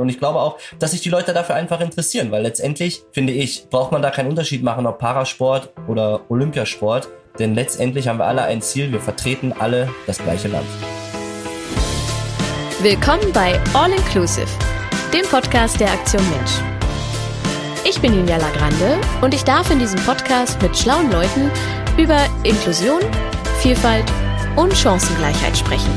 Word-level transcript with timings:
Und 0.00 0.08
ich 0.08 0.18
glaube 0.18 0.40
auch, 0.40 0.56
dass 0.78 0.92
sich 0.92 1.02
die 1.02 1.10
Leute 1.10 1.34
dafür 1.34 1.56
einfach 1.56 1.82
interessieren, 1.82 2.30
weil 2.30 2.42
letztendlich, 2.42 3.02
finde 3.12 3.34
ich, 3.34 3.68
braucht 3.68 3.92
man 3.92 4.00
da 4.00 4.10
keinen 4.10 4.30
Unterschied 4.30 4.62
machen, 4.62 4.86
ob 4.86 4.98
Parasport 4.98 5.74
oder 5.88 6.22
Olympiasport. 6.30 7.08
Denn 7.38 7.54
letztendlich 7.54 8.08
haben 8.08 8.18
wir 8.18 8.24
alle 8.24 8.42
ein 8.42 8.62
Ziel, 8.62 8.90
wir 8.92 9.00
vertreten 9.00 9.52
alle 9.52 9.90
das 10.06 10.16
gleiche 10.16 10.48
Land. 10.48 10.64
Willkommen 12.80 13.30
bei 13.34 13.60
All 13.74 13.92
Inclusive, 13.92 14.48
dem 15.12 15.26
Podcast 15.26 15.78
der 15.78 15.92
Aktion 15.92 16.22
Mensch. 16.30 16.52
Ich 17.86 18.00
bin 18.00 18.14
Julia 18.14 18.38
Lagrande 18.38 18.98
und 19.20 19.34
ich 19.34 19.44
darf 19.44 19.70
in 19.70 19.80
diesem 19.80 20.00
Podcast 20.06 20.62
mit 20.62 20.74
schlauen 20.74 21.12
Leuten 21.12 21.50
über 21.98 22.24
Inklusion, 22.44 23.02
Vielfalt 23.60 24.10
und 24.56 24.74
Chancengleichheit 24.74 25.58
sprechen. 25.58 25.92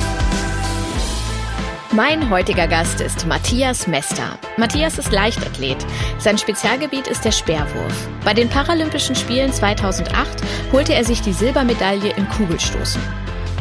Mein 1.95 2.31
heutiger 2.31 2.67
Gast 2.67 3.01
ist 3.01 3.27
Matthias 3.27 3.85
Mester. 3.85 4.39
Matthias 4.57 4.97
ist 4.97 5.11
Leichtathlet. 5.11 5.77
Sein 6.17 6.39
Spezialgebiet 6.39 7.05
ist 7.05 7.23
der 7.23 7.31
Speerwurf. 7.31 8.09
Bei 8.25 8.33
den 8.33 8.49
Paralympischen 8.49 9.15
Spielen 9.15 9.53
2008 9.53 10.41
holte 10.71 10.95
er 10.95 11.05
sich 11.05 11.21
die 11.21 11.33
Silbermedaille 11.33 12.15
im 12.15 12.27
Kugelstoßen. 12.29 12.99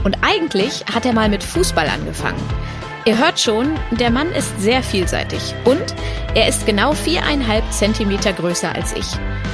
Und 0.05 0.17
eigentlich 0.23 0.83
hat 0.87 1.05
er 1.05 1.13
mal 1.13 1.29
mit 1.29 1.45
Fußball 1.45 1.87
angefangen. 1.87 2.41
Ihr 3.05 3.19
hört 3.19 3.39
schon, 3.39 3.79
der 3.91 4.11
Mann 4.11 4.33
ist 4.33 4.59
sehr 4.59 4.83
vielseitig 4.83 5.55
und 5.67 5.95
er 6.35 6.49
ist 6.49 6.65
genau 6.65 6.95
viereinhalb 6.95 7.71
Zentimeter 7.71 8.33
größer 8.33 8.75
als 8.75 8.95
ich. 8.95 9.09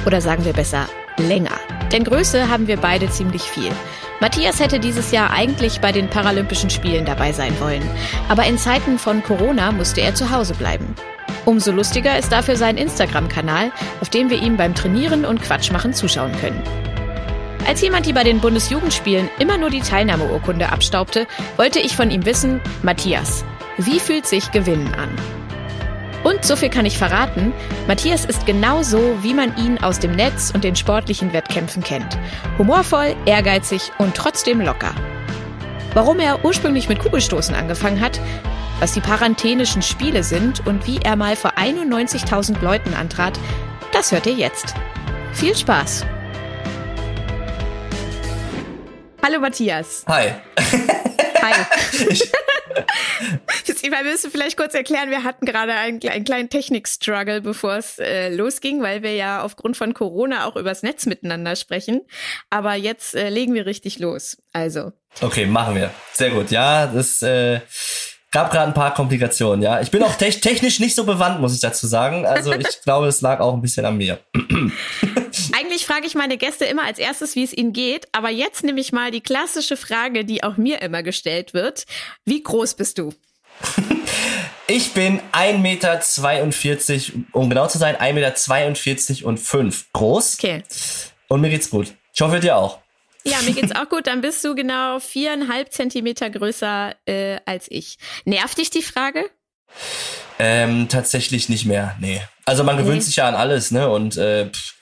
Oder 0.05 0.21
sagen 0.21 0.45
wir 0.45 0.53
besser, 0.53 0.87
länger. 1.17 1.59
Denn 1.91 2.05
Größe 2.05 2.49
haben 2.49 2.67
wir 2.67 2.77
beide 2.77 3.09
ziemlich 3.09 3.41
viel. 3.41 3.73
Matthias 4.21 4.59
hätte 4.59 4.79
dieses 4.79 5.11
Jahr 5.11 5.31
eigentlich 5.31 5.79
bei 5.79 5.93
den 5.93 6.09
Paralympischen 6.09 6.69
Spielen 6.69 7.05
dabei 7.05 7.31
sein 7.31 7.57
wollen. 7.61 7.83
Aber 8.27 8.45
in 8.45 8.57
Zeiten 8.57 8.99
von 8.99 9.23
Corona 9.23 9.71
musste 9.71 10.01
er 10.01 10.13
zu 10.13 10.29
Hause 10.29 10.53
bleiben. 10.55 10.93
Umso 11.45 11.71
lustiger 11.71 12.17
ist 12.19 12.31
dafür 12.31 12.57
sein 12.57 12.77
Instagram-Kanal, 12.77 13.71
auf 14.01 14.09
dem 14.09 14.29
wir 14.29 14.41
ihm 14.41 14.57
beim 14.57 14.75
Trainieren 14.75 15.23
und 15.23 15.41
Quatschmachen 15.41 15.93
zuschauen 15.93 16.33
können. 16.41 16.61
Als 17.65 17.81
jemand, 17.81 18.07
die 18.07 18.13
bei 18.13 18.23
den 18.23 18.41
Bundesjugendspielen 18.41 19.29
immer 19.39 19.57
nur 19.57 19.69
die 19.69 19.81
Teilnahmeurkunde 19.81 20.69
abstaubte, 20.69 21.25
wollte 21.55 21.79
ich 21.79 21.95
von 21.95 22.11
ihm 22.11 22.25
wissen, 22.25 22.59
Matthias, 22.83 23.45
wie 23.77 23.99
fühlt 23.99 24.25
sich 24.25 24.51
Gewinnen 24.51 24.93
an? 24.95 25.38
Und 26.23 26.43
so 26.43 26.55
viel 26.55 26.69
kann 26.69 26.85
ich 26.85 26.97
verraten, 26.97 27.53
Matthias 27.87 28.25
ist 28.25 28.45
genau 28.45 28.83
so, 28.83 29.17
wie 29.21 29.33
man 29.33 29.55
ihn 29.57 29.77
aus 29.77 29.99
dem 29.99 30.11
Netz 30.11 30.51
und 30.53 30.63
den 30.63 30.75
sportlichen 30.75 31.31
Wettkämpfen 31.31 31.81
kennt. 31.81 32.17
Humorvoll, 32.57 33.15
ehrgeizig 33.25 33.91
und 33.97 34.15
trotzdem 34.15 34.59
locker. 34.59 34.93
Warum 35.93 36.19
er 36.19 36.43
ursprünglich 36.43 36.89
mit 36.89 36.99
Kugelstoßen 36.99 37.55
angefangen 37.55 38.01
hat, 38.01 38.19
was 38.79 38.93
die 38.93 39.01
Paranthenischen 39.01 39.81
Spiele 39.81 40.23
sind 40.23 40.65
und 40.67 40.85
wie 40.87 40.99
er 41.03 41.15
mal 41.15 41.35
vor 41.35 41.53
91.000 41.57 42.61
Leuten 42.61 42.93
antrat, 42.93 43.39
das 43.91 44.11
hört 44.11 44.25
ihr 44.25 44.33
jetzt. 44.33 44.73
Viel 45.33 45.55
Spaß! 45.55 46.05
Hallo 49.23 49.39
Matthias. 49.39 50.05
Hi. 50.07 50.33
Hi. 51.41 51.65
Jetzt, 53.65 53.83
wir 53.83 54.03
müssen 54.03 54.31
vielleicht 54.31 54.57
kurz 54.57 54.73
erklären, 54.73 55.09
wir 55.09 55.23
hatten 55.23 55.45
gerade 55.45 55.73
einen, 55.73 56.01
einen 56.07 56.23
kleinen 56.23 56.49
Technik-Struggle, 56.49 57.41
bevor 57.41 57.75
es 57.75 57.99
äh, 57.99 58.29
losging, 58.33 58.81
weil 58.81 59.03
wir 59.03 59.13
ja 59.13 59.43
aufgrund 59.43 59.77
von 59.77 59.93
Corona 59.93 60.45
auch 60.45 60.55
übers 60.55 60.83
Netz 60.83 61.05
miteinander 61.05 61.55
sprechen. 61.55 62.01
Aber 62.49 62.75
jetzt 62.75 63.15
äh, 63.15 63.29
legen 63.29 63.53
wir 63.53 63.65
richtig 63.65 63.99
los. 63.99 64.37
Also. 64.53 64.91
Okay, 65.21 65.45
machen 65.45 65.75
wir. 65.75 65.91
Sehr 66.13 66.29
gut. 66.31 66.51
Ja, 66.51 66.87
das 66.87 67.21
äh, 67.21 67.61
gab 68.31 68.51
gerade 68.51 68.67
ein 68.67 68.73
paar 68.73 68.93
Komplikationen, 68.93 69.61
ja. 69.61 69.81
Ich 69.81 69.91
bin 69.91 70.03
auch 70.03 70.15
te 70.15 70.29
technisch 70.29 70.79
nicht 70.79 70.95
so 70.95 71.03
bewandt, 71.05 71.41
muss 71.41 71.53
ich 71.53 71.61
dazu 71.61 71.87
sagen. 71.87 72.25
Also 72.25 72.53
ich 72.53 72.81
glaube, 72.83 73.07
es 73.07 73.21
lag 73.21 73.39
auch 73.39 73.53
ein 73.53 73.61
bisschen 73.61 73.85
an 73.85 73.97
mir. 73.97 74.19
Eigentlich 75.79 75.87
frage 75.87 76.07
ich 76.07 76.15
meine 76.15 76.35
Gäste 76.35 76.65
immer 76.65 76.83
als 76.83 76.99
erstes, 76.99 77.37
wie 77.37 77.43
es 77.43 77.53
ihnen 77.53 77.71
geht. 77.71 78.09
Aber 78.11 78.29
jetzt 78.29 78.65
nehme 78.65 78.81
ich 78.81 78.91
mal 78.91 79.11
die 79.11 79.21
klassische 79.21 79.77
Frage, 79.77 80.25
die 80.25 80.43
auch 80.43 80.57
mir 80.57 80.81
immer 80.81 81.03
gestellt 81.03 81.53
wird. 81.53 81.85
Wie 82.25 82.43
groß 82.43 82.73
bist 82.73 82.97
du? 82.97 83.13
Ich 84.67 84.93
bin 84.93 85.19
1,42 85.31 85.57
Meter, 85.57 87.27
um 87.31 87.49
genau 87.49 87.65
zu 87.65 87.79
sein, 87.79 87.95
1,42 87.95 89.09
Meter 89.09 89.27
und 89.27 89.39
5 89.39 89.93
groß. 89.93 90.35
Okay. 90.37 90.63
Und 91.27 91.41
mir 91.41 91.49
geht's 91.49 91.71
gut. 91.71 91.91
Ich 92.13 92.21
hoffe, 92.21 92.39
dir 92.39 92.55
auch. 92.55 92.77
Ja, 93.23 93.41
mir 93.41 93.53
geht's 93.53 93.75
auch 93.75 93.89
gut. 93.89 94.05
Dann 94.05 94.21
bist 94.21 94.43
du 94.43 94.53
genau 94.53 94.99
viereinhalb 94.99 95.73
Zentimeter 95.73 96.29
größer 96.29 96.93
äh, 97.07 97.37
als 97.45 97.65
ich. 97.71 97.97
Nervt 98.25 98.59
dich 98.59 98.69
die 98.69 98.83
Frage? 98.83 99.31
Ähm, 100.37 100.87
tatsächlich 100.87 101.49
nicht 101.49 101.65
mehr, 101.65 101.95
nee. 101.99 102.21
Also 102.45 102.63
man 102.63 102.77
gewöhnt 102.77 102.97
nee. 102.97 103.01
sich 103.01 103.15
ja 103.15 103.27
an 103.27 103.33
alles, 103.33 103.71
ne? 103.71 103.89
Und 103.89 104.17
äh, 104.17 104.51
pff, 104.51 104.75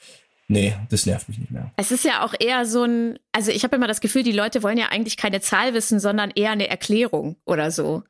nee, 0.47 0.75
das 0.89 1.05
nervt 1.05 1.29
mich 1.29 1.39
nicht 1.39 1.51
mehr. 1.51 1.71
Es 1.77 1.91
ist 1.91 2.03
ja 2.03 2.25
auch 2.25 2.33
eher 2.39 2.65
so 2.65 2.83
ein, 2.83 3.19
also 3.31 3.51
ich 3.51 3.63
habe 3.63 3.75
immer 3.75 3.87
das 3.87 4.01
Gefühl, 4.01 4.23
die 4.23 4.31
Leute 4.31 4.63
wollen 4.63 4.77
ja 4.77 4.87
eigentlich 4.87 5.17
keine 5.17 5.41
Zahl 5.41 5.73
wissen, 5.73 5.99
sondern 5.99 6.31
eher 6.31 6.51
eine 6.51 6.69
Erklärung 6.69 7.37
oder 7.45 7.71
so. 7.71 8.03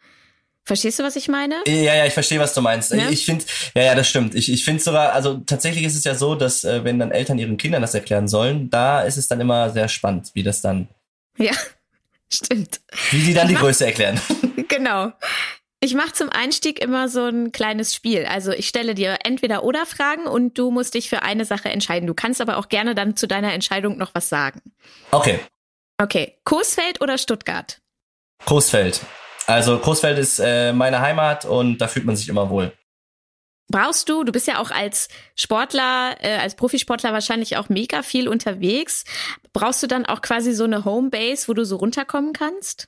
Verstehst 0.68 1.00
du, 1.00 1.04
was 1.04 1.16
ich 1.16 1.30
meine? 1.30 1.56
Ja, 1.66 1.96
ja, 1.96 2.06
ich 2.06 2.14
verstehe, 2.14 2.42
was 2.42 2.54
du 2.54 2.60
meinst. 2.60 2.92
Ja? 2.92 3.10
Ich 3.10 3.26
finde, 3.26 3.46
ja, 3.74 3.84
ja, 3.84 3.96
das 3.96 4.10
stimmt. 4.10 4.36
Ich, 4.36 4.52
ich 4.52 4.66
finde 4.66 4.84
sogar, 4.84 5.14
also 5.14 5.38
tatsächlich 5.38 5.86
ist 5.86 5.96
es 5.96 6.04
ja 6.04 6.14
so, 6.14 6.36
dass 6.36 6.66
äh, 6.66 6.84
wenn 6.84 7.00
dann 7.00 7.12
Eltern 7.12 7.40
ihren 7.40 7.56
Kindern 7.56 7.82
das 7.82 7.94
erklären 7.94 8.28
sollen, 8.28 8.70
da 8.70 9.02
ist 9.02 9.16
es 9.16 9.30
dann 9.30 9.40
immer 9.40 9.70
sehr 9.70 9.88
spannend, 9.88 10.32
wie 10.34 10.44
das 10.44 10.60
dann. 10.60 10.90
Ja, 11.38 11.54
stimmt. 12.34 12.82
Wie 13.12 13.22
die 13.22 13.34
dann 13.34 13.48
die 13.48 13.56
Größe 13.56 13.86
erklären. 13.86 14.20
Genau. 14.70 15.14
Ich 15.80 15.94
mache 15.94 16.14
zum 16.14 16.30
Einstieg 16.30 16.82
immer 16.82 17.08
so 17.08 17.26
ein 17.26 17.52
kleines 17.52 17.94
Spiel. 17.94 18.26
Also 18.26 18.52
ich 18.52 18.68
stelle 18.68 18.96
dir 18.96 19.20
entweder 19.24 19.64
oder 19.64 19.86
Fragen 19.86 20.26
und 20.26 20.58
du 20.58 20.72
musst 20.72 20.96
dich 20.96 21.08
für 21.08 21.22
eine 21.22 21.46
Sache 21.46 21.70
entscheiden. 21.70 22.08
Du 22.08 22.16
kannst 22.16 22.42
aber 22.42 22.58
auch 22.58 22.68
gerne 22.68 22.96
dann 22.96 23.16
zu 23.16 23.28
deiner 23.28 23.54
Entscheidung 23.54 23.98
noch 23.98 24.16
was 24.16 24.28
sagen. 24.28 24.62
Okay. 25.12 25.40
Okay. 26.02 26.40
Coesfeld 26.46 27.00
oder 27.02 27.20
Stuttgart? 27.20 27.80
Coesfeld. 28.46 29.02
Also 29.46 29.78
Coesfeld 29.78 30.18
ist 30.18 30.40
äh, 30.40 30.74
meine 30.74 31.00
Heimat 31.00 31.46
und 31.46 31.78
da 31.78 31.88
fühlt 31.88 32.06
man 32.06 32.16
sich 32.16 32.28
immer 32.28 32.50
wohl. 32.50 32.74
Brauchst 33.70 34.10
du, 34.10 34.24
du 34.24 34.32
bist 34.32 34.48
ja 34.48 34.60
auch 34.60 34.72
als 34.72 35.10
Sportler, 35.36 36.16
äh, 36.22 36.38
als 36.38 36.56
Profisportler 36.56 37.14
wahrscheinlich 37.14 37.58
auch 37.58 37.70
mega 37.70 38.02
viel 38.02 38.28
unterwegs. 38.28 39.04
Brauchst 39.54 39.84
du 39.84 39.88
dann 39.88 40.06
auch 40.06 40.22
quasi 40.22 40.54
so 40.54 40.64
eine 40.64 40.86
Homebase, 40.86 41.48
wo 41.48 41.54
du 41.54 41.66
so 41.66 41.76
runterkommen 41.76 42.34
kannst? 42.34 42.88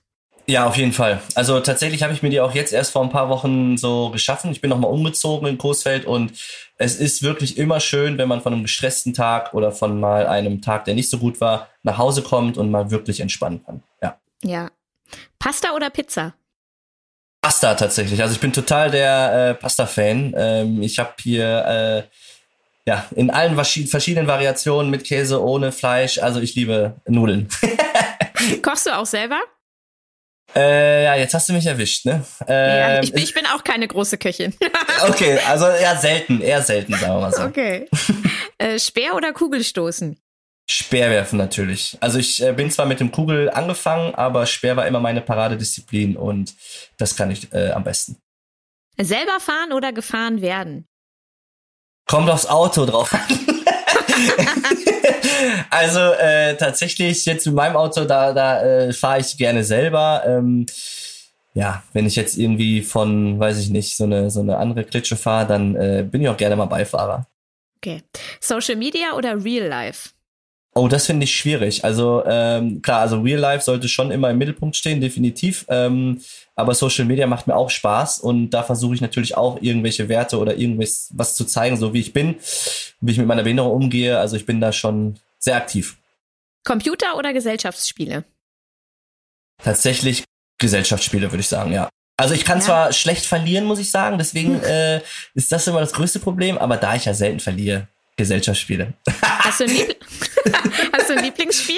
Ja, 0.49 0.65
auf 0.65 0.77
jeden 0.77 0.93
Fall. 0.93 1.21
Also 1.35 1.59
tatsächlich 1.59 2.01
habe 2.01 2.11
ich 2.11 2.23
mir 2.23 2.31
die 2.31 2.41
auch 2.41 2.55
jetzt 2.55 2.73
erst 2.73 2.91
vor 2.91 3.03
ein 3.03 3.11
paar 3.11 3.29
Wochen 3.29 3.77
so 3.77 4.09
geschaffen. 4.09 4.51
Ich 4.51 4.61
bin 4.61 4.71
nochmal 4.71 4.89
umgezogen 4.89 5.47
in 5.47 5.59
Coesfeld 5.59 6.05
und 6.05 6.31
es 6.77 6.95
ist 6.95 7.21
wirklich 7.21 7.59
immer 7.59 7.79
schön, 7.79 8.17
wenn 8.17 8.27
man 8.27 8.41
von 8.41 8.53
einem 8.53 8.63
gestressten 8.63 9.13
Tag 9.13 9.53
oder 9.53 9.71
von 9.71 9.99
mal 9.99 10.25
einem 10.25 10.63
Tag, 10.63 10.85
der 10.85 10.95
nicht 10.95 11.11
so 11.11 11.19
gut 11.19 11.39
war, 11.39 11.69
nach 11.83 11.99
Hause 11.99 12.23
kommt 12.23 12.57
und 12.57 12.71
mal 12.71 12.89
wirklich 12.89 13.19
entspannen 13.19 13.63
kann. 13.63 13.83
Ja. 14.01 14.17
Ja. 14.41 14.71
Pasta 15.37 15.75
oder 15.75 15.91
Pizza? 15.91 16.33
Pasta 17.41 17.75
tatsächlich. 17.75 18.19
Also 18.19 18.33
ich 18.33 18.41
bin 18.41 18.51
total 18.51 18.89
der 18.89 19.51
äh, 19.51 19.53
Pasta-Fan. 19.53 20.33
Ähm, 20.35 20.81
ich 20.81 20.97
habe 20.97 21.13
hier 21.21 22.07
äh, 22.07 22.89
ja 22.89 23.05
in 23.15 23.29
allen 23.29 23.55
verschiedenen 23.63 24.25
Variationen 24.25 24.89
mit 24.89 25.03
Käse, 25.03 25.43
ohne 25.43 25.71
Fleisch. 25.71 26.17
Also 26.17 26.39
ich 26.39 26.55
liebe 26.55 26.95
Nudeln. 27.05 27.49
Kochst 28.63 28.87
du 28.87 28.97
auch 28.97 29.05
selber? 29.05 29.39
Äh, 30.55 31.03
ja, 31.03 31.15
jetzt 31.15 31.33
hast 31.33 31.47
du 31.49 31.53
mich 31.53 31.65
erwischt, 31.65 32.05
ne? 32.05 32.25
Äh, 32.47 32.79
ja, 32.79 33.01
ich, 33.01 33.13
bin, 33.13 33.23
ich 33.23 33.33
bin 33.33 33.45
auch 33.45 33.63
keine 33.63 33.87
große 33.87 34.17
Köchin. 34.17 34.53
okay, 35.07 35.39
also 35.47 35.67
eher 35.67 35.95
selten, 35.97 36.41
eher 36.41 36.61
selten, 36.61 36.93
sagen 36.93 37.13
wir 37.13 37.21
mal 37.21 37.33
so. 37.33 37.43
Okay. 37.43 37.87
Äh, 38.61 38.77
Speer 38.77 39.15
oder 39.15 39.31
Kugelstoßen? 39.31 40.19
Speerwerfen 40.69 41.37
natürlich. 41.37 41.97
Also 42.01 42.19
ich 42.19 42.43
äh, 42.43 42.51
bin 42.51 42.69
zwar 42.71 42.85
mit 42.85 42.99
dem 42.99 43.09
Kugel 43.09 43.49
angefangen, 43.49 44.13
aber 44.15 44.45
Speer 44.45 44.75
war 44.75 44.85
immer 44.85 44.99
meine 44.99 45.21
Paradedisziplin 45.21 46.17
und 46.17 46.53
das 46.97 47.15
kann 47.15 47.31
ich 47.31 47.53
äh, 47.53 47.71
am 47.71 47.85
besten. 47.85 48.17
Selber 48.99 49.39
fahren 49.39 49.71
oder 49.71 49.93
gefahren 49.93 50.41
werden? 50.41 50.89
Kommt 52.05 52.29
aufs 52.29 52.47
Auto 52.47 52.85
drauf 52.85 53.13
an. 53.13 53.21
also 55.69 55.99
äh, 55.99 56.55
tatsächlich 56.55 57.25
jetzt 57.25 57.45
mit 57.45 57.55
meinem 57.55 57.75
Auto, 57.75 58.05
da, 58.05 58.33
da 58.33 58.61
äh, 58.61 58.93
fahre 58.93 59.19
ich 59.19 59.37
gerne 59.37 59.63
selber. 59.63 60.23
Ähm, 60.25 60.65
ja, 61.53 61.83
wenn 61.93 62.05
ich 62.05 62.15
jetzt 62.15 62.37
irgendwie 62.37 62.81
von, 62.81 63.39
weiß 63.39 63.59
ich 63.59 63.69
nicht, 63.69 63.97
so 63.97 64.03
eine, 64.03 64.29
so 64.29 64.39
eine 64.39 64.57
andere 64.57 64.83
Klitsche 64.83 65.15
fahre, 65.15 65.47
dann 65.47 65.75
äh, 65.75 66.05
bin 66.09 66.21
ich 66.21 66.29
auch 66.29 66.37
gerne 66.37 66.55
mal 66.55 66.65
Beifahrer. 66.65 67.25
Okay. 67.77 68.01
Social 68.39 68.75
Media 68.75 69.13
oder 69.15 69.43
Real 69.43 69.67
Life? 69.67 70.09
Oh, 70.75 70.87
das 70.87 71.07
finde 71.07 71.23
ich 71.23 71.35
schwierig. 71.35 71.83
Also 71.83 72.23
ähm, 72.25 72.81
klar, 72.81 73.01
also 73.01 73.21
Real 73.21 73.39
Life 73.39 73.63
sollte 73.63 73.89
schon 73.89 74.11
immer 74.11 74.29
im 74.29 74.37
Mittelpunkt 74.37 74.75
stehen, 74.75 75.01
definitiv. 75.01 75.65
Ähm, 75.67 76.21
aber 76.55 76.75
Social 76.75 77.05
Media 77.05 77.25
macht 77.25 77.47
mir 77.47 77.55
auch 77.55 77.69
Spaß 77.69 78.19
und 78.19 78.51
da 78.51 78.63
versuche 78.63 78.93
ich 78.93 79.01
natürlich 79.01 79.35
auch 79.35 79.61
irgendwelche 79.61 80.07
Werte 80.09 80.37
oder 80.37 80.55
irgendwas 80.55 81.09
was 81.13 81.35
zu 81.35 81.45
zeigen, 81.45 81.77
so 81.77 81.93
wie 81.93 81.99
ich 81.99 82.13
bin, 82.13 82.35
wie 83.01 83.11
ich 83.11 83.17
mit 83.17 83.27
meiner 83.27 83.43
Behinderung 83.43 83.73
umgehe. 83.73 84.19
Also 84.19 84.35
ich 84.35 84.45
bin 84.45 84.61
da 84.61 84.71
schon 84.71 85.15
sehr 85.39 85.55
aktiv. 85.55 85.97
Computer 86.63 87.17
oder 87.17 87.33
Gesellschaftsspiele? 87.33 88.25
Tatsächlich 89.63 90.23
Gesellschaftsspiele, 90.59 91.31
würde 91.31 91.41
ich 91.41 91.47
sagen, 91.47 91.71
ja. 91.71 91.89
Also 92.17 92.33
ich 92.33 92.43
kann 92.43 92.59
ja. 92.59 92.65
zwar 92.65 92.93
schlecht 92.93 93.25
verlieren, 93.25 93.65
muss 93.65 93.79
ich 93.79 93.91
sagen, 93.91 94.17
deswegen 94.17 94.61
äh, 94.61 95.01
ist 95.33 95.51
das 95.51 95.67
immer 95.67 95.79
das 95.79 95.93
größte 95.93 96.19
Problem, 96.19 96.57
aber 96.57 96.75
da 96.75 96.95
ich 96.95 97.05
ja 97.05 97.13
selten 97.13 97.39
verliere, 97.39 97.87
Gesellschaftsspiele. 98.17 98.93
Hast 99.21 99.61
du 99.61 99.63
ein, 99.63 99.69
Liebl 99.69 99.95
Hast 100.93 101.09
du 101.09 101.13
ein 101.13 101.23
Lieblingsspiel? 101.23 101.77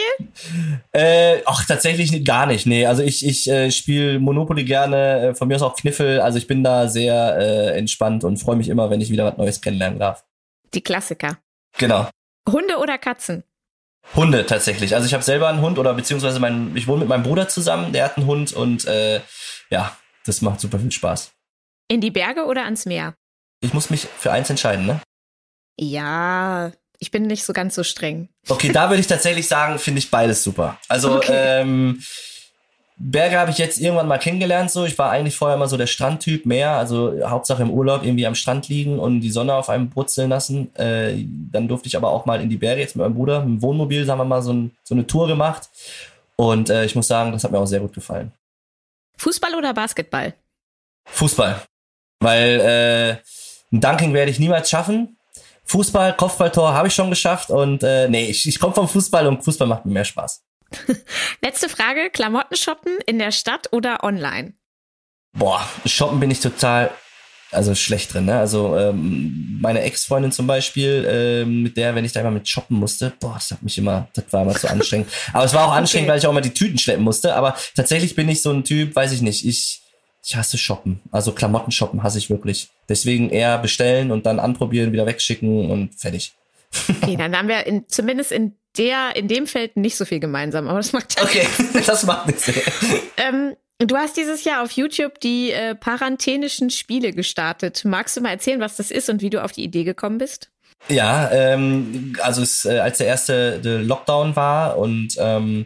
Äh, 0.91 1.41
ach, 1.45 1.63
tatsächlich 1.65 2.25
gar 2.25 2.47
nicht. 2.47 2.65
Nee, 2.65 2.87
also 2.87 3.03
ich, 3.03 3.23
ich 3.23 3.47
äh, 3.47 3.69
spiele 3.69 4.19
Monopoly 4.19 4.63
gerne, 4.63 5.19
äh, 5.19 5.35
von 5.35 5.47
mir 5.47 5.55
aus 5.55 5.61
auch 5.61 5.75
Kniffel. 5.75 6.19
Also 6.19 6.39
ich 6.39 6.47
bin 6.47 6.63
da 6.63 6.87
sehr 6.87 7.37
äh, 7.37 7.77
entspannt 7.77 8.23
und 8.23 8.37
freue 8.37 8.55
mich 8.55 8.69
immer, 8.69 8.89
wenn 8.89 8.99
ich 8.99 9.11
wieder 9.11 9.25
was 9.25 9.37
Neues 9.37 9.61
kennenlernen 9.61 9.99
darf. 9.99 10.25
Die 10.73 10.81
Klassiker. 10.81 11.37
Genau. 11.77 12.09
Hunde 12.49 12.77
oder 12.77 12.97
Katzen? 12.97 13.43
Hunde 14.15 14.45
tatsächlich. 14.45 14.93
Also 14.95 15.07
ich 15.07 15.13
habe 15.13 15.23
selber 15.23 15.47
einen 15.47 15.61
Hund 15.61 15.79
oder 15.79 15.93
beziehungsweise 15.93 16.39
mein, 16.39 16.75
ich 16.75 16.87
wohne 16.87 17.01
mit 17.01 17.09
meinem 17.09 17.23
Bruder 17.23 17.47
zusammen, 17.47 17.93
der 17.93 18.05
hat 18.05 18.17
einen 18.17 18.25
Hund 18.25 18.53
und 18.53 18.85
äh, 18.85 19.21
ja, 19.69 19.95
das 20.25 20.41
macht 20.41 20.59
super 20.59 20.79
viel 20.79 20.91
Spaß. 20.91 21.31
In 21.87 22.01
die 22.01 22.11
Berge 22.11 22.45
oder 22.45 22.63
ans 22.63 22.85
Meer? 22.85 23.15
Ich 23.61 23.73
muss 23.73 23.89
mich 23.89 24.07
für 24.17 24.31
eins 24.31 24.49
entscheiden, 24.49 24.85
ne? 24.85 25.01
Ja, 25.79 26.71
ich 26.99 27.11
bin 27.11 27.23
nicht 27.23 27.43
so 27.43 27.53
ganz 27.53 27.75
so 27.75 27.83
streng. 27.83 28.29
Okay, 28.47 28.71
da 28.71 28.89
würde 28.89 29.01
ich 29.01 29.07
tatsächlich 29.07 29.47
sagen, 29.47 29.79
finde 29.79 29.99
ich 29.99 30.11
beides 30.11 30.43
super. 30.43 30.77
Also 30.87 31.15
okay. 31.15 31.61
ähm, 31.61 32.01
Berge 33.03 33.39
habe 33.39 33.51
ich 33.51 33.57
jetzt 33.57 33.79
irgendwann 33.79 34.07
mal 34.07 34.19
kennengelernt. 34.19 34.69
So, 34.69 34.85
ich 34.85 34.97
war 34.97 35.09
eigentlich 35.09 35.35
vorher 35.35 35.55
immer 35.55 35.67
so 35.67 35.77
der 35.77 35.87
Strandtyp, 35.87 36.45
mehr, 36.45 36.71
also 36.71 37.13
Hauptsache 37.25 37.63
im 37.63 37.71
Urlaub 37.71 38.03
irgendwie 38.03 38.27
am 38.27 38.35
Strand 38.35 38.69
liegen 38.69 38.99
und 38.99 39.21
die 39.21 39.31
Sonne 39.31 39.55
auf 39.55 39.69
einem 39.69 39.89
brutzeln 39.89 40.29
lassen. 40.29 40.73
Äh, 40.75 41.25
dann 41.51 41.67
durfte 41.67 41.87
ich 41.87 41.97
aber 41.97 42.11
auch 42.11 42.25
mal 42.25 42.41
in 42.41 42.49
die 42.49 42.57
Berge 42.57 42.81
jetzt 42.81 42.95
mit 42.95 43.03
meinem 43.03 43.15
Bruder, 43.15 43.39
mit 43.39 43.49
dem 43.49 43.61
Wohnmobil, 43.61 44.05
sagen 44.05 44.19
wir 44.19 44.25
mal 44.25 44.41
so, 44.41 44.53
ein, 44.53 44.71
so 44.83 44.93
eine 44.93 45.07
Tour 45.07 45.27
gemacht. 45.27 45.69
Und 46.35 46.69
äh, 46.69 46.85
ich 46.85 46.95
muss 46.95 47.07
sagen, 47.07 47.31
das 47.31 47.43
hat 47.43 47.51
mir 47.51 47.59
auch 47.59 47.65
sehr 47.65 47.79
gut 47.79 47.93
gefallen. 47.93 48.31
Fußball 49.17 49.55
oder 49.55 49.73
Basketball? 49.73 50.33
Fußball, 51.05 51.61
weil 52.19 52.59
äh, 52.59 53.75
ein 53.75 53.81
Dunking 53.81 54.13
werde 54.13 54.31
ich 54.31 54.39
niemals 54.39 54.69
schaffen. 54.69 55.17
Fußball, 55.65 56.15
Kopfballtor 56.15 56.73
habe 56.73 56.87
ich 56.87 56.95
schon 56.95 57.09
geschafft 57.09 57.49
und 57.49 57.83
äh, 57.83 58.09
nee, 58.09 58.25
ich, 58.25 58.47
ich 58.47 58.59
komme 58.59 58.73
vom 58.73 58.87
Fußball 58.87 59.25
und 59.27 59.43
Fußball 59.43 59.67
macht 59.67 59.85
mir 59.85 59.93
mehr 59.93 60.05
Spaß. 60.05 60.43
Letzte 61.41 61.69
Frage, 61.69 62.09
Klamotten 62.09 62.55
shoppen 62.55 62.97
in 63.05 63.19
der 63.19 63.31
Stadt 63.31 63.71
oder 63.71 64.03
online? 64.03 64.53
Boah, 65.33 65.67
shoppen 65.85 66.19
bin 66.19 66.31
ich 66.31 66.39
total 66.39 66.91
also 67.51 67.75
schlecht 67.75 68.13
drin, 68.13 68.25
ne? 68.25 68.39
Also 68.39 68.77
ähm, 68.77 69.59
meine 69.61 69.81
Ex-Freundin 69.81 70.31
zum 70.31 70.47
Beispiel, 70.47 71.05
ähm, 71.09 71.63
mit 71.63 71.75
der, 71.75 71.95
wenn 71.95 72.05
ich 72.05 72.13
da 72.13 72.21
immer 72.21 72.31
mit 72.31 72.47
shoppen 72.47 72.77
musste, 72.77 73.11
boah, 73.19 73.33
das 73.33 73.51
hat 73.51 73.61
mich 73.61 73.77
immer, 73.77 74.07
das 74.13 74.25
war 74.31 74.43
immer 74.43 74.55
zu 74.55 74.69
anstrengend. 74.69 75.09
Aber 75.33 75.43
es 75.43 75.53
war 75.53 75.67
auch 75.67 75.73
anstrengend, 75.73 76.05
okay. 76.05 76.13
weil 76.13 76.19
ich 76.19 76.27
auch 76.27 76.31
immer 76.31 76.41
die 76.41 76.53
Tüten 76.53 76.77
schleppen 76.77 77.03
musste. 77.03 77.35
Aber 77.35 77.57
tatsächlich 77.75 78.15
bin 78.15 78.29
ich 78.29 78.41
so 78.41 78.51
ein 78.51 78.63
Typ, 78.63 78.95
weiß 78.95 79.11
ich 79.11 79.21
nicht, 79.21 79.45
ich, 79.45 79.81
ich 80.23 80.35
hasse 80.35 80.57
shoppen. 80.57 81.01
Also 81.11 81.33
Klamotten 81.33 81.71
shoppen 81.71 82.03
hasse 82.03 82.19
ich 82.19 82.29
wirklich. 82.29 82.69
Deswegen 82.87 83.29
eher 83.29 83.57
bestellen 83.57 84.11
und 84.11 84.25
dann 84.25 84.39
anprobieren, 84.39 84.93
wieder 84.93 85.05
wegschicken 85.05 85.69
und 85.69 85.95
fertig. 85.95 86.33
Okay, 87.01 87.15
dann 87.17 87.35
haben 87.35 87.49
wir 87.49 87.65
in, 87.65 87.87
zumindest 87.89 88.31
in 88.31 88.55
der, 88.77 89.15
in 89.15 89.27
dem 89.27 89.47
Feld 89.47 89.75
nicht 89.77 89.97
so 89.97 90.05
viel 90.05 90.19
gemeinsam, 90.19 90.67
aber 90.67 90.77
das 90.77 90.93
macht 90.93 91.17
ja 91.17 91.23
Okay, 91.23 91.47
das 91.85 92.05
macht 92.05 92.27
nichts. 92.27 92.51
ähm, 93.17 93.55
du 93.79 93.95
hast 93.95 94.17
dieses 94.17 94.43
Jahr 94.43 94.63
auf 94.63 94.71
YouTube 94.71 95.19
die 95.19 95.51
äh, 95.51 95.75
Paranthenischen 95.75 96.69
Spiele 96.69 97.11
gestartet. 97.11 97.83
Magst 97.85 98.15
du 98.17 98.21
mal 98.21 98.29
erzählen, 98.31 98.59
was 98.59 98.77
das 98.77 98.91
ist 98.91 99.09
und 99.09 99.21
wie 99.21 99.29
du 99.29 99.43
auf 99.43 99.51
die 99.51 99.63
Idee 99.63 99.83
gekommen 99.83 100.17
bist? 100.17 100.49
Ja, 100.89 101.29
ähm, 101.31 102.17
also 102.21 102.41
es, 102.41 102.65
äh, 102.65 102.79
als 102.79 102.97
der 102.97 103.07
erste 103.07 103.59
der 103.59 103.79
Lockdown 103.79 104.35
war 104.35 104.77
und 104.77 105.15
ähm, 105.19 105.65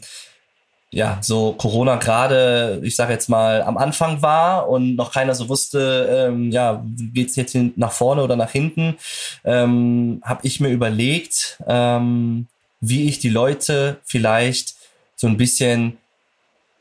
ja, 0.91 1.17
so 1.21 1.51
Corona 1.53 1.97
gerade, 1.97 2.79
ich 2.83 2.95
sage 2.95 3.11
jetzt 3.11 3.27
mal, 3.27 3.61
am 3.61 3.77
Anfang 3.77 4.21
war 4.21 4.69
und 4.69 4.95
noch 4.95 5.11
keiner 5.11 5.35
so 5.35 5.49
wusste, 5.49 6.29
ähm, 6.29 6.51
ja, 6.51 6.85
geht's 7.13 7.35
jetzt 7.35 7.55
nach 7.75 7.91
vorne 7.91 8.23
oder 8.23 8.37
nach 8.37 8.51
hinten, 8.51 8.95
ähm, 9.43 10.21
habe 10.23 10.39
ich 10.43 10.61
mir 10.61 10.69
überlegt, 10.69 11.61
ähm, 11.67 12.47
wie 12.79 13.07
ich 13.07 13.19
die 13.19 13.29
Leute 13.29 13.97
vielleicht 14.03 14.75
so 15.15 15.27
ein 15.27 15.37
bisschen 15.37 15.97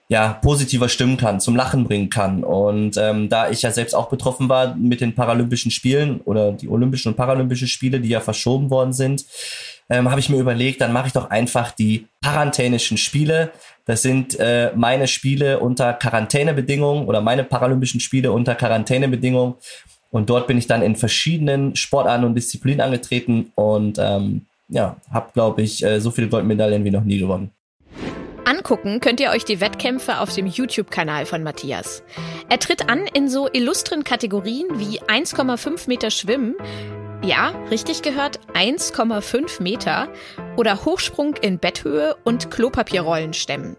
ja, 0.09 0.35
positiver 0.35 0.89
stimmen 0.89 1.17
kann, 1.17 1.41
zum 1.41 1.57
Lachen 1.57 1.85
bringen 1.85 2.11
kann. 2.11 2.45
Und 2.45 2.97
ähm, 2.99 3.29
da 3.29 3.49
ich 3.51 3.63
ja 3.63 3.71
selbst 3.71 3.95
auch 3.95 4.11
betroffen 4.11 4.49
war 4.49 4.75
mit 4.75 5.01
den 5.01 5.15
Paralympischen 5.15 5.71
Spielen 5.71 6.21
oder 6.21 6.53
die 6.53 6.69
Olympischen 6.69 7.09
und 7.09 7.17
Paralympischen 7.17 7.69
Spiele, 7.69 8.01
die 8.01 8.11
ja 8.11 8.21
verschoben 8.21 8.71
worden 8.71 8.93
sind, 8.93 9.25
ähm, 9.89 10.11
habe 10.11 10.21
ich 10.21 10.29
mir 10.29 10.39
überlegt, 10.39 10.81
dann 10.81 10.93
mache 10.93 11.07
ich 11.07 11.13
doch 11.13 11.31
einfach 11.31 11.73
die 11.73 12.07
Parantänischen 12.21 12.99
Spiele. 12.99 13.51
Das 13.87 14.03
sind 14.03 14.39
äh, 14.39 14.73
meine 14.75 15.09
Spiele 15.09 15.59
unter 15.59 15.95
Quarantänebedingungen 15.95 17.07
oder 17.07 17.21
meine 17.21 17.45
Paralympischen 17.45 18.01
Spiele 18.01 18.31
unter 18.33 18.55
Quarantänebedingungen. 18.55 19.55
Und 20.11 20.31
dort 20.31 20.47
bin 20.47 20.59
ich 20.59 20.67
dann 20.67 20.83
in 20.83 20.97
verschiedenen 20.97 21.77
Sportarten 21.77 22.25
und 22.25 22.35
Disziplinen 22.35 22.81
angetreten 22.81 23.53
und 23.57 23.99
ähm, 23.99 24.47
ja, 24.69 24.97
habe, 25.11 25.31
glaube 25.33 25.63
ich, 25.63 25.85
äh, 25.85 26.01
so 26.01 26.11
viele 26.11 26.29
Goldmedaillen 26.29 26.85
wie 26.85 26.91
noch 26.91 27.05
nie 27.05 27.19
gewonnen. 27.19 27.51
Angucken 28.45 29.01
könnt 29.01 29.21
ihr 29.21 29.31
euch 29.31 29.45
die 29.45 29.61
Wettkämpfe 29.61 30.21
auf 30.21 30.35
dem 30.35 30.47
YouTube-Kanal 30.47 31.25
von 31.25 31.43
Matthias. 31.43 32.03
Er 32.51 32.59
tritt 32.59 32.91
an 32.91 33.07
in 33.07 33.29
so 33.29 33.49
illustren 33.51 34.05
Kategorien 34.05 34.67
wie 34.79 35.01
1,5 35.01 35.89
Meter 35.89 36.11
Schwimmen, 36.11 36.55
ja, 37.23 37.55
richtig 37.71 38.03
gehört, 38.03 38.41
1,5 38.53 39.63
Meter 39.63 40.09
oder 40.57 40.85
Hochsprung 40.85 41.37
in 41.37 41.59
Betthöhe 41.59 42.17
und 42.25 42.51
Klopapierrollen 42.51 43.33
stemmen. 43.33 43.77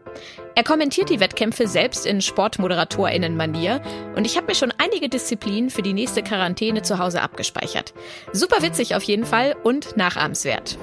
Er 0.57 0.63
kommentiert 0.63 1.09
die 1.09 1.19
Wettkämpfe 1.19 1.67
selbst 1.67 2.05
in 2.05 2.21
Sportmoderatorinnen-Manier 2.21 3.81
und 4.15 4.25
ich 4.25 4.37
habe 4.37 4.47
mir 4.47 4.55
schon 4.55 4.71
einige 4.77 5.09
Disziplinen 5.09 5.69
für 5.69 5.81
die 5.81 5.91
nächste 5.91 6.23
Quarantäne 6.23 6.81
zu 6.81 6.97
Hause 6.97 7.21
abgespeichert. 7.21 7.93
Super 8.31 8.61
witzig 8.61 8.95
auf 8.95 9.03
jeden 9.03 9.25
Fall 9.25 9.57
und 9.63 9.97
nachahmenswert. 9.97 10.77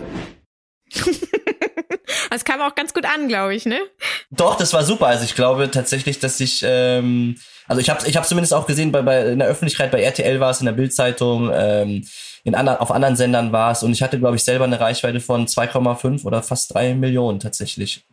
das 2.30 2.44
kam 2.44 2.60
auch 2.60 2.74
ganz 2.74 2.92
gut 2.92 3.06
an, 3.06 3.28
glaube 3.28 3.54
ich, 3.54 3.64
ne? 3.64 3.78
Doch, 4.30 4.56
das 4.56 4.74
war 4.74 4.84
super. 4.84 5.06
Also 5.06 5.24
ich 5.24 5.34
glaube 5.34 5.70
tatsächlich, 5.70 6.18
dass 6.18 6.38
ich, 6.40 6.62
ähm, 6.66 7.38
also 7.66 7.80
ich 7.80 7.88
habe 7.88 8.06
ich 8.06 8.18
hab 8.18 8.26
zumindest 8.26 8.52
auch 8.52 8.66
gesehen, 8.66 8.92
bei, 8.92 9.00
bei 9.00 9.24
in 9.28 9.38
der 9.38 9.48
Öffentlichkeit, 9.48 9.90
bei 9.90 10.02
RTL 10.02 10.38
war 10.38 10.50
es, 10.50 10.60
in 10.60 10.66
der 10.66 10.72
Bildzeitung, 10.72 11.50
ähm, 11.50 12.06
in 12.44 12.54
anderen, 12.54 12.78
auf 12.78 12.90
anderen 12.90 13.16
Sendern 13.16 13.52
war 13.52 13.72
es 13.72 13.82
und 13.82 13.92
ich 13.92 14.02
hatte, 14.02 14.18
glaube 14.18 14.36
ich, 14.36 14.44
selber 14.44 14.66
eine 14.66 14.80
Reichweite 14.80 15.20
von 15.20 15.46
2,5 15.46 16.24
oder 16.24 16.42
fast 16.42 16.74
3 16.74 16.94
Millionen 16.94 17.40
tatsächlich. 17.40 18.04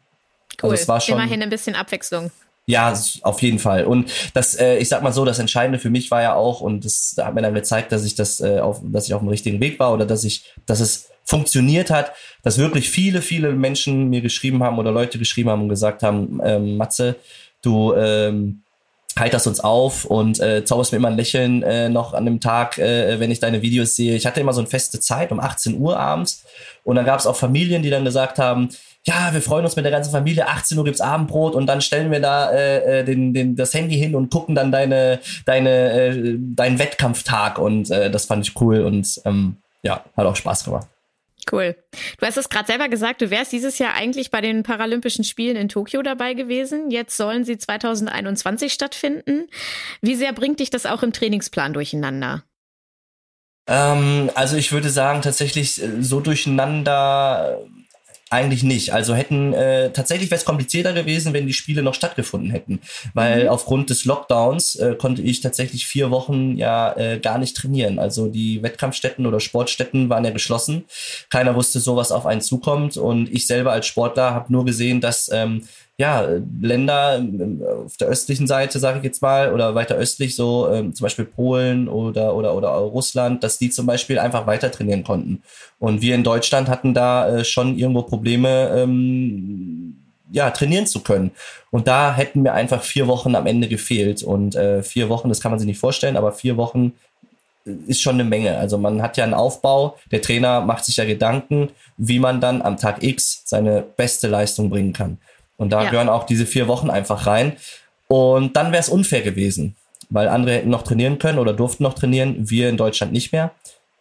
Cool. 0.62 0.72
Also 0.72 0.82
es 0.82 0.88
war 0.88 1.02
schon, 1.02 1.16
Immerhin 1.16 1.42
ein 1.42 1.50
bisschen 1.50 1.76
Abwechslung. 1.76 2.32
Ja, 2.70 2.94
auf 3.24 3.42
jeden 3.42 3.58
Fall. 3.58 3.86
Und 3.86 4.12
das, 4.36 4.54
äh, 4.54 4.78
ich 4.78 4.90
sag 4.90 5.02
mal 5.02 5.12
so, 5.12 5.26
das 5.26 5.40
Entscheidende 5.40 5.80
für 5.80 5.90
mich 5.90 6.12
war 6.12 6.22
ja 6.22 6.36
auch, 6.36 6.62
und 6.62 6.86
das 6.86 7.16
hat 7.18 7.34
mir 7.34 7.42
dann 7.42 7.56
gezeigt, 7.56 7.92
dass 7.92 8.06
ich 8.06 8.14
das 8.14 8.42
äh, 8.42 8.60
auf, 8.60 8.82
dass 8.84 9.08
ich 9.08 9.16
auf 9.16 9.22
dem 9.22 9.30
richtigen 9.30 9.60
Weg 9.60 9.80
war 9.80 9.92
oder 9.92 10.06
dass 10.06 10.24
ich, 10.24 10.54
dass 10.68 10.80
es 10.80 11.10
funktioniert 11.24 11.90
hat, 11.90 12.12
dass 12.44 12.60
wirklich 12.60 12.92
viele, 12.92 13.24
viele 13.24 13.54
Menschen 13.54 14.10
mir 14.10 14.22
geschrieben 14.22 14.64
haben 14.64 14.78
oder 14.78 14.92
Leute 14.92 15.18
geschrieben 15.18 15.50
haben 15.50 15.64
und 15.64 15.70
gesagt 15.70 16.04
haben, 16.04 16.40
ähm, 16.44 16.78
Matze, 16.78 17.16
du 17.64 17.96
ähm, 17.96 18.62
heiterst 19.18 19.48
uns 19.48 19.60
auf 19.60 20.06
und 20.06 20.40
äh, 20.40 20.64
zauberst 20.64 20.92
mir 20.92 20.98
immer 20.98 21.10
ein 21.10 21.18
Lächeln 21.18 21.64
äh, 21.64 21.90
noch 21.90 22.14
an 22.14 22.26
dem 22.26 22.40
Tag, 22.40 22.78
äh, 22.78 23.20
wenn 23.20 23.32
ich 23.32 23.40
deine 23.40 23.62
Videos 23.62 23.96
sehe. 23.96 24.16
Ich 24.16 24.26
hatte 24.26 24.40
immer 24.40 24.54
so 24.54 24.62
eine 24.62 24.70
feste 24.70 25.00
Zeit 25.00 25.32
um 25.32 25.40
18 25.40 25.80
Uhr 25.80 26.00
abends 26.00 26.44
und 26.84 26.96
dann 26.96 27.06
gab 27.06 27.20
es 27.20 27.26
auch 27.26 27.36
Familien, 27.36 27.82
die 27.82 27.90
dann 27.90 28.06
gesagt 28.06 28.38
haben, 28.38 28.70
ja, 29.06 29.34
wir 29.34 29.42
freuen 29.42 29.66
uns 29.66 29.76
mit 29.76 29.86
der 29.86 29.92
ganzen 29.92 30.12
Familie, 30.12 30.48
18 30.48 30.78
Uhr 30.78 30.84
gibt's 30.84 31.02
Abendbrot 31.02 31.56
und 31.56 31.68
dann 31.68 31.82
stellen 31.82 32.12
wir 32.12 32.20
da 32.20 32.52
äh, 32.52 33.00
äh, 33.00 33.04
den, 33.04 33.34
den, 33.34 33.56
das 33.56 33.74
Handy 33.74 33.96
hin 33.96 34.16
und 34.16 34.30
gucken 34.30 34.56
dann 34.56 34.72
deine, 34.72 35.20
deine, 35.46 35.92
äh, 35.92 36.38
deinen 36.38 36.80
Wettkampftag 36.80 37.60
und 37.60 37.90
äh, 37.92 38.12
das 38.12 38.26
fand 38.26 38.48
ich 38.48 38.60
cool 38.60 38.82
und 38.82 39.22
ähm, 39.26 39.58
ja, 39.84 40.04
hat 40.16 40.26
auch 40.26 40.36
Spaß 40.36 40.66
gemacht. 40.66 40.88
Cool. 41.52 41.76
Du 42.20 42.26
hast 42.26 42.38
es 42.38 42.50
gerade 42.50 42.68
selber 42.68 42.90
gesagt, 42.90 43.22
du 43.22 43.32
wärst 43.32 43.52
dieses 43.52 43.80
Jahr 43.80 43.94
eigentlich 43.94 44.30
bei 44.30 44.42
den 44.42 44.64
Paralympischen 44.64 45.24
Spielen 45.24 45.56
in 45.56 45.70
Tokio 45.70 46.02
dabei 46.02 46.34
gewesen. 46.34 46.92
Jetzt 46.92 47.18
sollen 47.18 47.44
sie 47.44 47.58
2021 47.58 48.74
stattfinden. 48.74 49.48
Wie 50.02 50.16
sehr 50.16 50.34
bringt 50.34 50.60
dich 50.60 50.70
das 50.70 50.86
auch 50.86 51.02
im 51.02 51.14
Trainingsplan 51.14 51.74
durcheinander? 51.74 52.44
Ähm, 53.68 54.30
also 54.36 54.58
ich 54.58 54.72
würde 54.72 54.90
sagen, 54.90 55.22
tatsächlich 55.22 55.82
äh, 55.82 56.02
so 56.02 56.20
durcheinander 56.20 57.60
eigentlich 58.30 58.64
nicht. 58.64 58.94
Also 58.94 59.16
hätten 59.16 59.54
äh, 59.54 59.92
tatsächlich 59.92 60.30
wäre 60.30 60.40
es 60.40 60.46
komplizierter 60.46 60.94
gewesen, 60.94 61.34
wenn 61.34 61.48
die 61.48 61.54
Spiele 61.54 61.82
noch 61.82 61.96
stattgefunden 61.96 62.52
hätten, 62.52 62.80
weil 63.14 63.44
mhm. 63.44 63.50
aufgrund 63.50 63.90
des 63.90 64.06
Lockdowns 64.06 64.76
äh, 64.76 64.96
konnte 64.96 65.22
ich 65.22 65.42
tatsächlich 65.42 65.88
vier 65.88 66.12
Wochen 66.12 66.56
ja 66.58 66.96
äh, 66.96 67.20
gar 67.20 67.40
nicht 67.40 67.58
trainieren. 67.58 67.98
Also 67.98 68.28
die 68.28 68.62
Wettkampfstätten 68.62 69.26
oder 69.26 69.40
Sportstätten 69.40 70.10
waren 70.10 70.26
ja 70.26 70.32
geschlossen. 70.32 70.86
Keiner 71.30 71.56
wusste, 71.56 71.80
sowas 71.80 72.12
auf 72.12 72.26
einen 72.26 72.42
zukommt 72.42 72.98
und 72.98 73.30
ich 73.34 73.48
selber 73.48 73.72
als 73.72 73.88
Sportler 73.88 74.34
habe 74.34 74.52
nur 74.52 74.66
gesehen, 74.66 75.02
dass 75.02 75.30
ähm, 75.34 75.64
ja, 76.00 76.26
Länder 76.62 77.18
ähm, 77.18 77.62
auf 77.86 77.98
der 77.98 78.08
östlichen 78.08 78.48
Seite, 78.48 78.80
sage 78.80 79.00
ich 79.00 79.04
jetzt 79.04 79.22
mal, 79.22 79.54
oder 79.54 79.76
weiter 79.76 79.96
östlich, 79.96 80.34
so 80.34 80.70
ähm, 80.72 80.96
zum 80.96 81.04
Beispiel 81.04 81.26
Polen 81.26 81.90
oder, 81.90 82.36
oder, 82.36 82.56
oder 82.56 82.70
Russland, 82.70 83.44
dass 83.44 83.58
die 83.58 83.70
zum 83.70 83.86
Beispiel 83.86 84.18
einfach 84.18 84.48
weiter 84.48 84.72
trainieren 84.72 85.04
konnten. 85.04 85.44
Und 85.78 86.02
wir 86.02 86.16
in 86.16 86.24
Deutschland 86.24 86.70
hatten 86.70 86.94
da 86.94 87.28
äh, 87.28 87.44
schon 87.44 87.78
irgendwo 87.78 88.04
Probleme, 88.04 88.70
ähm, 88.78 89.98
ja, 90.32 90.52
trainieren 90.52 90.88
zu 90.88 91.02
können. 91.02 91.32
Und 91.70 91.90
da 91.90 92.16
hätten 92.16 92.44
mir 92.44 92.54
einfach 92.54 92.82
vier 92.82 93.08
Wochen 93.08 93.36
am 93.36 93.46
Ende 93.46 93.68
gefehlt. 93.68 94.24
Und 94.24 94.56
äh, 94.56 94.84
vier 94.84 95.10
Wochen, 95.10 95.28
das 95.28 95.42
kann 95.42 95.52
man 95.52 95.60
sich 95.60 95.68
nicht 95.68 95.80
vorstellen, 95.80 96.16
aber 96.16 96.32
vier 96.32 96.56
Wochen 96.56 96.94
ist 97.88 98.02
schon 98.02 98.14
eine 98.14 98.24
Menge. 98.24 98.58
Also 98.58 98.78
man 98.78 99.02
hat 99.02 99.18
ja 99.18 99.26
einen 99.26 99.34
Aufbau, 99.34 99.98
der 100.12 100.22
Trainer 100.22 100.62
macht 100.62 100.86
sich 100.86 100.96
ja 100.96 101.04
Gedanken, 101.04 101.72
wie 101.98 102.20
man 102.20 102.40
dann 102.40 102.62
am 102.62 102.78
Tag 102.78 103.04
X 103.04 103.42
seine 103.44 103.82
beste 103.82 104.30
Leistung 104.30 104.70
bringen 104.70 104.94
kann. 104.94 105.18
Und 105.60 105.70
da 105.72 105.84
ja. 105.84 105.90
gehören 105.92 106.10
auch 106.10 106.24
diese 106.24 106.46
vier 106.46 106.68
Wochen 106.68 106.90
einfach 106.90 107.28
rein. 107.28 107.58
Und 108.08 108.56
dann 108.56 108.72
wäre 108.72 108.82
es 108.82 108.90
unfair 108.90 109.22
gewesen, 109.22 109.76
weil 110.10 110.30
andere 110.30 110.56
hätten 110.56 110.70
noch 110.70 110.84
trainieren 110.84 111.20
können 111.20 111.38
oder 111.38 111.54
durften 111.54 111.84
noch 111.84 111.94
trainieren, 111.94 112.50
wir 112.50 112.70
in 112.70 112.78
Deutschland 112.78 113.12
nicht 113.12 113.34
mehr. 113.34 113.52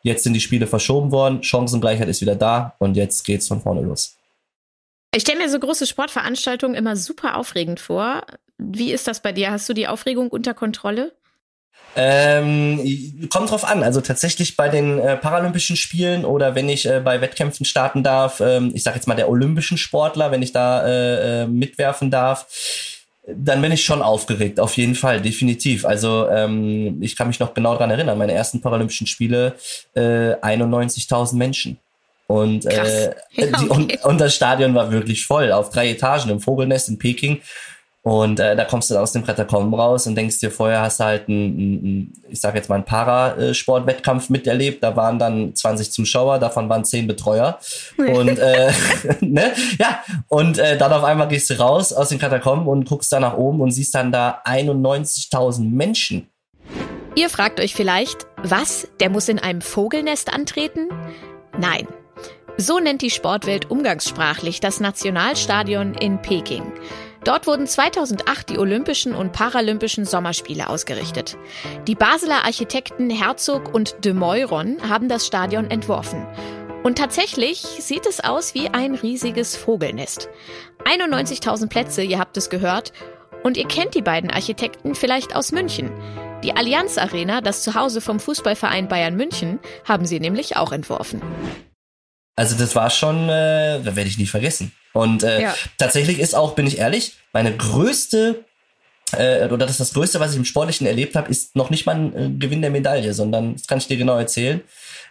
Jetzt 0.03 0.23
sind 0.23 0.33
die 0.33 0.41
Spiele 0.41 0.69
verschoben 0.69 1.11
worden, 1.11 1.43
Chancengleichheit 1.43 2.09
ist 2.09 2.23
wieder 2.23 2.37
da 2.37 2.75
und 2.79 2.97
jetzt 2.97 3.25
geht's 3.25 3.49
von 3.49 3.61
vorne 3.61 3.83
los. 3.83 4.17
Ich 5.13 5.23
stelle 5.23 5.39
mir 5.39 5.51
so 5.51 5.59
große 5.59 5.87
Sportveranstaltungen 5.87 6.77
immer 6.77 6.95
super 6.97 7.37
aufregend 7.37 7.81
vor. 7.81 8.23
Wie 8.57 8.93
ist 8.93 9.09
das 9.09 9.21
bei 9.21 9.33
dir? 9.33 9.51
Hast 9.51 9.69
du 9.69 9.75
die 9.75 9.89
Aufregung 9.89 10.29
unter 10.29 10.55
Kontrolle? 10.55 11.13
Ähm, 12.01 13.29
kommt 13.33 13.51
drauf 13.51 13.65
an. 13.65 13.83
Also 13.83 14.01
tatsächlich 14.01 14.57
bei 14.57 14.69
den 14.69 15.01
äh, 15.01 15.17
Paralympischen 15.17 15.77
Spielen 15.77 16.25
oder 16.25 16.55
wenn 16.55 16.69
ich 16.69 16.87
äh, 16.87 17.01
bei 17.01 17.21
Wettkämpfen 17.21 17.67
starten 17.67 18.05
darf, 18.05 18.41
ähm, 18.41 18.71
ich 18.75 18.85
sage 18.85 18.97
jetzt 18.97 19.09
mal 19.09 19.17
der 19.17 19.29
olympischen 19.29 19.79
Sportler, 19.79 20.31
wenn 20.31 20.43
ich 20.43 20.53
da 20.53 20.87
äh, 20.87 21.43
äh, 21.43 21.47
mitwerfen 21.47 22.11
darf, 22.11 22.47
dann 23.27 23.61
bin 23.61 23.73
ich 23.73 23.85
schon 23.85 24.01
aufgeregt, 24.01 24.59
auf 24.59 24.77
jeden 24.77 24.95
Fall, 24.95 25.21
definitiv. 25.21 25.85
Also 25.85 26.29
ähm, 26.31 27.03
ich 27.03 27.17
kann 27.17 27.29
mich 27.29 27.41
noch 27.41 27.53
genau 27.53 27.75
daran 27.75 27.91
erinnern, 27.91 28.17
meine 28.17 28.33
ersten 28.33 28.61
Paralympischen 28.61 29.07
Spiele, 29.07 29.55
äh, 29.95 30.35
91.000 30.35 31.37
Menschen. 31.37 31.79
Und, 32.27 32.67
äh, 32.67 32.77
ja, 32.77 33.13
okay. 33.37 33.53
die, 33.61 33.69
und, 33.69 34.05
und 34.05 34.19
das 34.21 34.35
Stadion 34.35 34.75
war 34.75 34.93
wirklich 34.93 35.27
voll, 35.27 35.51
auf 35.53 35.71
drei 35.71 35.91
Etagen 35.91 36.31
im 36.31 36.41
Vogelnest 36.41 36.89
in 36.89 36.99
Peking. 36.99 37.43
Und 38.03 38.41
äh, 38.41 38.57
da 38.57 38.65
kommst 38.65 38.91
du 38.91 38.97
aus 38.97 39.13
dem 39.13 39.25
Katakomben 39.25 39.75
raus 39.75 40.07
und 40.07 40.15
denkst 40.15 40.39
dir, 40.39 40.51
vorher 40.51 40.81
hast 40.81 41.01
du 41.01 41.05
halt 41.05 41.29
einen, 41.29 42.13
ich 42.29 42.41
sag 42.41 42.55
jetzt 42.55 42.69
mal, 42.69 42.77
einen 42.77 42.85
Parasportwettkampf 42.85 44.31
miterlebt. 44.31 44.83
Da 44.83 44.97
waren 44.97 45.19
dann 45.19 45.55
20 45.55 45.91
Zuschauer, 45.91 46.39
davon 46.39 46.69
waren 46.69 46.85
10 46.85 47.07
Betreuer. 47.07 47.59
Und 47.99 48.39
äh, 48.39 48.73
ne? 49.21 49.53
ja, 49.79 50.03
und 50.29 50.59
äh, 50.59 50.79
dann 50.79 50.93
auf 50.93 51.05
einmal 51.05 51.29
gehst 51.29 51.51
du 51.51 51.59
raus 51.59 51.93
aus 51.93 52.09
den 52.09 52.19
Katakomben 52.19 52.69
und 52.69 52.89
guckst 52.89 53.13
da 53.13 53.21
nach 53.21 53.37
oben 53.37 53.61
und 53.61 53.73
siehst 53.73 53.95
dann 53.95 54.13
da 54.13 54.43
91.000 54.45 55.69
Menschen. 55.69 56.29
Ihr 57.15 57.29
fragt 57.29 57.59
euch 57.59 57.75
vielleicht, 57.75 58.27
was? 58.43 58.89
Der 59.01 59.11
muss 59.11 59.29
in 59.29 59.41
einem 59.41 59.61
Vogelnest 59.61 60.33
antreten? 60.33 60.89
Nein. 61.59 61.89
So 62.57 62.79
nennt 62.79 63.03
die 63.03 63.11
Sportwelt 63.11 63.71
umgangssprachlich 63.71 64.61
das 64.61 64.81
Nationalstadion 64.81 65.95
in 65.95 66.23
Peking. 66.23 66.73
Dort 67.29 67.47
wurden 67.47 67.67
2008 67.67 68.49
die 68.49 68.59
Olympischen 68.59 69.15
und 69.15 69.33
Paralympischen 69.33 70.07
Sommerspiele 70.07 70.71
ausgerichtet. 70.71 71.37
Die 71.87 71.95
Basler 71.95 72.47
Architekten 72.47 73.11
Herzog 73.11 73.75
und 73.75 74.03
de 74.03 74.15
Meuron 74.15 74.79
haben 74.89 75.11
das 75.11 75.27
Stadion 75.27 75.71
entworfen. 75.71 76.27
Und 76.85 76.97
tatsächlich 76.97 77.59
sieht 77.59 78.07
es 78.07 78.21
aus 78.21 78.55
wie 78.55 78.71
ein 78.71 78.95
riesiges 78.95 79.57
Vogelnest. 79.57 80.31
91.000 80.87 81.69
Plätze, 81.69 82.03
ihr 82.03 82.19
habt 82.19 82.39
es 82.39 82.49
gehört. 82.49 82.95
Und 83.43 83.59
ihr 83.59 83.69
kennt 83.69 83.95
die 83.95 84.01
beiden 84.01 84.31
Architekten 84.31 84.95
vielleicht 84.95 85.37
aus 85.37 85.53
München. 85.53 85.91
Die 86.43 86.57
Allianz 86.57 86.97
Arena, 86.97 87.43
das 87.43 87.63
Zuhause 87.63 88.01
vom 88.01 88.21
Fußballverein 88.21 88.89
Bayern 88.89 89.17
München, 89.17 89.59
haben 89.85 90.07
sie 90.07 90.19
nämlich 90.19 90.57
auch 90.57 90.73
entworfen. 90.73 91.21
Also 92.37 92.57
das 92.57 92.75
war 92.75 92.89
schon, 92.89 93.29
äh, 93.29 93.85
werde 93.85 94.05
ich 94.05 94.17
nie 94.17 94.25
vergessen. 94.25 94.73
Und 94.93 95.23
äh, 95.23 95.43
ja. 95.43 95.55
tatsächlich 95.77 96.19
ist 96.19 96.35
auch, 96.35 96.55
bin 96.55 96.67
ich 96.67 96.79
ehrlich, 96.79 97.15
meine 97.33 97.57
größte 97.57 98.45
äh, 99.13 99.45
oder 99.45 99.59
das 99.59 99.73
ist 99.73 99.81
das 99.81 99.95
Größte, 99.95 100.21
was 100.21 100.33
ich 100.33 100.37
im 100.37 100.45
Sportlichen 100.45 100.87
erlebt 100.87 101.17
habe, 101.17 101.31
ist 101.31 101.57
noch 101.57 101.71
nicht 101.71 101.87
mal 101.87 101.95
ein 101.95 102.17
äh, 102.17 102.31
Gewinn 102.39 102.61
der 102.61 102.71
Medaille, 102.71 103.15
sondern 103.15 103.55
das 103.55 103.67
kann 103.67 103.79
ich 103.79 103.87
dir 103.87 103.97
genau 103.97 104.19
erzählen. 104.19 104.61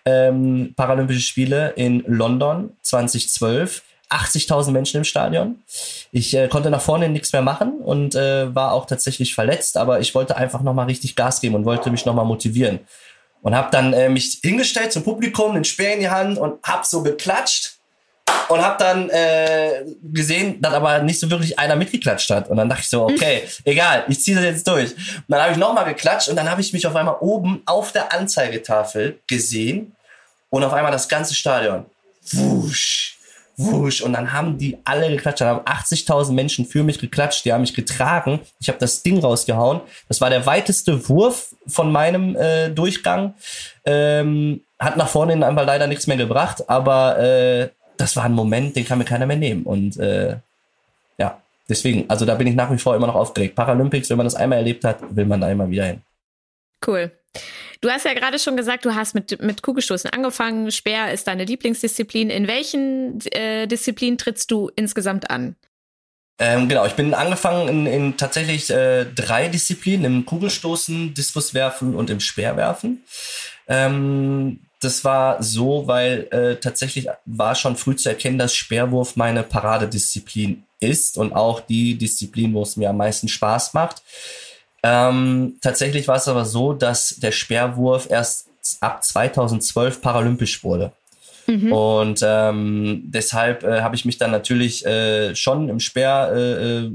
Ähm, 0.05 0.73
Paralympische 0.75 1.21
Spiele 1.21 1.71
in 1.75 2.03
London 2.07 2.71
2012. 2.81 3.83
80.000 4.09 4.71
Menschen 4.71 4.97
im 4.99 5.03
Stadion. 5.03 5.61
Ich 6.13 6.33
äh, 6.33 6.47
konnte 6.47 6.69
nach 6.69 6.79
vorne 6.79 7.09
nichts 7.09 7.33
mehr 7.33 7.41
machen 7.41 7.79
und 7.81 8.15
äh, 8.15 8.55
war 8.55 8.71
auch 8.71 8.85
tatsächlich 8.85 9.35
verletzt, 9.35 9.75
aber 9.75 9.99
ich 9.99 10.15
wollte 10.15 10.37
einfach 10.37 10.61
nochmal 10.61 10.85
richtig 10.85 11.17
Gas 11.17 11.41
geben 11.41 11.55
und 11.55 11.65
wollte 11.65 11.91
mich 11.91 12.05
nochmal 12.05 12.23
motivieren. 12.23 12.79
Und 13.41 13.53
habe 13.53 13.67
dann 13.69 13.91
äh, 13.91 14.07
mich 14.07 14.39
hingestellt 14.41 14.93
zum 14.93 15.03
Publikum, 15.03 15.55
den 15.55 15.65
Speer 15.65 15.93
in 15.93 15.99
die 15.99 16.09
Hand 16.09 16.37
und 16.37 16.63
hab 16.63 16.85
so 16.85 17.03
geklatscht 17.03 17.76
und 18.49 18.61
habe 18.61 18.77
dann 18.79 19.09
äh, 19.09 19.83
gesehen, 20.03 20.61
dass 20.61 20.73
aber 20.73 20.99
nicht 20.99 21.19
so 21.19 21.29
wirklich 21.29 21.57
einer 21.59 21.75
mitgeklatscht 21.75 22.29
hat. 22.29 22.49
Und 22.49 22.57
dann 22.57 22.69
dachte 22.69 22.81
ich 22.83 22.89
so, 22.89 23.03
okay, 23.03 23.43
egal, 23.65 24.05
ich 24.07 24.21
ziehe 24.21 24.35
das 24.35 24.45
jetzt 24.45 24.67
durch. 24.67 24.91
Und 24.91 25.25
dann 25.27 25.41
habe 25.41 25.51
ich 25.51 25.57
nochmal 25.57 25.85
geklatscht 25.85 26.29
und 26.29 26.35
dann 26.35 26.49
habe 26.49 26.61
ich 26.61 26.73
mich 26.73 26.85
auf 26.87 26.95
einmal 26.95 27.17
oben 27.19 27.61
auf 27.65 27.91
der 27.91 28.13
Anzeigetafel 28.13 29.19
gesehen 29.27 29.95
und 30.49 30.63
auf 30.63 30.73
einmal 30.73 30.91
das 30.91 31.09
ganze 31.09 31.35
Stadion. 31.35 31.85
Wusch, 32.31 33.17
wusch. 33.57 34.01
Und 34.01 34.13
dann 34.13 34.31
haben 34.31 34.57
die 34.57 34.77
alle 34.85 35.09
geklatscht. 35.09 35.41
Dann 35.41 35.47
haben 35.49 35.65
80.000 35.65 36.31
Menschen 36.31 36.65
für 36.65 36.83
mich 36.83 36.99
geklatscht. 36.99 37.43
Die 37.45 37.53
haben 37.53 37.61
mich 37.61 37.73
getragen. 37.73 38.39
Ich 38.59 38.69
habe 38.69 38.79
das 38.79 39.03
Ding 39.03 39.19
rausgehauen. 39.19 39.81
Das 40.07 40.21
war 40.21 40.29
der 40.29 40.45
weiteste 40.45 41.09
Wurf 41.09 41.55
von 41.67 41.91
meinem 41.91 42.35
äh, 42.35 42.69
Durchgang. 42.69 43.33
Ähm, 43.85 44.61
hat 44.79 44.95
nach 44.95 45.09
vorne 45.09 45.33
hin 45.33 45.43
einfach 45.43 45.65
leider 45.65 45.87
nichts 45.87 46.05
mehr 46.05 46.17
gebracht, 46.17 46.69
aber 46.69 47.17
äh, 47.17 47.69
das 47.97 48.15
war 48.15 48.23
ein 48.23 48.33
Moment, 48.33 48.75
den 48.75 48.85
kann 48.85 48.97
mir 48.97 49.05
keiner 49.05 49.25
mehr 49.25 49.37
nehmen. 49.37 49.63
Und 49.63 49.97
äh, 49.97 50.37
ja, 51.17 51.41
deswegen, 51.67 52.09
also 52.09 52.25
da 52.25 52.35
bin 52.35 52.47
ich 52.47 52.55
nach 52.55 52.71
wie 52.71 52.77
vor 52.77 52.95
immer 52.95 53.07
noch 53.07 53.15
aufgeregt. 53.15 53.55
Paralympics, 53.55 54.09
wenn 54.09 54.17
man 54.17 54.25
das 54.25 54.35
einmal 54.35 54.59
erlebt 54.59 54.83
hat, 54.83 54.99
will 55.15 55.25
man 55.25 55.41
da 55.41 55.49
immer 55.49 55.69
wieder 55.69 55.85
hin. 55.85 56.01
Cool. 56.85 57.11
Du 57.81 57.89
hast 57.89 58.05
ja 58.05 58.13
gerade 58.13 58.39
schon 58.39 58.57
gesagt, 58.57 58.85
du 58.85 58.95
hast 58.95 59.13
mit, 59.13 59.41
mit 59.41 59.61
Kugelstoßen 59.61 60.09
angefangen. 60.09 60.71
Speer 60.71 61.11
ist 61.13 61.27
deine 61.27 61.45
Lieblingsdisziplin. 61.45 62.29
In 62.29 62.47
welchen 62.47 63.19
äh, 63.31 63.67
Disziplinen 63.67 64.17
trittst 64.17 64.49
du 64.51 64.71
insgesamt 64.75 65.29
an? 65.29 65.55
Ähm, 66.39 66.69
genau, 66.69 66.85
ich 66.85 66.93
bin 66.93 67.13
angefangen 67.13 67.67
in, 67.67 67.85
in 67.87 68.17
tatsächlich 68.17 68.69
äh, 68.69 69.05
drei 69.05 69.47
Disziplinen, 69.47 70.05
im 70.05 70.25
Kugelstoßen, 70.25 71.13
Diskuswerfen 71.13 71.95
und 71.95 72.09
im 72.09 72.19
Speerwerfen. 72.19 73.03
Ähm, 73.67 74.59
das 74.79 75.03
war 75.03 75.41
so, 75.41 75.87
weil 75.87 76.27
äh, 76.31 76.55
tatsächlich 76.57 77.07
war 77.25 77.55
schon 77.55 77.75
früh 77.75 77.95
zu 77.95 78.09
erkennen, 78.09 78.37
dass 78.37 78.53
Speerwurf 78.53 79.15
meine 79.15 79.43
Paradedisziplin 79.43 80.63
ist 80.79 81.17
und 81.17 81.33
auch 81.33 81.61
die 81.61 81.97
Disziplin, 81.97 82.53
wo 82.53 82.61
es 82.61 82.77
mir 82.77 82.89
am 82.89 82.97
meisten 82.97 83.27
Spaß 83.27 83.73
macht. 83.73 84.03
Ähm, 84.83 85.55
tatsächlich 85.61 86.07
war 86.07 86.17
es 86.17 86.27
aber 86.27 86.45
so, 86.45 86.73
dass 86.73 87.15
der 87.17 87.31
Speerwurf 87.31 88.09
erst 88.09 88.47
ab 88.79 89.03
2012 89.03 90.01
paralympisch 90.01 90.63
wurde. 90.63 90.91
Mhm. 91.47 91.71
Und 91.71 92.19
ähm, 92.23 93.03
deshalb 93.05 93.63
äh, 93.63 93.81
habe 93.81 93.95
ich 93.95 94.05
mich 94.05 94.17
dann 94.17 94.31
natürlich 94.31 94.85
äh, 94.85 95.33
schon 95.35 95.69
im 95.69 95.79
Speer, 95.79 96.31
äh, 96.33 96.85
äh 96.85 96.91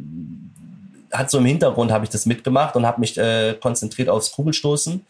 hat 1.11 1.31
so 1.31 1.37
im 1.37 1.45
Hintergrund 1.45 1.93
habe 1.93 2.05
ich 2.05 2.11
das 2.11 2.25
mitgemacht 2.25 2.75
und 2.75 2.87
habe 2.87 2.99
mich 2.99 3.19
äh, 3.19 3.55
konzentriert 3.61 4.09
aufs 4.09 4.33
Kugelstoßen 4.33 5.05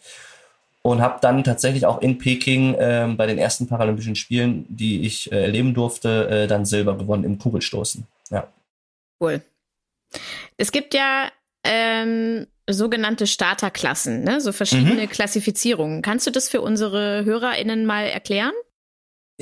und 0.83 1.01
habe 1.01 1.19
dann 1.21 1.45
tatsächlich 1.45 1.87
auch 1.87 2.03
in 2.03 2.19
Peking 2.19 2.75
äh, 2.75 3.09
bei 3.17 3.27
den 3.27 3.39
ersten 3.39 3.69
Paralympischen 3.69 4.17
Spielen, 4.17 4.67
die 4.69 5.03
ich 5.03 5.31
äh, 5.31 5.43
erleben 5.43 5.75
durfte, 5.75 6.29
äh, 6.29 6.47
dann 6.47 6.65
Silber 6.65 6.99
gewonnen 6.99 7.25
im 7.25 7.39
Kugelstoßen. 7.39 8.05
Ja. 8.31 8.49
Cool. 9.21 9.41
Es 10.57 10.73
gibt 10.73 10.95
ja 10.95 11.31
ähm, 11.65 12.47
sogenannte 12.69 13.27
Starterklassen, 13.27 14.25
ne? 14.25 14.41
so 14.41 14.53
verschiedene 14.53 15.03
mhm. 15.03 15.09
Klassifizierungen. 15.09 16.03
Kannst 16.03 16.27
du 16.27 16.31
das 16.31 16.49
für 16.49 16.61
unsere 16.61 17.25
HörerInnen 17.25 17.87
mal 17.87 18.05
erklären? 18.05 18.53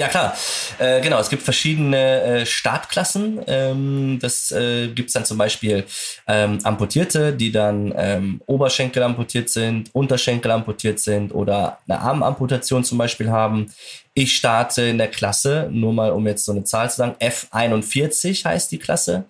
Ja 0.01 0.09
klar, 0.09 0.35
äh, 0.79 1.03
genau. 1.03 1.19
Es 1.21 1.29
gibt 1.29 1.43
verschiedene 1.43 2.23
äh, 2.23 2.47
Startklassen. 2.47 3.43
Ähm, 3.47 4.19
das 4.19 4.51
äh, 4.51 4.89
gibt 4.89 5.15
dann 5.15 5.27
zum 5.27 5.37
Beispiel 5.37 5.85
ähm, 6.27 6.59
Amputierte, 6.63 7.35
die 7.35 7.53
dann 7.53 7.93
ähm, 7.95 8.41
Oberschenkel 8.47 9.03
amputiert 9.03 9.51
sind, 9.51 9.95
Unterschenkel 9.95 10.53
amputiert 10.53 11.01
sind 11.01 11.35
oder 11.35 11.81
eine 11.87 12.01
Armamputation 12.01 12.83
zum 12.83 12.97
Beispiel 12.97 13.31
haben. 13.31 13.71
Ich 14.15 14.35
starte 14.35 14.85
in 14.85 14.97
der 14.97 15.09
Klasse, 15.09 15.69
nur 15.71 15.93
mal 15.93 16.13
um 16.13 16.27
jetzt 16.27 16.47
so 16.47 16.53
eine 16.53 16.65
Zahl 16.65 16.91
zu 16.91 16.97
sagen, 16.97 17.17
F41 17.21 18.47
heißt 18.47 18.73
die 18.73 18.79
Klasse. 18.79 19.25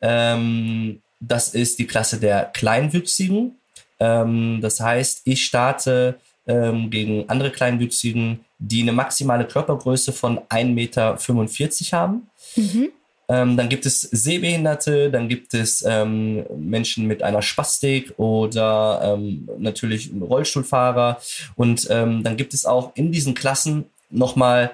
Ähm, 0.00 1.02
das 1.20 1.54
ist 1.54 1.78
die 1.78 1.86
Klasse 1.86 2.18
der 2.18 2.46
Kleinwüchsigen. 2.46 3.60
Ähm, 4.00 4.58
das 4.60 4.80
heißt, 4.80 5.20
ich 5.22 5.44
starte 5.44 6.18
ähm, 6.48 6.90
gegen 6.90 7.28
andere 7.28 7.52
Kleinwüchsigen, 7.52 8.44
die 8.60 8.82
eine 8.82 8.92
maximale 8.92 9.46
Körpergröße 9.46 10.12
von 10.12 10.38
1,45 10.38 10.64
Meter 10.66 11.98
haben. 11.98 12.28
Mhm. 12.54 12.90
Ähm, 13.28 13.56
dann 13.56 13.68
gibt 13.68 13.86
es 13.86 14.02
Sehbehinderte, 14.02 15.10
dann 15.10 15.28
gibt 15.28 15.54
es 15.54 15.84
ähm, 15.86 16.44
Menschen 16.56 17.06
mit 17.06 17.22
einer 17.22 17.42
Spastik 17.42 18.12
oder 18.18 19.00
ähm, 19.04 19.48
natürlich 19.58 20.10
Rollstuhlfahrer. 20.20 21.20
Und 21.54 21.86
ähm, 21.90 22.22
dann 22.22 22.36
gibt 22.36 22.54
es 22.54 22.66
auch 22.66 22.92
in 22.96 23.12
diesen 23.12 23.34
Klassen 23.34 23.86
nochmal 24.10 24.72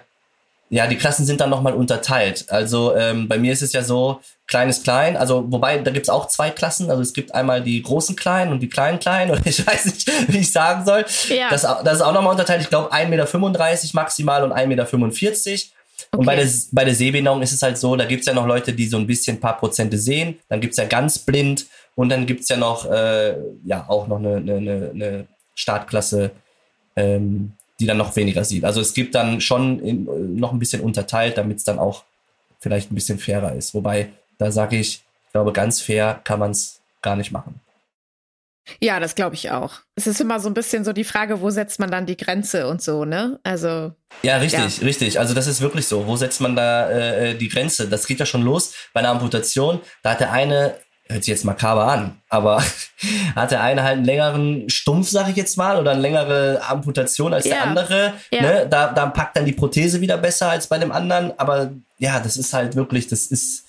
ja, 0.69 0.87
die 0.87 0.97
Klassen 0.97 1.25
sind 1.25 1.41
dann 1.41 1.51
nochmal 1.51 1.75
unterteilt. 1.75 2.47
Also 2.49 2.95
ähm, 2.97 3.29
bei 3.29 3.39
mir 3.39 3.53
ist 3.53 3.63
es 3.63 3.73
ja 3.73 3.83
so, 3.83 4.21
kleines 4.47 4.83
Klein, 4.83 5.17
also 5.17 5.45
wobei, 5.51 5.79
da 5.79 5.91
gibt's 5.91 6.09
auch 6.09 6.29
zwei 6.29 6.51
Klassen. 6.51 6.91
Also 6.91 7.03
es 7.03 7.13
gibt 7.13 7.35
einmal 7.35 7.63
die 7.63 7.83
großen 7.83 8.15
Kleinen 8.15 8.53
und 8.53 8.61
die 8.61 8.69
kleinen 8.69 8.99
Kleinen, 8.99 9.31
oder 9.33 9.45
ich 9.45 9.67
weiß 9.67 9.87
nicht, 9.87 10.11
wie 10.29 10.39
ich 10.39 10.53
sagen 10.53 10.85
soll. 10.85 11.05
Ja. 11.29 11.51
Das, 11.51 11.63
das 11.63 11.95
ist 11.95 12.03
auch 12.03 12.13
nochmal 12.13 12.33
unterteilt. 12.33 12.63
Ich 12.63 12.69
glaube 12.69 12.93
1,35 12.93 13.09
Meter 13.09 13.89
maximal 13.95 14.45
und 14.45 14.53
1,45 14.53 14.67
Meter. 14.67 14.87
Okay. 14.87 16.19
Und 16.19 16.27
bei 16.27 16.37
der, 16.37 16.49
bei 16.73 16.85
der 16.85 16.95
Sehbehinderung 16.95 17.43
ist 17.43 17.53
es 17.53 17.63
halt 17.63 17.79
so, 17.79 17.97
da 17.97 18.05
gibt's 18.05 18.27
ja 18.27 18.35
noch 18.35 18.47
Leute, 18.47 18.73
die 18.73 18.87
so 18.87 18.99
ein 18.99 19.07
bisschen 19.07 19.37
ein 19.37 19.41
paar 19.41 19.59
Prozente 19.59 19.99
sehen. 19.99 20.39
Dann 20.49 20.61
gibt's 20.61 20.77
ja 20.77 20.85
ganz 20.85 21.19
blind 21.19 21.67
und 21.95 22.11
dann 22.11 22.27
gibt's 22.27 22.49
ja 22.49 22.57
noch, 22.57 22.91
äh, 22.91 23.35
ja, 23.65 23.87
auch 23.89 24.07
noch 24.07 24.19
eine, 24.19 24.37
eine, 24.37 24.91
eine 24.95 25.27
Startklasse, 25.55 26.33
ähm, 26.95 27.53
die 27.81 27.87
dann 27.87 27.97
noch 27.97 28.17
weniger 28.17 28.45
sieht. 28.45 28.65
Also 28.65 28.81
es 28.81 28.95
gibt 28.95 29.15
dann 29.15 29.41
schon 29.41 29.81
in, 29.81 30.37
noch 30.37 30.53
ein 30.53 30.59
bisschen 30.59 30.81
unterteilt, 30.83 31.37
damit 31.39 31.59
es 31.59 31.65
dann 31.65 31.79
auch 31.79 32.05
vielleicht 32.59 32.91
ein 32.91 32.95
bisschen 32.95 33.19
fairer 33.19 33.55
ist. 33.55 33.75
Wobei, 33.75 34.11
da 34.39 34.51
sage 34.51 34.77
ich, 34.77 35.03
ich 35.27 35.33
glaube, 35.33 35.53
ganz 35.53 35.81
fair 35.81 36.21
kann 36.25 36.41
man 36.41 36.53
es 36.53 36.81
gar 37.03 37.17
nicht 37.17 37.33
machen. 37.33 37.61
Ja, 38.81 38.99
das 38.99 39.15
glaube 39.15 39.37
ich 39.37 39.51
auch. 39.51 39.75
Es 39.95 40.07
ist 40.07 40.21
immer 40.21 40.41
so 40.41 40.49
ein 40.49 40.55
bisschen 40.55 40.85
so 40.85 40.93
die 40.93 41.05
Frage, 41.05 41.41
wo 41.41 41.51
setzt 41.51 41.79
man 41.79 41.91
dann 41.91 42.07
die 42.07 42.17
Grenze 42.17 42.67
und 42.67 42.83
so, 42.83 43.05
ne? 43.05 43.39
Also. 43.45 43.93
Ja, 44.23 44.39
richtig, 44.39 44.79
ja. 44.79 44.85
richtig. 44.85 45.21
Also 45.21 45.35
das 45.35 45.47
ist 45.47 45.61
wirklich 45.61 45.87
so. 45.87 46.07
Wo 46.07 46.17
setzt 46.17 46.41
man 46.41 46.57
da 46.57 46.91
äh, 46.91 47.37
die 47.37 47.49
Grenze? 47.49 47.89
Das 47.89 48.07
geht 48.07 48.19
ja 48.19 48.27
schon 48.27 48.43
los 48.43 48.75
bei 48.93 49.01
einer 49.01 49.11
Amputation. 49.11 49.81
Da 50.03 50.13
hat 50.13 50.21
der 50.21 50.33
eine 50.33 50.75
hört 51.09 51.25
sich 51.25 51.33
jetzt 51.33 51.45
makaber 51.45 51.87
an, 51.87 52.21
aber 52.29 52.63
hat 53.37 53.51
der 53.51 53.63
eine 53.63 53.83
halt 53.83 53.99
einen 53.99 54.05
längeren 54.05 54.69
Stumpf, 54.69 55.09
sag 55.09 55.29
ich 55.29 55.37
jetzt 55.37 55.57
mal, 55.57 55.79
oder 55.79 55.93
eine 55.93 56.01
längere 56.01 56.61
Amputation 56.67 57.33
als 57.33 57.45
ja. 57.45 57.55
der 57.55 57.63
andere. 57.65 58.15
Ja. 58.31 58.43
Ne? 58.43 58.67
Da, 58.69 58.93
da 58.93 59.07
packt 59.07 59.37
dann 59.37 59.45
die 59.45 59.53
Prothese 59.53 60.01
wieder 60.01 60.19
besser 60.19 60.51
als 60.51 60.67
bei 60.67 60.79
dem 60.79 60.93
anderen. 60.93 61.39
Aber 61.39 61.71
ja, 61.99 62.21
das 62.21 62.37
ist 62.37 62.53
halt 62.53 62.75
wirklich, 62.77 63.07
das 63.07 63.27
ist, 63.27 63.65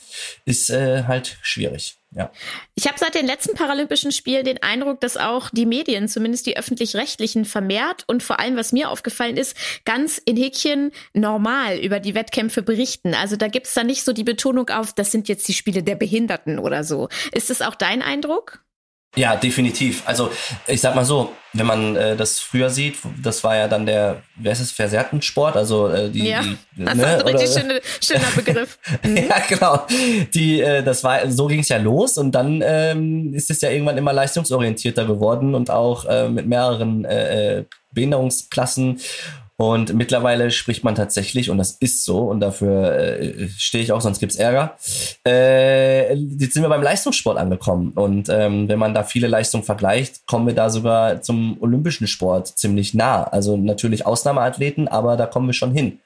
ist 0.46 0.70
äh, 0.70 1.04
halt 1.04 1.38
schwierig. 1.42 1.98
Ja. 2.18 2.32
Ich 2.74 2.88
habe 2.88 2.98
seit 2.98 3.14
den 3.14 3.28
letzten 3.28 3.56
Paralympischen 3.56 4.12
Spielen 4.12 4.44
den 4.44 4.64
Eindruck, 4.64 5.00
dass 5.02 5.18
auch 5.18 5.52
die 5.52 5.68
Medien, 5.68 6.08
zumindest 6.08 6.48
die 6.48 6.58
öffentlich-rechtlichen, 6.58 7.46
vermehrt 7.46 8.06
und 8.08 8.24
vor 8.24 8.40
allem, 8.40 8.58
was 8.58 8.72
mir 8.72 8.90
aufgefallen 8.90 9.38
ist, 9.38 9.56
ganz 9.86 10.18
in 10.18 10.36
Häkchen 10.36 10.92
normal 11.14 11.78
über 11.78 12.00
die 12.00 12.16
Wettkämpfe 12.16 12.64
berichten. 12.64 13.14
Also 13.14 13.36
da 13.36 13.48
gibt 13.48 13.68
es 13.68 13.76
da 13.76 13.84
nicht 13.84 14.04
so 14.04 14.14
die 14.14 14.24
Betonung 14.24 14.70
auf, 14.70 14.94
das 14.94 15.12
sind 15.12 15.28
jetzt 15.30 15.48
die 15.48 15.54
Spiele 15.54 15.84
der 15.84 15.96
Behinderten 15.96 16.58
oder 16.58 16.84
so. 16.84 17.08
Ist 17.32 17.52
das 17.52 17.62
auch 17.62 17.76
dein 17.76 18.02
Eindruck? 18.02 18.64
Ja, 19.16 19.36
definitiv. 19.36 20.04
Also 20.06 20.32
ich 20.68 20.80
sag 20.80 20.94
mal 20.96 21.06
so, 21.06 21.34
wenn 21.54 21.66
man 21.66 21.96
äh, 21.96 22.16
das 22.16 22.40
früher 22.40 22.70
sieht, 22.70 22.98
das 23.24 23.44
war 23.44 23.56
ja 23.56 23.68
dann 23.68 23.86
der, 23.86 24.22
wer 24.36 24.52
ist 24.52 24.60
es, 24.60 24.72
Versehrtensport, 24.72 25.56
also 25.56 25.88
äh, 25.90 26.10
die, 26.10 26.28
ja, 26.28 26.42
die 26.42 26.58
das 26.84 26.96
ne, 26.96 27.04
ist 27.04 27.26
ein 27.26 27.36
richtig 27.36 27.50
schöne, 27.50 27.82
schöner 28.02 28.32
Begriff. 28.36 28.78
Mhm. 29.04 29.18
ja, 29.18 29.40
genau. 29.48 29.86
Die, 30.34 30.62
äh, 30.62 30.84
das 30.84 31.04
war, 31.04 31.30
so 31.30 31.48
ging 31.48 31.60
es 31.60 31.70
ja 31.70 31.78
los 31.78 32.18
und 32.18 32.32
dann 32.32 32.62
ähm, 32.66 33.34
ist 33.34 33.50
es 33.50 33.62
ja 33.62 33.70
irgendwann 33.70 33.98
immer 33.98 34.14
leistungsorientierter 34.14 35.06
geworden 35.06 35.56
und 35.56 35.70
auch 35.70 36.06
äh, 36.06 36.30
mit 36.30 36.48
mehreren 36.48 37.06
äh, 37.06 37.60
äh 37.60 37.66
Behinderungsklassen 37.94 39.00
und 39.60 39.96
mittlerweile 39.96 40.52
spricht 40.52 40.84
man 40.84 40.94
tatsächlich, 40.94 41.50
und 41.50 41.58
das 41.58 41.72
ist 41.72 42.06
so, 42.06 42.20
und 42.20 42.42
dafür 42.42 42.96
äh, 42.96 43.50
stehe 43.58 43.84
ich 43.84 43.92
auch, 43.92 44.02
sonst 44.02 44.20
gibt's 44.20 44.36
Ärger, 44.36 44.78
äh, 45.26 46.14
jetzt 46.14 46.54
sind 46.54 46.62
wir 46.62 46.70
beim 46.70 46.84
Leistungssport 46.84 47.40
angekommen. 47.40 47.92
Und 47.96 48.30
ähm, 48.30 48.70
wenn 48.70 48.78
man 48.78 48.94
da 48.94 49.04
viele 49.04 49.26
Leistungen 49.26 49.64
vergleicht, 49.64 50.28
kommen 50.28 50.46
wir 50.46 50.54
da 50.54 50.70
sogar 50.70 51.24
zum 51.24 51.58
olympischen 51.60 52.06
Sport 52.06 52.50
ziemlich 52.50 52.94
nah. 52.94 53.24
Also 53.24 53.58
natürlich 53.58 54.06
Ausnahmeathleten, 54.06 54.88
aber 54.88 55.18
da 55.18 55.26
kommen 55.26 55.48
wir 55.48 55.54
schon 55.54 55.72
hin. 55.72 56.00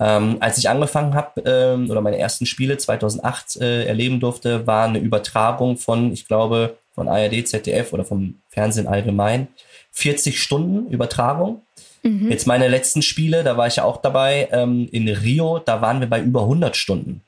Ähm, 0.00 0.38
als 0.40 0.58
ich 0.58 0.68
angefangen 0.68 1.14
habe 1.14 1.42
ähm, 1.44 1.90
oder 1.90 2.00
meine 2.00 2.18
ersten 2.18 2.44
Spiele 2.44 2.76
2008 2.76 3.56
äh, 3.60 3.84
erleben 3.84 4.18
durfte, 4.18 4.66
war 4.66 4.88
eine 4.88 4.98
Übertragung 4.98 5.76
von, 5.76 6.12
ich 6.12 6.26
glaube, 6.26 6.76
von 6.92 7.06
ARD, 7.06 7.46
ZDF 7.46 7.92
oder 7.92 8.04
vom 8.04 8.40
Fernsehen 8.48 8.88
allgemein, 8.88 9.46
40 9.92 10.40
Stunden 10.40 10.90
Übertragung 10.90 11.62
Mhm. 12.02 12.30
Jetzt 12.30 12.46
meine 12.46 12.68
letzten 12.68 13.02
Spiele, 13.02 13.44
da 13.44 13.56
war 13.56 13.66
ich 13.66 13.76
ja 13.76 13.84
auch 13.84 13.98
dabei, 13.98 14.48
ähm, 14.52 14.88
in 14.90 15.08
Rio, 15.08 15.58
da 15.58 15.82
waren 15.82 16.00
wir 16.00 16.08
bei 16.08 16.20
über 16.20 16.42
100 16.42 16.76
Stunden. 16.76 17.22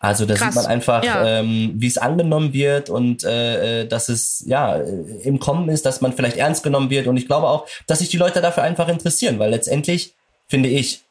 Also 0.00 0.26
da 0.26 0.34
Krass. 0.34 0.54
sieht 0.54 0.62
man 0.62 0.70
einfach, 0.70 1.02
ja. 1.02 1.40
ähm, 1.40 1.72
wie 1.74 1.88
es 1.88 1.98
angenommen 1.98 2.52
wird 2.52 2.88
und 2.88 3.24
äh, 3.24 3.80
äh, 3.82 3.86
dass 3.86 4.08
es 4.08 4.44
ja 4.46 4.76
im 4.76 5.40
Kommen 5.40 5.68
ist, 5.68 5.84
dass 5.86 6.00
man 6.00 6.12
vielleicht 6.12 6.36
ernst 6.36 6.62
genommen 6.62 6.88
wird. 6.88 7.08
Und 7.08 7.16
ich 7.16 7.26
glaube 7.26 7.48
auch, 7.48 7.66
dass 7.86 7.98
sich 7.98 8.08
die 8.08 8.16
Leute 8.16 8.40
dafür 8.40 8.62
einfach 8.62 8.88
interessieren, 8.88 9.40
weil 9.40 9.50
letztendlich, 9.50 10.14
finde 10.46 10.68
ich, 10.68 11.02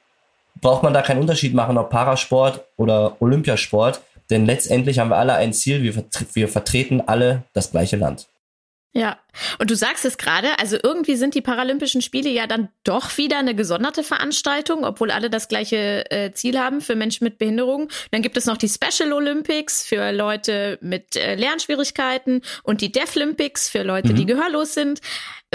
braucht 0.62 0.84
man 0.84 0.94
da 0.94 1.02
keinen 1.02 1.20
Unterschied 1.20 1.54
machen, 1.54 1.78
ob 1.78 1.90
Parasport 1.90 2.64
oder 2.78 3.18
Olympiasport. 3.20 4.02
Denn 4.30 4.46
letztendlich 4.46 5.00
haben 5.00 5.10
wir 5.10 5.18
alle 5.18 5.34
ein 5.34 5.54
Ziel, 5.54 5.84
wir, 5.84 6.04
wir 6.34 6.48
vertreten 6.48 7.02
alle 7.06 7.44
das 7.54 7.72
gleiche 7.72 7.98
Land. 7.98 8.28
Ja, 8.98 9.20
und 9.60 9.70
du 9.70 9.76
sagst 9.76 10.06
es 10.06 10.18
gerade, 10.18 10.58
also 10.58 10.76
irgendwie 10.82 11.18
sind 11.18 11.36
die 11.36 11.42
Paralympischen 11.44 12.02
Spiele 12.02 12.32
ja 12.32 12.48
dann 12.48 12.70
doch 12.84 13.16
wieder 13.20 13.38
eine 13.38 13.54
gesonderte 13.54 14.02
Veranstaltung, 14.02 14.84
obwohl 14.84 15.12
alle 15.12 15.30
das 15.30 15.48
gleiche 15.48 16.10
äh, 16.10 16.32
Ziel 16.32 16.58
haben 16.58 16.82
für 16.82 16.96
Menschen 16.96 17.24
mit 17.24 17.38
Behinderung. 17.38 17.90
Dann 18.10 18.24
gibt 18.24 18.38
es 18.38 18.48
noch 18.48 18.58
die 18.58 18.68
Special 18.68 19.14
Olympics 19.14 19.84
für 19.84 20.12
Leute 20.12 20.80
mit 20.82 21.16
äh, 21.16 21.36
Lernschwierigkeiten 21.36 22.42
und 22.64 22.82
die 22.82 22.92
Deaf 22.92 23.16
Olympics 23.16 23.70
für 23.70 23.84
Leute, 23.84 24.14
mhm. 24.14 24.16
die 24.16 24.26
gehörlos 24.26 24.74
sind. 24.74 25.02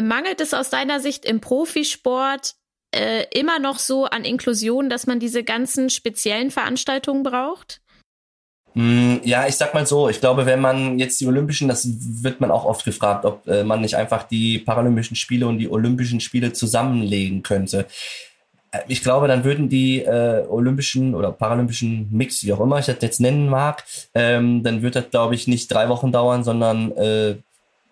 Mangelt 0.01 0.41
es 0.41 0.55
aus 0.55 0.71
deiner 0.71 1.01
Sicht 1.01 1.25
im 1.25 1.41
Profisport 1.41 2.55
äh, 2.95 3.25
immer 3.37 3.59
noch 3.59 3.81
so 3.81 4.05
an 4.05 4.25
Inklusion, 4.25 4.89
dass 4.89 5.09
man 5.09 5.19
diese 5.19 5.43
ganzen 5.43 5.91
speziellen 5.91 6.53
Veranstaltungen 6.53 7.25
braucht? 7.25 7.82
Mm, 8.75 9.17
ja, 9.25 9.47
ich 9.47 9.57
sag 9.57 9.75
mal 9.75 9.87
so, 9.87 10.09
ich 10.09 10.21
glaube, 10.21 10.47
wenn 10.47 10.61
man 10.61 10.99
jetzt 10.99 11.21
die 11.21 11.27
Olympischen, 11.27 11.69
das 11.69 11.87
wird 12.23 12.41
man 12.41 12.51
auch 12.51 12.65
oft 12.65 12.85
gefragt, 12.85 13.25
ob 13.25 13.47
äh, 13.47 13.65
man 13.65 13.83
nicht 13.83 13.97
einfach 13.97 14.23
die 14.23 14.59
Paralympischen 14.59 15.17
Spiele 15.17 15.47
und 15.47 15.59
die 15.59 15.71
Olympischen 15.71 16.21
Spiele 16.21 16.53
zusammenlegen 16.53 17.43
könnte. 17.43 17.87
Äh, 18.71 18.81
ich 18.89 19.03
glaube, 19.03 19.29
dann 19.29 19.45
würden 19.45 19.69
die 19.69 20.01
äh, 20.01 20.47
Olympischen 20.49 21.15
oder 21.15 21.33
Paralympischen 21.33 22.09
Mix, 22.11 22.45
wie 22.45 22.53
auch 22.53 22.61
immer 22.61 22.79
ich 22.79 22.87
das 22.87 22.97
jetzt 23.01 23.21
nennen 23.21 23.49
mag, 23.49 23.85
ähm, 24.15 24.63
dann 24.63 24.83
wird 24.83 24.97
das, 24.97 25.11
glaube 25.11 25.35
ich, 25.35 25.47
nicht 25.47 25.71
drei 25.71 25.89
Wochen 25.89 26.11
dauern, 26.11 26.43
sondern 26.43 26.93
äh, 26.93 27.37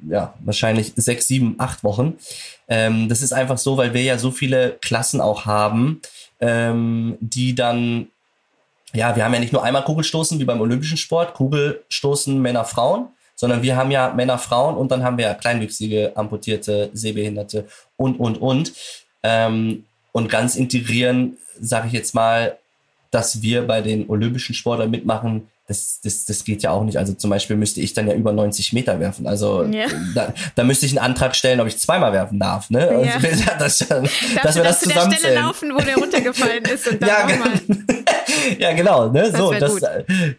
ja, 0.08 0.34
wahrscheinlich 0.40 0.92
sechs, 0.96 1.28
sieben, 1.28 1.56
acht 1.58 1.84
Wochen. 1.84 2.14
Ähm, 2.68 3.08
das 3.08 3.22
ist 3.22 3.32
einfach 3.32 3.58
so, 3.58 3.76
weil 3.76 3.92
wir 3.94 4.02
ja 4.02 4.18
so 4.18 4.30
viele 4.30 4.78
Klassen 4.80 5.20
auch 5.20 5.44
haben, 5.44 6.00
ähm, 6.40 7.18
die 7.20 7.54
dann 7.54 8.08
ja, 8.92 9.14
wir 9.14 9.24
haben 9.24 9.34
ja 9.34 9.40
nicht 9.40 9.52
nur 9.52 9.62
einmal 9.62 9.84
Kugelstoßen 9.84 10.38
wie 10.38 10.44
beim 10.44 10.60
olympischen 10.60 10.96
Sport, 10.96 11.34
Kugelstoßen 11.34 12.40
Männer, 12.40 12.64
Frauen, 12.64 13.08
sondern 13.36 13.62
wir 13.62 13.76
haben 13.76 13.90
ja 13.90 14.12
Männer, 14.12 14.38
Frauen 14.38 14.76
und 14.76 14.90
dann 14.90 15.02
haben 15.02 15.16
wir 15.16 15.26
ja 15.26 15.34
kleinwüchsige, 15.34 16.12
amputierte, 16.14 16.90
Sehbehinderte 16.92 17.66
und, 17.96 18.18
und, 18.18 18.36
und. 18.36 18.72
Ähm, 19.22 19.84
und 20.12 20.28
ganz 20.28 20.56
integrieren, 20.56 21.36
sage 21.60 21.86
ich 21.86 21.92
jetzt 21.92 22.14
mal, 22.14 22.58
dass 23.10 23.42
wir 23.42 23.66
bei 23.66 23.80
den 23.80 24.08
olympischen 24.08 24.54
Sportlern 24.54 24.90
mitmachen, 24.90 25.48
das, 25.70 26.00
das, 26.02 26.24
das 26.24 26.42
geht 26.42 26.64
ja 26.64 26.72
auch 26.72 26.82
nicht. 26.82 26.98
Also 26.98 27.12
zum 27.12 27.30
Beispiel 27.30 27.54
müsste 27.54 27.80
ich 27.80 27.92
dann 27.92 28.08
ja 28.08 28.14
über 28.14 28.32
90 28.32 28.72
Meter 28.72 28.98
werfen. 28.98 29.28
Also 29.28 29.62
ja. 29.62 29.86
da, 30.16 30.34
da 30.56 30.64
müsste 30.64 30.84
ich 30.84 30.90
einen 30.90 30.98
Antrag 30.98 31.36
stellen, 31.36 31.60
ob 31.60 31.68
ich 31.68 31.78
zweimal 31.78 32.12
werfen 32.12 32.40
darf. 32.40 32.70
Ne? 32.70 33.04
Ja. 33.04 33.20
das, 33.58 33.78
das, 33.78 33.88
dass 34.42 34.56
wir 34.56 34.64
das 34.64 34.80
zusammen 34.80 35.12
Stelle 35.12 35.36
laufen, 35.36 35.72
wo 35.72 35.78
der 35.78 35.94
runtergefallen 35.96 36.64
ist 36.64 36.88
und 36.88 37.00
dann 37.00 37.08
ja, 37.08 37.22
nochmal. 37.22 37.52
ja, 38.58 38.72
genau. 38.72 39.10
Ne? 39.10 39.30
Das 39.30 39.38
so, 39.38 39.52
das, 39.52 39.76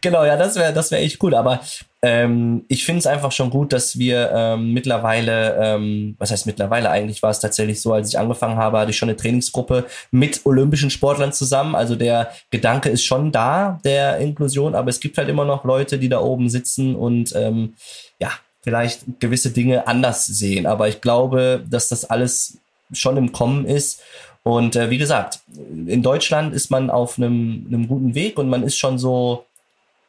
genau, 0.02 0.26
ja, 0.26 0.36
das 0.36 0.58
wäre 0.58 0.74
das 0.74 0.92
wäre 0.92 1.02
echt 1.02 1.24
cool. 1.24 1.34
Aber 1.34 1.62
ähm, 2.04 2.66
ich 2.68 2.84
finde 2.84 3.00
es 3.00 3.06
einfach 3.06 3.32
schon 3.32 3.52
gut, 3.52 3.74
dass 3.74 4.00
wir 4.00 4.32
ähm, 4.34 4.74
mittlerweile, 4.74 5.56
ähm, 5.62 6.16
was 6.18 6.32
heißt 6.32 6.48
mittlerweile, 6.48 6.90
eigentlich 6.90 7.22
war 7.22 7.30
es 7.30 7.40
tatsächlich 7.40 7.80
so, 7.80 7.94
als 7.94 8.10
ich 8.10 8.18
angefangen 8.18 8.58
habe, 8.58 8.80
hatte 8.80 8.90
ich 8.90 8.98
schon 8.98 9.10
eine 9.10 9.18
Trainingsgruppe 9.18 9.86
mit 10.10 10.42
olympischen 10.46 10.90
Sportlern 10.90 11.32
zusammen. 11.32 11.76
Also 11.76 11.96
der 11.96 12.32
Gedanke 12.50 12.90
ist 12.90 13.04
schon 13.04 13.32
da, 13.32 13.80
der 13.84 14.18
Inklusion, 14.18 14.74
aber 14.74 14.90
es 14.90 15.00
gibt 15.00 15.18
halt 15.20 15.30
immer 15.30 15.46
noch 15.46 15.64
Leute, 15.64 16.00
die 16.00 16.10
da 16.10 16.22
oben 16.22 16.50
sitzen 16.50 16.96
und 16.96 17.36
ähm, 17.36 17.76
ja, 18.20 18.32
vielleicht 18.62 19.20
gewisse 19.20 19.52
Dinge 19.52 19.88
anders 19.88 20.26
sehen. 20.26 20.66
Aber 20.66 20.88
ich 20.88 21.02
glaube, 21.02 21.64
dass 21.70 21.88
das 21.88 22.06
alles 22.06 22.58
schon 22.94 23.18
im 23.18 23.32
Kommen 23.32 23.66
ist. 23.66 24.02
Und 24.44 24.76
äh, 24.76 24.90
wie 24.90 24.98
gesagt, 24.98 25.40
in 25.86 26.02
Deutschland 26.02 26.56
ist 26.56 26.72
man 26.72 26.90
auf 26.90 27.18
einem, 27.18 27.66
einem 27.68 27.88
guten 27.88 28.16
Weg 28.16 28.40
und 28.40 28.50
man 28.50 28.64
ist 28.64 28.78
schon 28.78 28.98
so 28.98 29.46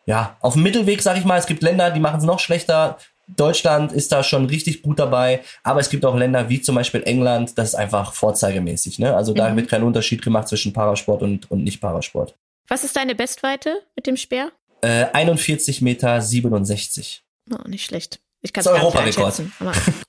ja, 0.07 0.37
auf 0.41 0.55
dem 0.55 0.63
Mittelweg, 0.63 1.03
sag 1.03 1.17
ich 1.17 1.25
mal. 1.25 1.39
Es 1.39 1.47
gibt 1.47 1.63
Länder, 1.63 1.91
die 1.91 2.01
machen 2.01 2.19
es 2.19 2.25
noch 2.25 2.41
schlechter. 2.41 2.99
Deutschland 3.29 3.93
ist 3.93 4.13
da 4.13 4.23
schon 4.23 4.47
richtig 4.47 4.83
gut 4.83 4.99
dabei, 4.99 5.43
aber 5.63 5.81
es 5.81 5.91
gibt 5.91 6.05
auch 6.05 6.17
Länder 6.17 6.49
wie 6.49 6.61
zum 6.61 6.75
Beispiel 6.75 7.03
England, 7.05 7.57
das 7.57 7.71
ist 7.71 7.75
einfach 7.75 8.13
vorzeigemäße. 8.13 9.01
Ne? 9.01 9.15
Also 9.15 9.33
da 9.33 9.49
mhm. 9.49 9.57
wird 9.57 9.69
kein 9.69 9.83
Unterschied 9.83 10.23
gemacht 10.23 10.49
zwischen 10.49 10.73
Parasport 10.73 11.23
und, 11.23 11.51
und 11.51 11.65
Nicht-Parasport. 11.65 12.37
Was 12.69 12.85
ist 12.85 12.97
deine 12.97 13.15
Bestweite 13.15 13.83
mit 13.97 14.07
dem 14.07 14.17
Speer? 14.17 14.51
Äh, 14.81 15.07
41 15.13 15.83
Meter 15.83 16.21
67. 16.21 17.23
Oh, 17.51 17.69
nicht 17.69 17.85
schlecht. 17.85 18.21
Ich 18.41 18.53
kann 18.53 18.63
es 18.63 18.67
Europarekord. 18.67 19.43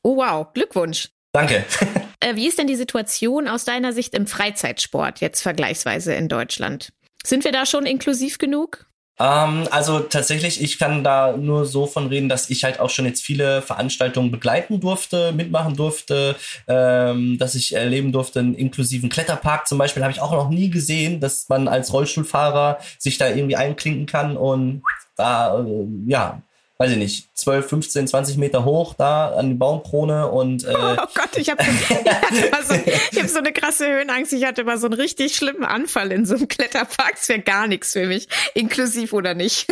Oh 0.01 0.17
wow, 0.17 0.47
Glückwunsch. 0.53 1.09
Danke. 1.33 1.65
äh, 2.19 2.35
wie 2.35 2.47
ist 2.47 2.57
denn 2.57 2.67
die 2.67 2.75
Situation 2.75 3.47
aus 3.47 3.65
deiner 3.65 3.93
Sicht 3.93 4.13
im 4.15 4.27
Freizeitsport 4.27 5.19
jetzt 5.19 5.41
vergleichsweise 5.41 6.13
in 6.13 6.27
Deutschland? 6.27 6.93
Sind 7.23 7.43
wir 7.43 7.51
da 7.51 7.65
schon 7.65 7.85
inklusiv 7.85 8.37
genug? 8.37 8.87
Ähm, 9.23 9.67
also 9.71 10.01
tatsächlich, 10.01 10.61
ich 10.61 10.77
kann 10.77 11.03
da 11.03 11.37
nur 11.37 11.65
so 11.65 11.85
von 11.85 12.07
reden, 12.07 12.27
dass 12.27 12.49
ich 12.49 12.65
halt 12.65 12.81
auch 12.81 12.89
schon 12.89 13.05
jetzt 13.05 13.23
viele 13.23 13.61
Veranstaltungen 13.61 14.31
begleiten 14.31 14.81
durfte, 14.81 15.31
mitmachen 15.31 15.77
durfte, 15.77 16.35
ähm, 16.67 17.37
dass 17.37 17.55
ich 17.55 17.73
erleben 17.73 18.11
durfte, 18.11 18.39
einen 18.39 18.53
inklusiven 18.53 19.07
Kletterpark 19.09 19.65
zum 19.65 19.77
Beispiel, 19.77 20.03
habe 20.03 20.11
ich 20.11 20.21
auch 20.21 20.33
noch 20.33 20.49
nie 20.49 20.69
gesehen, 20.69 21.21
dass 21.21 21.47
man 21.47 21.69
als 21.69 21.93
Rollstuhlfahrer 21.93 22.79
sich 22.99 23.17
da 23.17 23.29
irgendwie 23.29 23.55
einklinken 23.55 24.07
kann 24.07 24.35
und 24.35 24.83
da, 25.15 25.57
äh, 25.63 25.85
ja, 26.05 26.41
weiß 26.77 26.91
ich 26.91 26.97
nicht, 26.97 27.37
12, 27.37 27.67
15, 27.67 28.07
20 28.07 28.37
Meter 28.37 28.65
hoch 28.65 28.95
da 28.95 29.29
an 29.29 29.49
die 29.49 29.55
Baumkrone 29.55 30.27
und 30.29 30.65
äh, 30.65 30.73
Oh 30.73 31.05
Gott, 31.13 31.35
ich 31.35 31.49
habe 31.49 31.63
so, 32.67 32.73
ich 33.11 33.19
hab 33.19 33.29
so 33.29 33.37
eine 33.37 33.53
krasse 33.53 33.87
Höhenangst. 33.87 34.33
Ich 34.33 34.43
hatte 34.45 34.63
mal 34.63 34.77
so 34.77 34.87
einen 34.87 34.95
richtig 34.95 35.35
schlimmen 35.35 35.63
Anfall 35.63 36.11
in 36.11 36.25
so 36.25 36.35
einem 36.35 36.47
Kletterpark. 36.47 37.15
Das 37.15 37.29
wäre 37.29 37.41
gar 37.41 37.67
nichts 37.67 37.93
für 37.93 38.07
mich, 38.07 38.27
inklusiv 38.55 39.13
oder 39.13 39.35
nicht. 39.35 39.67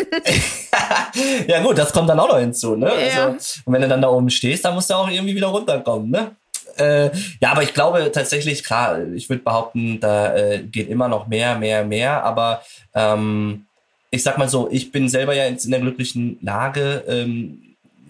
ja 1.47 1.61
gut, 1.63 1.77
das 1.77 1.91
kommt 1.91 2.09
dann 2.09 2.19
auch 2.19 2.29
noch 2.29 2.39
hinzu, 2.39 2.75
ne? 2.75 2.87
Ja. 2.87 3.27
Also, 3.27 3.61
und 3.65 3.73
wenn 3.73 3.81
du 3.81 3.87
dann 3.87 4.01
da 4.01 4.09
oben 4.09 4.29
stehst, 4.29 4.63
dann 4.63 4.75
musst 4.75 4.89
du 4.89 4.93
auch 4.93 5.09
irgendwie 5.09 5.35
wieder 5.35 5.47
runterkommen, 5.47 6.11
ne? 6.11 6.35
Äh, 6.77 7.09
ja, 7.41 7.51
aber 7.51 7.63
ich 7.63 7.73
glaube 7.73 8.11
tatsächlich, 8.13 8.63
klar, 8.63 9.03
ich 9.13 9.27
würde 9.27 9.43
behaupten, 9.43 9.99
da 9.99 10.35
äh, 10.35 10.59
geht 10.63 10.89
immer 10.89 11.07
noch 11.07 11.27
mehr, 11.27 11.57
mehr, 11.57 11.83
mehr, 11.83 12.23
aber 12.23 12.63
ähm, 12.93 13.65
ich 14.11 14.23
sag 14.23 14.37
mal 14.37 14.49
so, 14.49 14.69
ich 14.69 14.91
bin 14.91 15.07
selber 15.09 15.33
ja 15.33 15.45
jetzt 15.45 15.65
in 15.65 15.71
der 15.71 15.79
glücklichen 15.79 16.37
Lage. 16.41 17.03
Ähm, 17.07 17.61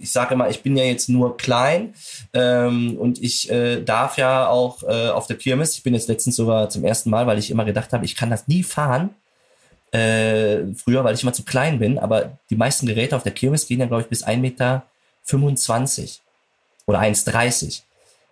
ich 0.01 0.11
sage 0.11 0.33
immer, 0.33 0.49
ich 0.49 0.63
bin 0.63 0.75
ja 0.75 0.83
jetzt 0.83 1.09
nur 1.09 1.37
klein 1.37 1.93
ähm, 2.33 2.97
und 2.97 3.21
ich 3.21 3.51
äh, 3.51 3.83
darf 3.83 4.17
ja 4.17 4.47
auch 4.47 4.81
äh, 4.81 5.09
auf 5.09 5.27
der 5.27 5.37
Kirmes, 5.37 5.75
ich 5.75 5.83
bin 5.83 5.93
jetzt 5.93 6.09
letztens 6.09 6.35
sogar 6.35 6.69
zum 6.69 6.83
ersten 6.83 7.11
Mal, 7.11 7.27
weil 7.27 7.37
ich 7.37 7.51
immer 7.51 7.65
gedacht 7.65 7.93
habe, 7.93 8.03
ich 8.03 8.15
kann 8.15 8.31
das 8.31 8.47
nie 8.47 8.63
fahren. 8.63 9.11
Äh, 9.91 10.73
früher, 10.75 11.03
weil 11.03 11.13
ich 11.13 11.21
immer 11.21 11.33
zu 11.33 11.43
klein 11.43 11.77
bin, 11.77 11.99
aber 11.99 12.39
die 12.49 12.55
meisten 12.55 12.87
Geräte 12.87 13.15
auf 13.15 13.23
der 13.23 13.33
Kirmes 13.33 13.67
gehen 13.67 13.79
ja, 13.79 13.85
glaube 13.85 14.03
ich, 14.03 14.07
bis 14.07 14.25
1,25 14.25 14.37
Meter 14.39 14.83
oder 16.87 16.99
1,30. 16.99 17.81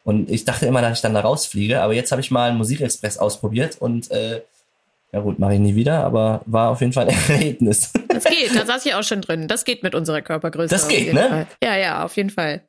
Und 0.05 0.31
ich 0.31 0.45
dachte 0.45 0.65
immer, 0.65 0.81
dass 0.81 0.97
ich 0.97 1.01
dann 1.01 1.13
da 1.13 1.19
rausfliege, 1.19 1.81
aber 1.81 1.93
jetzt 1.93 2.11
habe 2.11 2.21
ich 2.21 2.31
mal 2.31 2.49
einen 2.49 2.57
Musikexpress 2.57 3.17
ausprobiert 3.17 3.77
und 3.79 4.09
äh, 4.09 4.41
ja 5.11 5.19
gut, 5.21 5.39
mache 5.39 5.55
ich 5.55 5.59
nie 5.59 5.75
wieder, 5.75 6.03
aber 6.03 6.41
war 6.45 6.69
auf 6.69 6.81
jeden 6.81 6.93
Fall 6.93 7.09
ein 7.09 7.17
Erlebnis. 7.29 7.91
Das 8.07 8.25
geht, 8.25 8.55
da 8.55 8.65
saß 8.65 8.85
ich 8.85 8.93
auch 8.93 9.03
schon 9.03 9.21
drin. 9.21 9.47
Das 9.47 9.65
geht 9.65 9.83
mit 9.83 9.95
unserer 9.95 10.21
Körpergröße. 10.21 10.69
Das 10.69 10.87
geht, 10.87 11.13
ne? 11.13 11.29
Fall. 11.29 11.47
Ja, 11.63 11.75
ja, 11.75 12.03
auf 12.03 12.15
jeden 12.17 12.29
Fall. 12.29 12.67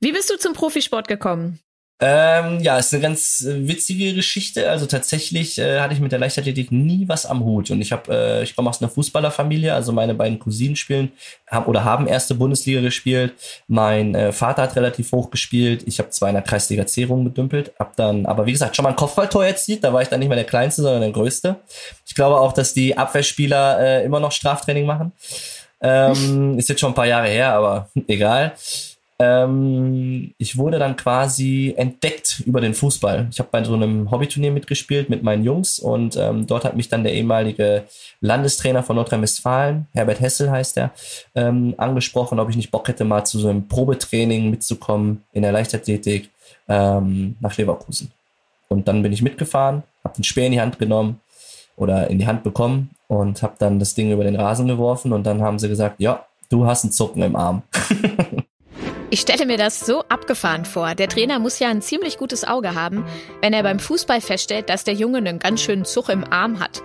Wie 0.00 0.12
bist 0.12 0.30
du 0.30 0.38
zum 0.38 0.54
Profisport 0.54 1.08
gekommen? 1.08 1.60
Ähm, 2.02 2.60
ja, 2.60 2.78
ist 2.78 2.94
eine 2.94 3.02
ganz 3.02 3.42
äh, 3.42 3.68
witzige 3.68 4.14
Geschichte. 4.14 4.70
Also 4.70 4.86
tatsächlich 4.86 5.58
äh, 5.58 5.80
hatte 5.80 5.92
ich 5.92 6.00
mit 6.00 6.12
der 6.12 6.18
Leichtathletik 6.18 6.72
nie 6.72 7.06
was 7.08 7.26
am 7.26 7.44
Hut. 7.44 7.70
Und 7.70 7.82
ich 7.82 7.92
habe, 7.92 8.10
äh, 8.10 8.42
ich 8.42 8.56
komme 8.56 8.70
aus 8.70 8.80
einer 8.80 8.90
Fußballerfamilie. 8.90 9.74
Also 9.74 9.92
meine 9.92 10.14
beiden 10.14 10.38
Cousinen 10.38 10.76
spielen 10.76 11.12
haben 11.46 11.66
oder 11.66 11.84
haben 11.84 12.06
erste 12.06 12.34
Bundesliga 12.34 12.80
gespielt. 12.80 13.34
Mein 13.68 14.14
äh, 14.14 14.32
Vater 14.32 14.62
hat 14.62 14.76
relativ 14.76 15.12
hoch 15.12 15.30
gespielt. 15.30 15.82
Ich 15.86 15.98
habe 15.98 16.08
zwar 16.08 16.30
in 16.30 16.36
der 16.36 16.42
Kreisliga 16.42 16.86
C 16.86 17.04
rumgedümpelt, 17.04 17.72
hab 17.78 17.94
dann, 17.96 18.24
aber 18.24 18.46
wie 18.46 18.52
gesagt, 18.52 18.76
schon 18.76 18.84
mal 18.84 18.90
ein 18.90 18.96
Kopfballtor 18.96 19.44
erzielt. 19.44 19.84
Da 19.84 19.92
war 19.92 20.00
ich 20.00 20.08
dann 20.08 20.20
nicht 20.20 20.28
mehr 20.28 20.36
der 20.36 20.46
Kleinste, 20.46 20.80
sondern 20.80 21.02
der 21.02 21.12
Größte. 21.12 21.56
Ich 22.06 22.14
glaube 22.14 22.40
auch, 22.40 22.54
dass 22.54 22.72
die 22.72 22.96
Abwehrspieler 22.96 23.78
äh, 23.78 24.04
immer 24.06 24.20
noch 24.20 24.32
Straftraining 24.32 24.86
machen. 24.86 25.12
Ähm, 25.82 26.58
ist 26.58 26.70
jetzt 26.70 26.80
schon 26.80 26.92
ein 26.92 26.94
paar 26.94 27.06
Jahre 27.06 27.28
her, 27.28 27.52
aber 27.52 27.90
egal. 28.08 28.54
Ähm, 29.20 30.32
ich 30.38 30.56
wurde 30.56 30.78
dann 30.78 30.96
quasi 30.96 31.74
entdeckt 31.76 32.42
über 32.46 32.62
den 32.62 32.72
Fußball. 32.72 33.28
Ich 33.30 33.38
habe 33.38 33.50
bei 33.52 33.62
so 33.62 33.74
einem 33.74 34.10
Hobbyturnier 34.10 34.50
mitgespielt 34.50 35.10
mit 35.10 35.22
meinen 35.22 35.44
Jungs 35.44 35.78
und 35.78 36.16
ähm, 36.16 36.46
dort 36.46 36.64
hat 36.64 36.74
mich 36.74 36.88
dann 36.88 37.04
der 37.04 37.12
ehemalige 37.12 37.84
Landestrainer 38.22 38.82
von 38.82 38.96
Nordrhein-Westfalen, 38.96 39.88
Herbert 39.92 40.20
Hessel 40.20 40.50
heißt 40.50 40.78
er, 40.78 40.92
ähm, 41.34 41.74
angesprochen, 41.76 42.40
ob 42.40 42.48
ich 42.48 42.56
nicht 42.56 42.70
Bock 42.70 42.88
hätte, 42.88 43.04
mal 43.04 43.24
zu 43.24 43.38
so 43.38 43.50
einem 43.50 43.68
Probetraining 43.68 44.48
mitzukommen 44.48 45.22
in 45.34 45.42
der 45.42 45.52
Leichtathletik 45.52 46.30
ähm, 46.66 47.36
nach 47.40 47.58
Leverkusen. 47.58 48.10
Und 48.68 48.88
dann 48.88 49.02
bin 49.02 49.12
ich 49.12 49.20
mitgefahren, 49.20 49.82
habe 50.02 50.14
den 50.14 50.24
Speer 50.24 50.46
in 50.46 50.52
die 50.52 50.60
Hand 50.62 50.78
genommen 50.78 51.20
oder 51.76 52.08
in 52.08 52.18
die 52.18 52.26
Hand 52.26 52.42
bekommen 52.42 52.88
und 53.06 53.42
habe 53.42 53.56
dann 53.58 53.78
das 53.78 53.94
Ding 53.94 54.10
über 54.10 54.24
den 54.24 54.36
Rasen 54.36 54.66
geworfen 54.66 55.12
und 55.12 55.24
dann 55.24 55.42
haben 55.42 55.58
sie 55.58 55.68
gesagt, 55.68 56.00
ja, 56.00 56.24
du 56.48 56.64
hast 56.64 56.84
einen 56.84 56.92
Zucken 56.92 57.22
im 57.22 57.36
Arm. 57.36 57.62
Ich 59.12 59.22
stelle 59.22 59.44
mir 59.44 59.58
das 59.58 59.80
so 59.80 60.04
abgefahren 60.08 60.64
vor. 60.64 60.94
Der 60.94 61.08
Trainer 61.08 61.40
muss 61.40 61.58
ja 61.58 61.68
ein 61.68 61.82
ziemlich 61.82 62.16
gutes 62.16 62.44
Auge 62.44 62.76
haben, 62.76 63.04
wenn 63.42 63.52
er 63.52 63.64
beim 63.64 63.80
Fußball 63.80 64.20
feststellt, 64.20 64.68
dass 64.68 64.84
der 64.84 64.94
Junge 64.94 65.18
einen 65.18 65.40
ganz 65.40 65.62
schönen 65.62 65.84
Zug 65.84 66.08
im 66.10 66.24
Arm 66.32 66.60
hat. 66.60 66.80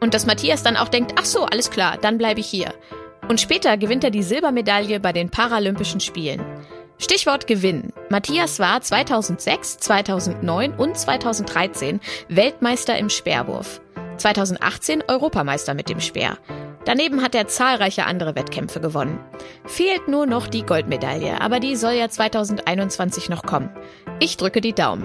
Und 0.00 0.12
dass 0.12 0.26
Matthias 0.26 0.64
dann 0.64 0.76
auch 0.76 0.88
denkt, 0.88 1.12
ach 1.16 1.24
so, 1.24 1.44
alles 1.44 1.70
klar, 1.70 1.96
dann 2.00 2.18
bleibe 2.18 2.40
ich 2.40 2.48
hier. 2.48 2.74
Und 3.28 3.40
später 3.40 3.76
gewinnt 3.76 4.02
er 4.02 4.10
die 4.10 4.24
Silbermedaille 4.24 4.98
bei 4.98 5.12
den 5.12 5.30
Paralympischen 5.30 6.00
Spielen. 6.00 6.44
Stichwort 6.98 7.46
Gewinn. 7.46 7.92
Matthias 8.08 8.58
war 8.58 8.80
2006, 8.80 9.78
2009 9.78 10.74
und 10.74 10.98
2013 10.98 12.00
Weltmeister 12.28 12.98
im 12.98 13.08
Speerwurf. 13.08 13.80
2018 14.16 15.04
Europameister 15.06 15.74
mit 15.74 15.88
dem 15.88 16.00
Speer. 16.00 16.38
Daneben 16.88 17.20
hat 17.20 17.34
er 17.34 17.46
zahlreiche 17.46 18.06
andere 18.06 18.34
Wettkämpfe 18.34 18.80
gewonnen. 18.80 19.20
Fehlt 19.66 20.08
nur 20.08 20.24
noch 20.24 20.46
die 20.46 20.62
Goldmedaille, 20.62 21.38
aber 21.38 21.60
die 21.60 21.76
soll 21.76 21.92
ja 21.92 22.08
2021 22.08 23.28
noch 23.28 23.42
kommen. 23.42 23.68
Ich 24.20 24.38
drücke 24.38 24.62
die 24.62 24.72
Daumen. 24.72 25.04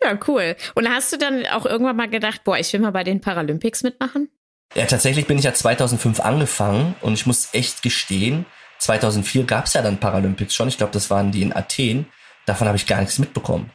Ja, 0.00 0.16
cool. 0.28 0.54
Und 0.76 0.88
hast 0.88 1.12
du 1.12 1.16
dann 1.16 1.44
auch 1.46 1.66
irgendwann 1.66 1.96
mal 1.96 2.08
gedacht, 2.08 2.44
boah, 2.44 2.56
ich 2.56 2.72
will 2.72 2.78
mal 2.78 2.92
bei 2.92 3.02
den 3.02 3.20
Paralympics 3.20 3.82
mitmachen? 3.82 4.28
Ja, 4.76 4.86
tatsächlich 4.86 5.26
bin 5.26 5.38
ich 5.38 5.44
ja 5.44 5.52
2005 5.52 6.20
angefangen 6.20 6.94
und 7.00 7.14
ich 7.14 7.26
muss 7.26 7.52
echt 7.52 7.82
gestehen, 7.82 8.46
2004 8.78 9.42
gab 9.42 9.64
es 9.64 9.74
ja 9.74 9.82
dann 9.82 9.98
Paralympics 9.98 10.54
schon. 10.54 10.68
Ich 10.68 10.78
glaube, 10.78 10.92
das 10.92 11.10
waren 11.10 11.32
die 11.32 11.42
in 11.42 11.52
Athen. 11.52 12.06
Davon 12.46 12.68
habe 12.68 12.76
ich 12.76 12.86
gar 12.86 13.00
nichts 13.00 13.18
mitbekommen. 13.18 13.72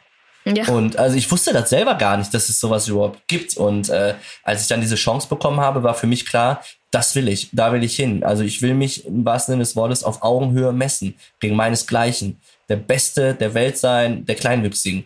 Ja. 0.54 0.68
Und 0.68 0.96
also 0.98 1.16
ich 1.16 1.30
wusste 1.30 1.52
das 1.52 1.70
selber 1.70 1.94
gar 1.94 2.16
nicht, 2.16 2.32
dass 2.32 2.48
es 2.48 2.60
sowas 2.60 2.88
überhaupt 2.88 3.26
gibt. 3.26 3.56
Und 3.56 3.88
äh, 3.90 4.14
als 4.42 4.62
ich 4.62 4.68
dann 4.68 4.80
diese 4.80 4.96
Chance 4.96 5.28
bekommen 5.28 5.60
habe, 5.60 5.82
war 5.82 5.94
für 5.94 6.06
mich 6.06 6.26
klar, 6.26 6.62
das 6.90 7.14
will 7.14 7.28
ich, 7.28 7.50
da 7.52 7.72
will 7.72 7.84
ich 7.84 7.96
hin. 7.96 8.24
Also 8.24 8.42
ich 8.44 8.62
will 8.62 8.74
mich 8.74 9.06
im 9.06 9.24
wahrsten 9.24 9.52
Sinne 9.52 9.62
des 9.62 9.76
Wortes 9.76 10.04
auf 10.04 10.22
Augenhöhe 10.22 10.72
messen, 10.72 11.14
gegen 11.40 11.56
meinesgleichen. 11.56 12.40
Der 12.68 12.76
Beste 12.76 13.34
der 13.34 13.54
Welt 13.54 13.78
sein, 13.78 14.24
der 14.24 14.36
Kleinwüchsigen. 14.36 15.04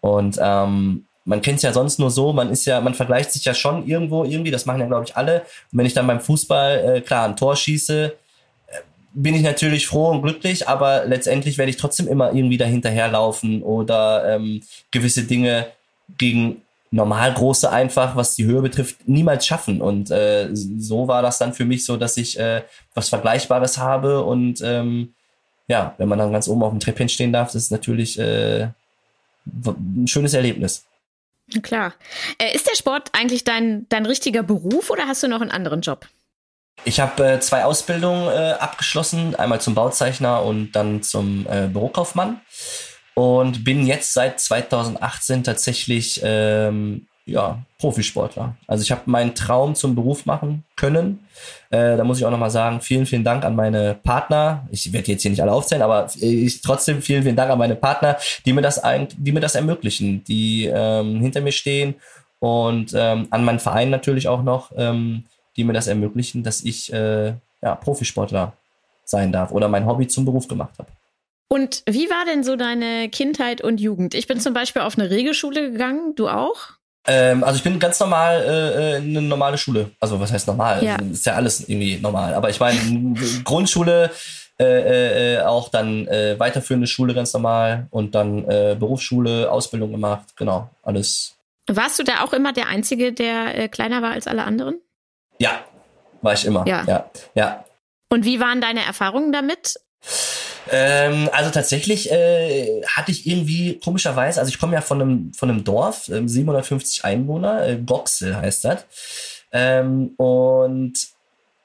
Und 0.00 0.38
ähm, 0.40 1.06
man 1.24 1.40
kennt 1.40 1.58
es 1.58 1.62
ja 1.62 1.72
sonst 1.72 1.98
nur 1.98 2.10
so, 2.10 2.32
man 2.32 2.50
ist 2.50 2.64
ja, 2.64 2.80
man 2.80 2.94
vergleicht 2.94 3.32
sich 3.32 3.44
ja 3.44 3.54
schon 3.54 3.86
irgendwo 3.86 4.24
irgendwie, 4.24 4.50
das 4.50 4.66
machen 4.66 4.80
ja, 4.80 4.86
glaube 4.86 5.04
ich, 5.06 5.16
alle. 5.16 5.42
Und 5.70 5.78
wenn 5.78 5.86
ich 5.86 5.94
dann 5.94 6.06
beim 6.06 6.20
Fußball, 6.20 6.96
äh, 6.96 7.00
klar, 7.00 7.28
ein 7.28 7.36
Tor 7.36 7.56
schieße, 7.56 8.14
bin 9.14 9.34
ich 9.34 9.42
natürlich 9.42 9.86
froh 9.86 10.10
und 10.10 10.22
glücklich, 10.22 10.68
aber 10.68 11.04
letztendlich 11.06 11.58
werde 11.58 11.70
ich 11.70 11.76
trotzdem 11.76 12.08
immer 12.08 12.32
irgendwie 12.32 12.58
dahinterherlaufen 12.58 13.62
oder 13.62 14.36
ähm, 14.36 14.62
gewisse 14.90 15.24
Dinge 15.24 15.66
gegen 16.18 16.62
normal 16.90 17.32
große 17.32 17.70
einfach, 17.70 18.16
was 18.16 18.34
die 18.34 18.44
Höhe 18.44 18.62
betrifft, 18.62 19.08
niemals 19.08 19.46
schaffen. 19.46 19.80
Und 19.80 20.10
äh, 20.10 20.50
so 20.52 21.08
war 21.08 21.22
das 21.22 21.38
dann 21.38 21.54
für 21.54 21.64
mich 21.64 21.84
so, 21.84 21.96
dass 21.96 22.16
ich 22.16 22.38
äh, 22.38 22.62
was 22.94 23.08
Vergleichbares 23.08 23.78
habe 23.78 24.24
und 24.24 24.60
ähm, 24.62 25.14
ja, 25.68 25.94
wenn 25.96 26.08
man 26.08 26.18
dann 26.18 26.32
ganz 26.32 26.48
oben 26.48 26.62
auf 26.62 26.70
dem 26.70 26.80
Treppchen 26.80 27.08
stehen 27.08 27.32
darf, 27.32 27.52
das 27.52 27.64
ist 27.64 27.70
natürlich 27.70 28.18
äh, 28.18 28.68
ein 29.46 30.06
schönes 30.06 30.34
Erlebnis. 30.34 30.84
Klar. 31.62 31.94
Äh, 32.38 32.54
ist 32.54 32.68
der 32.68 32.76
Sport 32.76 33.10
eigentlich 33.12 33.44
dein, 33.44 33.86
dein 33.88 34.06
richtiger 34.06 34.42
Beruf 34.42 34.90
oder 34.90 35.06
hast 35.06 35.22
du 35.22 35.28
noch 35.28 35.40
einen 35.40 35.50
anderen 35.50 35.80
Job? 35.80 36.06
Ich 36.84 37.00
habe 37.00 37.34
äh, 37.34 37.40
zwei 37.40 37.64
Ausbildungen 37.64 38.28
äh, 38.28 38.52
abgeschlossen, 38.52 39.36
einmal 39.36 39.60
zum 39.60 39.74
Bauzeichner 39.74 40.42
und 40.42 40.72
dann 40.72 41.02
zum 41.02 41.46
äh, 41.48 41.68
Bürokaufmann 41.68 42.40
und 43.14 43.64
bin 43.64 43.86
jetzt 43.86 44.12
seit 44.12 44.40
2018 44.40 45.44
tatsächlich 45.44 46.20
ähm, 46.24 47.06
ja 47.24 47.62
Profisportler. 47.78 48.56
Also 48.66 48.82
ich 48.82 48.90
habe 48.90 49.02
meinen 49.06 49.34
Traum 49.34 49.74
zum 49.74 49.94
Beruf 49.94 50.26
machen 50.26 50.64
können. 50.76 51.26
Äh, 51.70 51.96
da 51.96 52.04
muss 52.04 52.18
ich 52.18 52.24
auch 52.24 52.30
nochmal 52.30 52.50
sagen, 52.50 52.80
vielen, 52.80 53.06
vielen 53.06 53.24
Dank 53.24 53.44
an 53.44 53.54
meine 53.54 53.94
Partner. 53.94 54.66
Ich 54.70 54.92
werde 54.92 55.12
jetzt 55.12 55.22
hier 55.22 55.30
nicht 55.30 55.42
alle 55.42 55.52
aufzählen, 55.52 55.82
aber 55.82 56.08
ich 56.20 56.62
trotzdem 56.62 57.02
vielen, 57.02 57.22
vielen 57.22 57.36
Dank 57.36 57.50
an 57.50 57.58
meine 57.58 57.76
Partner, 57.76 58.18
die 58.44 58.52
mir 58.52 58.62
das 58.62 58.82
eigentlich, 58.82 59.16
die 59.22 59.32
mir 59.32 59.40
das 59.40 59.54
ermöglichen, 59.54 60.24
die 60.24 60.66
ähm, 60.72 61.20
hinter 61.20 61.40
mir 61.40 61.52
stehen 61.52 61.94
und 62.40 62.92
ähm, 62.94 63.28
an 63.30 63.44
meinen 63.44 63.60
Verein 63.60 63.90
natürlich 63.90 64.26
auch 64.26 64.42
noch. 64.42 64.72
Ähm, 64.76 65.24
die 65.56 65.64
mir 65.64 65.72
das 65.72 65.86
ermöglichen, 65.86 66.42
dass 66.42 66.62
ich 66.62 66.92
äh, 66.92 67.34
ja, 67.62 67.74
Profisportler 67.74 68.52
sein 69.04 69.32
darf 69.32 69.52
oder 69.52 69.68
mein 69.68 69.86
Hobby 69.86 70.08
zum 70.08 70.24
Beruf 70.24 70.48
gemacht 70.48 70.78
habe. 70.78 70.88
Und 71.48 71.82
wie 71.86 72.08
war 72.08 72.24
denn 72.24 72.44
so 72.44 72.56
deine 72.56 73.10
Kindheit 73.10 73.60
und 73.60 73.80
Jugend? 73.80 74.14
Ich 74.14 74.26
bin 74.26 74.40
zum 74.40 74.54
Beispiel 74.54 74.82
auf 74.82 74.98
eine 74.98 75.10
Regelschule 75.10 75.70
gegangen, 75.70 76.14
du 76.14 76.28
auch? 76.28 76.56
Ähm, 77.06 77.44
also 77.44 77.56
ich 77.56 77.62
bin 77.62 77.78
ganz 77.78 78.00
normal 78.00 78.42
äh, 78.42 78.96
in 78.98 79.16
eine 79.16 79.26
normale 79.26 79.58
Schule. 79.58 79.90
Also 80.00 80.18
was 80.18 80.32
heißt 80.32 80.46
normal? 80.46 80.82
Ja. 80.82 80.96
Ist 80.96 81.26
ja 81.26 81.34
alles 81.34 81.68
irgendwie 81.68 81.98
normal. 81.98 82.34
Aber 82.34 82.48
ich 82.48 82.58
meine 82.58 82.78
Grundschule, 83.44 84.10
äh, 84.58 84.64
äh, 84.64 85.34
äh, 85.34 85.40
auch 85.42 85.68
dann 85.68 86.06
äh, 86.06 86.38
weiterführende 86.38 86.86
Schule 86.86 87.14
ganz 87.14 87.32
normal 87.32 87.86
und 87.90 88.14
dann 88.14 88.44
äh, 88.44 88.76
Berufsschule, 88.78 89.50
Ausbildung 89.50 89.90
gemacht. 89.90 90.36
Genau, 90.36 90.70
alles. 90.82 91.34
Warst 91.66 91.98
du 91.98 92.04
da 92.04 92.22
auch 92.22 92.32
immer 92.32 92.52
der 92.52 92.68
Einzige, 92.68 93.12
der 93.12 93.58
äh, 93.58 93.68
kleiner 93.68 94.02
war 94.02 94.12
als 94.12 94.26
alle 94.26 94.44
anderen? 94.44 94.76
Ja, 95.42 95.60
war 96.22 96.34
ich 96.34 96.44
immer. 96.44 96.64
Ja. 96.68 96.84
ja. 96.86 97.10
ja. 97.34 97.64
Und 98.08 98.24
wie 98.24 98.38
waren 98.38 98.60
deine 98.60 98.84
Erfahrungen 98.84 99.32
damit? 99.32 99.76
Ähm, 100.70 101.28
also 101.32 101.50
tatsächlich 101.50 102.12
äh, 102.12 102.82
hatte 102.86 103.10
ich 103.10 103.26
irgendwie 103.26 103.80
komischerweise, 103.80 104.38
also 104.38 104.50
ich 104.50 104.60
komme 104.60 104.74
ja 104.74 104.80
von 104.80 105.02
einem, 105.02 105.34
von 105.34 105.50
einem 105.50 105.64
Dorf, 105.64 106.08
äh, 106.08 106.26
750 106.26 107.04
Einwohner, 107.04 107.66
äh, 107.66 107.76
Goxel 107.84 108.36
heißt 108.36 108.64
das. 108.64 108.86
Ähm, 109.50 110.14
und 110.16 110.94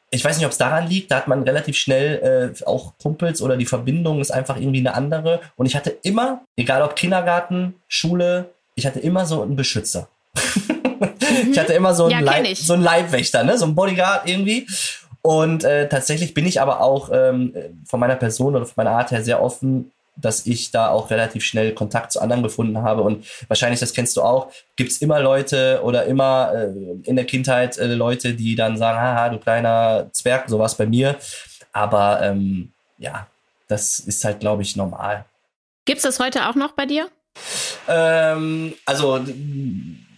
ich 0.10 0.26
weiß 0.26 0.38
nicht, 0.38 0.46
ob 0.46 0.52
es 0.52 0.58
daran 0.58 0.88
liegt, 0.88 1.12
da 1.12 1.18
hat 1.18 1.28
man 1.28 1.44
relativ 1.44 1.78
schnell 1.78 2.54
äh, 2.58 2.66
auch 2.66 2.98
Kumpels 2.98 3.42
oder 3.42 3.58
die 3.58 3.66
Verbindung 3.68 4.20
ist 4.22 4.32
einfach 4.32 4.58
irgendwie 4.58 4.80
eine 4.80 4.96
andere. 4.96 5.42
Und 5.56 5.68
ich 5.68 5.76
hatte 5.76 5.92
immer, 6.02 6.42
egal 6.56 6.82
ob 6.82 6.96
Kindergarten, 6.96 7.76
Schule, 7.88 8.50
ich 8.74 8.88
hatte 8.88 9.00
immer 9.00 9.28
so 9.28 9.44
einen 9.44 9.56
Beschützer. 9.56 10.10
Mhm. 11.30 11.52
ich 11.52 11.60
hatte 11.60 11.73
immer 11.73 11.93
so 11.93 12.06
einen, 12.06 12.13
ja, 12.13 12.19
Leib, 12.19 12.56
so 12.56 12.73
einen 12.73 12.84
Leibwächter, 12.84 13.43
ne? 13.43 13.58
so 13.58 13.65
einen 13.65 13.76
Bodyguard 13.76 14.28
irgendwie. 14.28 14.67
Und 15.21 15.63
äh, 15.63 15.89
tatsächlich 15.89 16.34
bin 16.34 16.45
ich 16.45 16.62
aber 16.62 16.82
auch 16.82 17.10
ähm, 17.12 17.54
von 17.86 18.00
meiner 18.00 18.15
Person 18.15 18.56
oder 18.56 18.65
von 18.65 18.76
meiner 18.78 18.97
Art 18.97 19.12
her 19.12 19.23
sehr 19.23 19.41
offen, 19.41 19.91
dass 20.15 20.45
ich 20.45 20.71
da 20.71 20.89
auch 20.89 21.12
relativ 21.12 21.43
schnell 21.43 21.73
Kontakt 21.73 22.12
zu 22.12 22.21
anderen 22.21 22.43
gefunden 22.43 22.82
habe. 22.82 23.02
Und 23.04 23.26
wahrscheinlich, 23.47 23.80
das 23.80 23.93
kennst 23.93 24.17
du 24.17 24.21
auch, 24.21 24.52
gibt's 24.76 24.97
immer 24.97 25.19
Leute 25.19 25.82
oder 25.84 26.06
immer 26.06 26.52
äh, 26.54 26.69
in 27.04 27.15
der 27.15 27.26
Kindheit 27.26 27.78
äh, 27.78 27.93
Leute, 27.93 28.34
die 28.34 28.56
dann 28.56 28.78
sagen, 28.78 29.00
haha, 29.00 29.30
du 29.30 29.38
kleiner 29.38 30.08
Zwerg, 30.12 30.50
sowas 30.50 30.76
bei 30.76 30.86
mir. 30.86 31.17
Aber 31.71 32.21
ähm, 32.23 32.71
ja, 32.97 33.28
das 33.67 34.00
ist 34.00 34.23
halt, 34.23 34.39
glaube 34.39 34.63
ich, 34.63 34.76
normal. 34.76 35.26
Gibt's 35.86 36.04
das 36.04 36.19
heute 36.19 36.47
auch 36.50 36.56
noch 36.56 36.71
bei 36.71 36.86
dir? 36.86 37.10
Ähm, 37.88 38.73
also 38.86 39.19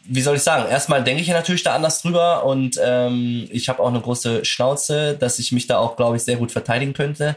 wie 0.09 0.21
soll 0.21 0.37
ich 0.37 0.43
sagen? 0.43 0.69
Erstmal 0.69 1.03
denke 1.03 1.21
ich 1.21 1.27
ja 1.27 1.35
natürlich 1.35 1.63
da 1.63 1.75
anders 1.75 2.01
drüber 2.01 2.43
und 2.43 2.79
ähm, 2.83 3.47
ich 3.51 3.69
habe 3.69 3.81
auch 3.81 3.87
eine 3.87 4.01
große 4.01 4.43
Schnauze, 4.43 5.15
dass 5.15 5.37
ich 5.37 5.51
mich 5.51 5.67
da 5.67 5.77
auch, 5.77 5.95
glaube 5.95 6.17
ich, 6.17 6.23
sehr 6.23 6.37
gut 6.37 6.51
verteidigen 6.51 6.93
könnte 6.93 7.35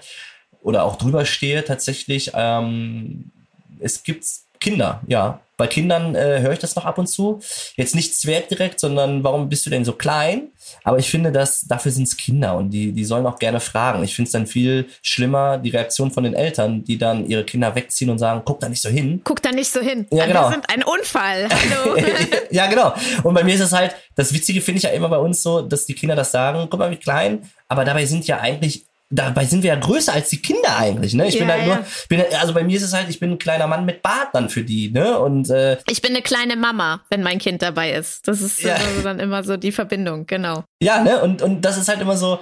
oder 0.63 0.85
auch 0.85 0.97
drüber 0.97 1.27
stehe 1.27 1.65
tatsächlich. 1.65 2.33
Ähm, 2.35 3.31
es 3.79 4.03
gibt 4.03 4.25
Kinder, 4.59 5.03
ja. 5.07 5.41
Bei 5.63 5.69
Kindern 5.69 6.17
äh, 6.17 6.41
höre 6.41 6.55
ich 6.55 6.59
das 6.59 6.75
noch 6.75 6.85
ab 6.85 6.99
und 6.99 7.07
zu. 7.07 7.39
Jetzt 7.77 7.95
nicht 7.95 8.17
Zwerg 8.17 8.49
direkt, 8.49 8.81
sondern 8.81 9.23
warum 9.23 9.49
bist 9.49 9.65
du 9.65 9.71
denn 9.71 9.85
so 9.85 9.93
klein? 9.93 10.49
Aber 10.83 10.99
ich 10.99 11.09
finde, 11.09 11.31
dass 11.31 11.61
dafür 11.61 11.93
sind 11.93 12.09
es 12.09 12.17
Kinder 12.17 12.57
und 12.57 12.71
die, 12.71 12.91
die 12.91 13.05
sollen 13.05 13.25
auch 13.27 13.39
gerne 13.39 13.61
fragen. 13.61 14.03
Ich 14.03 14.17
finde 14.17 14.27
es 14.27 14.33
dann 14.33 14.49
viel 14.49 14.89
schlimmer, 15.03 15.59
die 15.59 15.71
Reaktion 15.71 16.11
von 16.11 16.25
den 16.25 16.35
Eltern, 16.35 16.83
die 16.83 16.99
dann 16.99 17.29
ihre 17.29 17.45
Kinder 17.45 17.77
wegziehen 17.77 18.11
und 18.11 18.19
sagen, 18.19 18.43
guck 18.45 18.59
da 18.59 18.69
nicht 18.69 18.83
so 18.83 18.89
hin. 18.89 19.21
Guck 19.23 19.41
da 19.41 19.53
nicht 19.53 19.71
so 19.71 19.81
hin. 19.81 20.09
Ja, 20.11 20.27
genau. 20.27 20.49
Wir 20.49 20.51
sind 20.51 20.69
ein 20.69 20.83
Unfall. 20.83 21.49
Hallo. 21.49 21.97
ja, 22.51 22.67
genau. 22.67 22.93
Und 23.23 23.35
bei 23.35 23.45
mir 23.45 23.55
ist 23.55 23.61
es 23.61 23.73
halt, 23.73 23.95
das 24.17 24.35
Witzige 24.35 24.61
finde 24.63 24.79
ich 24.79 24.83
ja 24.83 24.91
immer 24.91 25.11
bei 25.11 25.19
uns 25.19 25.45
so, 25.45 25.63
dass 25.63 25.87
die 25.87 25.95
Kinder 25.95 26.17
das 26.17 26.33
sagen, 26.33 26.67
guck 26.71 26.81
mal, 26.81 26.91
wie 26.91 26.97
klein. 26.97 27.49
Aber 27.69 27.85
dabei 27.85 28.05
sind 28.05 28.27
ja 28.27 28.41
eigentlich 28.41 28.87
dabei 29.13 29.45
sind 29.45 29.63
wir 29.63 29.75
ja 29.75 29.79
größer 29.79 30.13
als 30.13 30.31
die 30.31 30.41
Kinder 30.41 30.77
eigentlich, 30.77 31.15
ne? 31.15 31.29
Ich 31.29 31.35
ja, 31.35 31.41
bin 31.41 31.53
halt 31.53 31.67
ja. 31.67 31.75
nur, 31.77 31.85
bin, 32.09 32.23
also 32.41 32.55
bei 32.55 32.65
mir 32.65 32.77
ist 32.77 32.83
es 32.83 32.93
halt, 32.93 33.09
ich 33.09 33.21
bin 33.21 33.33
ein 33.33 33.39
kleiner 33.39 33.67
Mann 33.67 33.85
mit 33.85 34.03
Bart 34.03 34.29
dann 34.33 34.49
für 34.49 34.63
die, 34.63 34.91
ne? 34.91 35.19
Und 35.19 35.51
äh, 35.51 35.77
ich 35.89 36.03
bin 36.03 36.13
eine 36.13 36.23
kleine 36.23 36.57
Mama, 36.57 37.03
wenn 37.11 37.23
mein 37.23 37.39
Kind 37.39 37.63
dabei 37.63 37.93
ist. 37.93 38.27
Das 38.27 38.41
ist 38.41 38.63
ja. 38.63 38.75
also 38.75 39.03
dann 39.03 39.21
immer 39.21 39.45
so 39.45 39.57
die 39.57 39.73
Verbindung, 39.73 40.27
genau. 40.27 40.65
Ja, 40.81 41.03
ne? 41.03 41.21
Und 41.21 41.43
und 41.43 41.63
das 41.63 41.77
ist 41.79 41.89
halt 41.89 42.01
immer 42.01 42.17
so, 42.17 42.41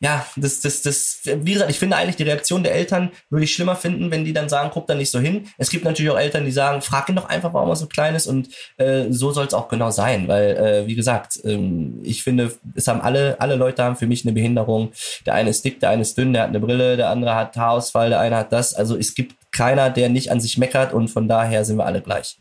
ja, 0.00 0.24
das, 0.36 0.60
das, 0.60 0.82
das, 0.82 1.20
wie 1.24 1.54
gesagt, 1.54 1.70
ich 1.70 1.78
finde 1.78 1.96
eigentlich 1.96 2.14
die 2.14 2.22
Reaktion 2.22 2.62
der 2.62 2.72
Eltern 2.72 3.10
würde 3.30 3.44
ich 3.44 3.52
schlimmer 3.52 3.74
finden, 3.74 4.12
wenn 4.12 4.24
die 4.24 4.32
dann 4.32 4.48
sagen, 4.48 4.70
guck 4.72 4.86
da 4.86 4.94
nicht 4.94 5.10
so 5.10 5.18
hin. 5.18 5.48
Es 5.58 5.70
gibt 5.70 5.84
natürlich 5.84 6.12
auch 6.12 6.18
Eltern, 6.18 6.44
die 6.44 6.52
sagen, 6.52 6.82
frag 6.82 7.08
ihn 7.08 7.16
doch 7.16 7.28
einfach, 7.28 7.52
warum 7.52 7.70
er 7.70 7.76
so 7.76 7.86
klein 7.86 8.14
ist 8.14 8.28
und 8.28 8.48
äh, 8.76 9.06
so 9.10 9.32
soll 9.32 9.46
es 9.46 9.54
auch 9.54 9.68
genau 9.68 9.90
sein, 9.90 10.28
weil, 10.28 10.56
äh, 10.56 10.86
wie 10.86 10.94
gesagt, 10.94 11.40
ähm, 11.44 11.98
ich 12.04 12.22
finde, 12.22 12.52
es 12.76 12.86
haben 12.86 13.00
alle, 13.00 13.40
alle 13.40 13.56
Leute 13.56 13.82
haben 13.82 13.96
für 13.96 14.06
mich 14.06 14.24
eine 14.24 14.32
Behinderung. 14.32 14.92
Der 15.26 15.34
eine 15.34 15.50
ist 15.50 15.64
dick, 15.64 15.80
der 15.80 15.90
eine 15.90 16.02
ist 16.02 16.16
dünn, 16.16 16.32
der 16.32 16.42
hat 16.42 16.50
eine 16.50 16.60
Brille, 16.60 16.96
der 16.96 17.10
andere 17.10 17.34
hat 17.34 17.56
Haarausfall, 17.56 18.10
der 18.10 18.20
eine 18.20 18.36
hat 18.36 18.52
das. 18.52 18.74
Also 18.74 18.96
es 18.96 19.14
gibt 19.14 19.34
keiner, 19.50 19.90
der 19.90 20.10
nicht 20.10 20.30
an 20.30 20.40
sich 20.40 20.58
meckert 20.58 20.92
und 20.92 21.08
von 21.08 21.26
daher 21.26 21.64
sind 21.64 21.76
wir 21.76 21.86
alle 21.86 22.02
gleich. 22.02 22.38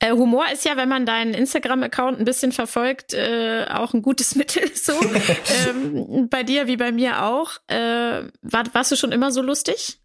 Äh, 0.00 0.12
Humor 0.12 0.44
ist 0.52 0.64
ja, 0.64 0.76
wenn 0.76 0.88
man 0.88 1.06
deinen 1.06 1.34
Instagram-Account 1.34 2.20
ein 2.20 2.24
bisschen 2.24 2.52
verfolgt, 2.52 3.14
äh, 3.14 3.66
auch 3.68 3.94
ein 3.94 4.02
gutes 4.02 4.34
Mittel. 4.36 4.62
So 4.74 4.92
ähm, 5.68 6.28
bei 6.28 6.42
dir 6.42 6.66
wie 6.66 6.76
bei 6.76 6.92
mir 6.92 7.24
auch. 7.24 7.52
Äh, 7.66 8.24
war, 8.42 8.64
warst 8.72 8.92
du 8.92 8.96
schon 8.96 9.12
immer 9.12 9.32
so 9.32 9.42
lustig? 9.42 9.98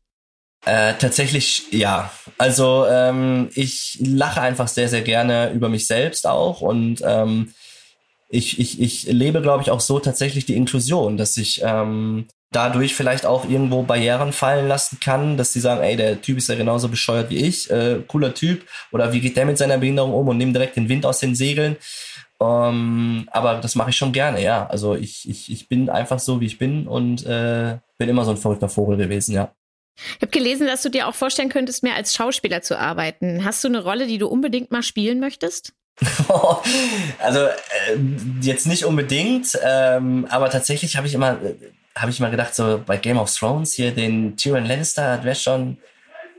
Äh, 0.65 0.93
tatsächlich 0.95 1.71
ja. 1.71 2.12
Also 2.38 2.86
ähm, 2.89 3.49
ich 3.53 3.99
lache 4.01 4.41
einfach 4.41 4.67
sehr, 4.67 4.88
sehr 4.88 5.01
gerne 5.01 5.51
über 5.51 5.69
mich 5.69 5.88
selbst 5.88 6.25
auch 6.25 6.62
und 6.62 7.01
ähm, 7.06 7.53
ich, 8.29 8.60
ich, 8.60 8.82
ich 8.82 9.03
lebe, 9.03 9.41
glaube 9.41 9.62
ich, 9.62 9.69
auch 9.69 9.82
so 9.82 9.99
tatsächlich 9.99 10.45
die 10.45 10.56
Inklusion, 10.56 11.17
dass 11.17 11.38
ich 11.38 11.62
ähm, 11.63 12.27
dadurch 12.56 12.96
vielleicht 12.96 13.26
auch 13.26 13.48
irgendwo 13.48 13.84
Barrieren 13.84 14.34
fallen 14.34 14.68
lassen 14.68 15.00
kann, 15.00 15.38
dass 15.38 15.54
sie 15.54 15.60
sagen, 15.60 15.82
ey, 15.82 15.96
der 15.96 16.22
Typ 16.22 16.38
ist 16.38 16.50
ja 16.50 16.56
genauso 16.56 16.89
bescheuert 16.89 17.30
wie 17.30 17.38
ich, 17.38 17.70
äh, 17.70 18.02
cooler 18.08 18.34
Typ, 18.34 18.66
oder 18.92 19.12
wie 19.13 19.20
geht 19.20 19.38
der 19.38 19.46
mit 19.46 19.58
seiner 19.58 19.78
Behinderung 19.78 20.13
um 20.13 20.28
und 20.28 20.38
nimmt 20.38 20.56
direkt 20.56 20.76
den 20.76 20.89
Wind 20.89 21.06
aus 21.06 21.20
den 21.20 21.36
Segeln. 21.36 21.78
Ähm, 22.42 23.28
aber 23.32 23.56
das 23.56 23.76
mache 23.76 23.92
ich 23.92 23.98
schon 23.98 24.12
gerne, 24.12 24.42
ja. 24.42 24.68
Also 24.68 24.96
ich, 24.96 25.30
ich, 25.30 25.52
ich 25.52 25.70
bin 25.70 25.89
einfach 25.89 26.20
so, 26.20 26.42
wie 26.42 26.46
ich 26.46 26.58
bin 26.58 26.88
und 26.88 27.26
äh, 27.26 27.78
bin 27.98 28.10
immer 28.10 28.26
so 28.26 28.32
ein 28.32 28.38
verrückter 28.38 28.70
Vogel 28.70 28.98
gewesen, 28.98 29.34
ja. 29.34 29.52
Ich 29.96 30.22
habe 30.22 30.32
gelesen, 30.32 30.68
dass 30.68 30.82
du 30.82 30.89
dir 30.89 31.08
auch 31.08 31.16
vorstellen 31.16 31.50
könntest, 31.50 31.84
mehr 31.84 31.96
als 31.96 32.16
Schauspieler 32.16 32.62
zu 32.62 32.80
arbeiten. 32.80 33.46
Hast 33.46 33.63
du 33.63 33.68
eine 33.68 33.84
Rolle, 33.84 34.08
die 34.08 34.18
du 34.18 34.28
unbedingt 34.28 34.72
mal 34.72 34.84
spielen 34.84 35.20
möchtest? 35.20 35.74
also 37.20 37.39
äh, 37.39 37.98
jetzt 38.42 38.66
nicht 38.66 38.86
unbedingt, 38.86 39.58
ähm, 39.63 40.26
aber 40.30 40.50
tatsächlich 40.50 40.98
habe 40.98 41.06
ich 41.06 41.13
immer 41.13 41.34
äh, 41.34 41.56
habe 41.95 42.12
ich 42.12 42.19
mal 42.19 42.32
gedacht, 42.32 42.56
so 42.56 42.82
bei 42.86 42.97
Game 42.97 43.17
of 43.17 43.34
Thrones 43.34 43.73
hier 43.73 43.91
den 43.91 44.36
Tyrion 44.36 44.65
Lannister, 44.65 45.17
das 45.17 45.25
wäre 45.25 45.36
schon, 45.36 45.77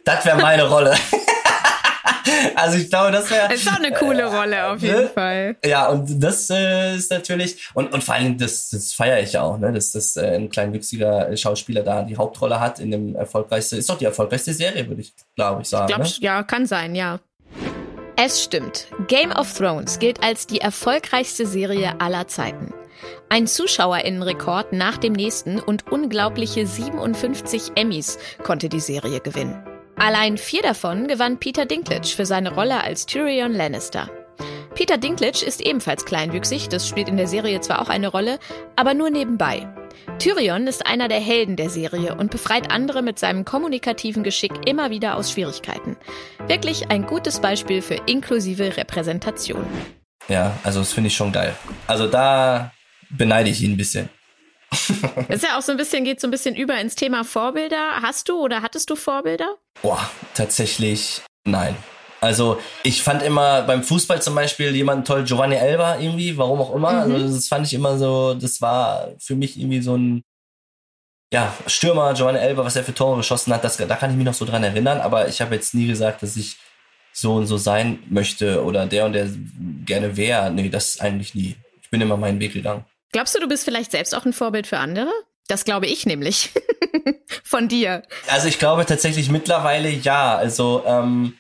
das 0.04 0.24
wäre 0.24 0.36
meine 0.40 0.68
Rolle. 0.68 0.94
also 2.56 2.78
ich 2.78 2.90
glaube, 2.90 3.12
das 3.12 3.30
wäre. 3.30 3.52
Ist 3.52 3.68
auch 3.68 3.78
eine 3.78 3.92
coole 3.92 4.22
äh, 4.22 4.24
Rolle 4.24 4.66
auf 4.66 4.80
jeden 4.80 5.02
ne? 5.02 5.08
Fall. 5.08 5.56
Ja, 5.64 5.88
und 5.88 6.22
das 6.22 6.50
äh, 6.50 6.96
ist 6.96 7.10
natürlich 7.10 7.68
und 7.74 7.92
und 7.92 8.02
vor 8.02 8.14
allem 8.14 8.36
das 8.38 8.70
das 8.70 8.92
feiere 8.92 9.20
ich 9.20 9.36
auch, 9.38 9.58
ne, 9.58 9.72
dass 9.72 9.92
das 9.92 10.16
äh, 10.16 10.34
ein 10.34 10.50
kleinwüchsiger 10.50 11.36
Schauspieler 11.36 11.82
da 11.82 12.02
die 12.02 12.16
Hauptrolle 12.16 12.60
hat 12.60 12.80
in 12.80 12.90
dem 12.90 13.14
erfolgreichste 13.14 13.76
ist 13.76 13.88
doch 13.88 13.98
die 13.98 14.06
erfolgreichste 14.06 14.52
Serie, 14.52 14.88
würde 14.88 15.02
ich 15.02 15.12
glaube 15.36 15.62
ich 15.62 15.68
sagen. 15.68 15.86
Ich 15.88 15.94
glaube, 15.94 16.08
ne? 16.08 16.14
ja, 16.20 16.42
kann 16.42 16.66
sein, 16.66 16.94
ja. 16.94 17.20
Es 18.16 18.44
stimmt. 18.44 18.86
Game 19.08 19.32
of 19.32 19.52
Thrones 19.52 19.98
gilt 19.98 20.22
als 20.22 20.46
die 20.46 20.60
erfolgreichste 20.60 21.46
Serie 21.46 22.00
aller 22.00 22.28
Zeiten. 22.28 22.72
Ein 23.28 23.48
Zuschauerinnenrekord 23.48 24.72
nach 24.72 24.98
dem 24.98 25.14
nächsten 25.14 25.58
und 25.58 25.90
unglaubliche 25.90 26.64
57 26.64 27.72
Emmys 27.74 28.18
konnte 28.44 28.68
die 28.68 28.78
Serie 28.78 29.18
gewinnen. 29.18 29.60
Allein 29.96 30.38
vier 30.38 30.62
davon 30.62 31.08
gewann 31.08 31.38
Peter 31.38 31.66
Dinklage 31.66 32.06
für 32.06 32.24
seine 32.24 32.54
Rolle 32.54 32.84
als 32.84 33.06
Tyrion 33.06 33.52
Lannister. 33.52 34.08
Peter 34.76 34.96
Dinklage 34.96 35.44
ist 35.44 35.60
ebenfalls 35.60 36.04
kleinwüchsig, 36.04 36.68
das 36.68 36.88
spielt 36.88 37.08
in 37.08 37.16
der 37.16 37.26
Serie 37.28 37.60
zwar 37.60 37.82
auch 37.82 37.88
eine 37.88 38.08
Rolle, 38.08 38.38
aber 38.76 38.94
nur 38.94 39.10
nebenbei. 39.10 39.68
Tyrion 40.18 40.66
ist 40.66 40.86
einer 40.86 41.08
der 41.08 41.20
Helden 41.20 41.56
der 41.56 41.70
Serie 41.70 42.14
und 42.14 42.30
befreit 42.30 42.70
andere 42.70 43.02
mit 43.02 43.18
seinem 43.18 43.44
kommunikativen 43.44 44.22
Geschick 44.22 44.66
immer 44.66 44.90
wieder 44.90 45.16
aus 45.16 45.32
Schwierigkeiten. 45.32 45.96
Wirklich 46.46 46.90
ein 46.90 47.06
gutes 47.06 47.40
Beispiel 47.40 47.82
für 47.82 47.94
inklusive 48.06 48.76
Repräsentation. 48.76 49.66
Ja, 50.28 50.58
also 50.62 50.80
das 50.80 50.92
finde 50.92 51.08
ich 51.08 51.16
schon 51.16 51.32
geil. 51.32 51.54
Also 51.86 52.06
da 52.06 52.72
beneide 53.10 53.50
ich 53.50 53.62
ihn 53.62 53.72
ein 53.72 53.76
bisschen. 53.76 54.08
ist 55.28 55.44
ja 55.44 55.58
auch 55.58 55.62
so 55.62 55.72
ein 55.72 55.78
bisschen, 55.78 56.04
geht 56.04 56.20
so 56.20 56.26
ein 56.26 56.30
bisschen 56.30 56.54
über 56.54 56.78
ins 56.80 56.94
Thema 56.94 57.24
Vorbilder. 57.24 58.02
Hast 58.02 58.28
du 58.28 58.40
oder 58.40 58.62
hattest 58.62 58.90
du 58.90 58.96
Vorbilder? 58.96 59.56
Boah, 59.82 60.10
tatsächlich 60.34 61.22
nein. 61.44 61.76
Also 62.24 62.58
ich 62.82 63.02
fand 63.02 63.22
immer 63.22 63.62
beim 63.62 63.82
Fußball 63.82 64.22
zum 64.22 64.34
Beispiel 64.34 64.74
jemanden 64.74 65.04
toll, 65.04 65.24
Giovanni 65.24 65.56
Elba 65.56 65.98
irgendwie, 65.98 66.36
warum 66.38 66.60
auch 66.60 66.74
immer. 66.74 66.88
Also, 66.88 67.08
mhm. 67.10 67.14
Also 67.22 67.36
das 67.36 67.48
fand 67.48 67.66
ich 67.66 67.74
immer 67.74 67.98
so, 67.98 68.34
das 68.34 68.60
war 68.60 69.08
für 69.18 69.34
mich 69.34 69.58
irgendwie 69.58 69.82
so 69.82 69.96
ein 69.96 70.22
ja, 71.32 71.52
Stürmer, 71.66 72.14
Giovanni 72.14 72.38
Elba, 72.38 72.64
was 72.64 72.76
er 72.76 72.84
für 72.84 72.94
Tore 72.94 73.18
geschossen 73.18 73.52
hat, 73.52 73.64
das, 73.64 73.76
da 73.76 73.96
kann 73.96 74.10
ich 74.10 74.16
mich 74.16 74.24
noch 74.24 74.34
so 74.34 74.44
dran 74.44 74.62
erinnern, 74.62 75.00
aber 75.00 75.26
ich 75.26 75.40
habe 75.40 75.54
jetzt 75.54 75.74
nie 75.74 75.88
gesagt, 75.88 76.22
dass 76.22 76.36
ich 76.36 76.56
so 77.12 77.34
und 77.34 77.46
so 77.46 77.56
sein 77.56 78.02
möchte 78.08 78.64
oder 78.64 78.86
der 78.86 79.04
und 79.04 79.12
der 79.12 79.28
gerne 79.84 80.16
wäre. 80.16 80.50
Nee, 80.50 80.68
das 80.68 81.00
eigentlich 81.00 81.34
nie. 81.34 81.56
Ich 81.82 81.90
bin 81.90 82.00
immer 82.00 82.16
meinen 82.16 82.40
Weg 82.40 82.52
gegangen. 82.52 82.84
Glaubst 83.12 83.34
du, 83.34 83.40
du 83.40 83.48
bist 83.48 83.64
vielleicht 83.64 83.92
selbst 83.92 84.14
auch 84.14 84.24
ein 84.24 84.32
Vorbild 84.32 84.66
für 84.66 84.78
andere? 84.78 85.10
Das 85.46 85.64
glaube 85.64 85.86
ich 85.86 86.06
nämlich. 86.06 86.50
Von 87.44 87.68
dir. 87.68 88.02
Also 88.28 88.48
ich 88.48 88.58
glaube 88.58 88.86
tatsächlich 88.86 89.30
mittlerweile 89.30 89.90
ja. 89.90 90.36
Also 90.36 90.82
ähm, 90.86 91.34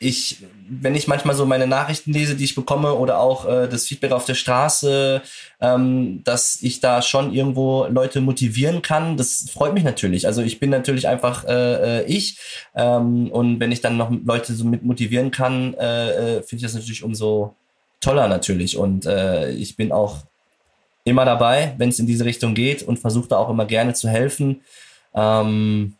ich, 0.00 0.44
wenn 0.68 0.94
ich 0.94 1.08
manchmal 1.08 1.34
so 1.34 1.44
meine 1.44 1.66
Nachrichten 1.66 2.12
lese, 2.12 2.36
die 2.36 2.44
ich 2.44 2.54
bekomme, 2.54 2.94
oder 2.94 3.18
auch 3.18 3.46
äh, 3.46 3.68
das 3.68 3.86
Feedback 3.86 4.12
auf 4.12 4.24
der 4.24 4.34
Straße, 4.34 5.22
ähm, 5.60 6.22
dass 6.24 6.58
ich 6.62 6.80
da 6.80 7.02
schon 7.02 7.34
irgendwo 7.34 7.86
Leute 7.86 8.20
motivieren 8.20 8.82
kann, 8.82 9.16
das 9.16 9.48
freut 9.52 9.74
mich 9.74 9.84
natürlich. 9.84 10.26
Also 10.26 10.42
ich 10.42 10.60
bin 10.60 10.70
natürlich 10.70 11.08
einfach 11.08 11.44
äh, 11.44 12.00
äh 12.00 12.04
ich. 12.06 12.38
Ähm, 12.74 13.30
und 13.30 13.58
wenn 13.60 13.72
ich 13.72 13.80
dann 13.80 13.96
noch 13.96 14.10
Leute 14.24 14.54
so 14.54 14.64
mit 14.64 14.84
motivieren 14.84 15.30
kann, 15.30 15.74
äh, 15.74 16.36
äh 16.36 16.42
finde 16.42 16.56
ich 16.56 16.62
das 16.62 16.74
natürlich 16.74 17.02
umso 17.02 17.56
toller 18.00 18.28
natürlich. 18.28 18.76
Und 18.76 19.06
äh, 19.06 19.50
ich 19.50 19.76
bin 19.76 19.90
auch 19.90 20.18
immer 21.04 21.24
dabei, 21.24 21.74
wenn 21.78 21.88
es 21.88 21.98
in 21.98 22.06
diese 22.06 22.24
Richtung 22.24 22.54
geht 22.54 22.82
und 22.82 22.98
versuche 22.98 23.28
da 23.28 23.38
auch 23.38 23.50
immer 23.50 23.66
gerne 23.66 23.94
zu 23.94 24.08
helfen. 24.08 24.62
Ähm, 25.14 25.94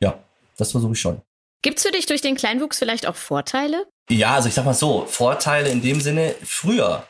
ja, 0.00 0.18
das 0.56 0.72
versuche 0.72 0.92
ich 0.92 1.00
schon. 1.00 1.20
Gibt 1.62 1.78
es 1.78 1.84
für 1.84 1.92
dich 1.92 2.06
durch 2.06 2.20
den 2.20 2.36
Kleinwuchs 2.36 2.78
vielleicht 2.78 3.06
auch 3.06 3.16
Vorteile? 3.16 3.86
Ja, 4.10 4.34
also 4.34 4.48
ich 4.48 4.54
sag 4.54 4.64
mal 4.64 4.74
so, 4.74 5.06
Vorteile 5.06 5.68
in 5.68 5.82
dem 5.82 6.00
Sinne, 6.00 6.34
früher 6.44 7.04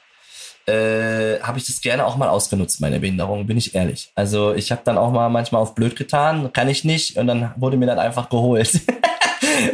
äh, 0.67 1.41
habe 1.41 1.59
ich 1.59 1.67
das 1.67 1.81
gerne 1.81 2.07
auch 2.07 2.17
mal 2.17 2.29
ausgenutzt, 2.29 2.81
meine 2.81 3.01
Behinderung, 3.01 3.47
bin 3.47 3.57
ich 3.57 3.75
ehrlich. 3.75 4.11
Also 4.15 4.55
ich 4.55 4.71
habe 4.71 4.83
dann 4.85 4.99
auch 4.99 5.11
mal 5.11 5.29
manchmal 5.29 5.63
auf 5.63 5.75
blöd 5.75 5.97
getan, 5.97 6.53
kann 6.53 6.69
ich 6.69 6.85
nicht 6.85 7.17
und 7.17 7.27
dann 7.27 7.53
wurde 7.57 7.77
mir 7.77 7.87
dann 7.87 7.99
einfach 7.99 8.29
geholt. 8.29 8.81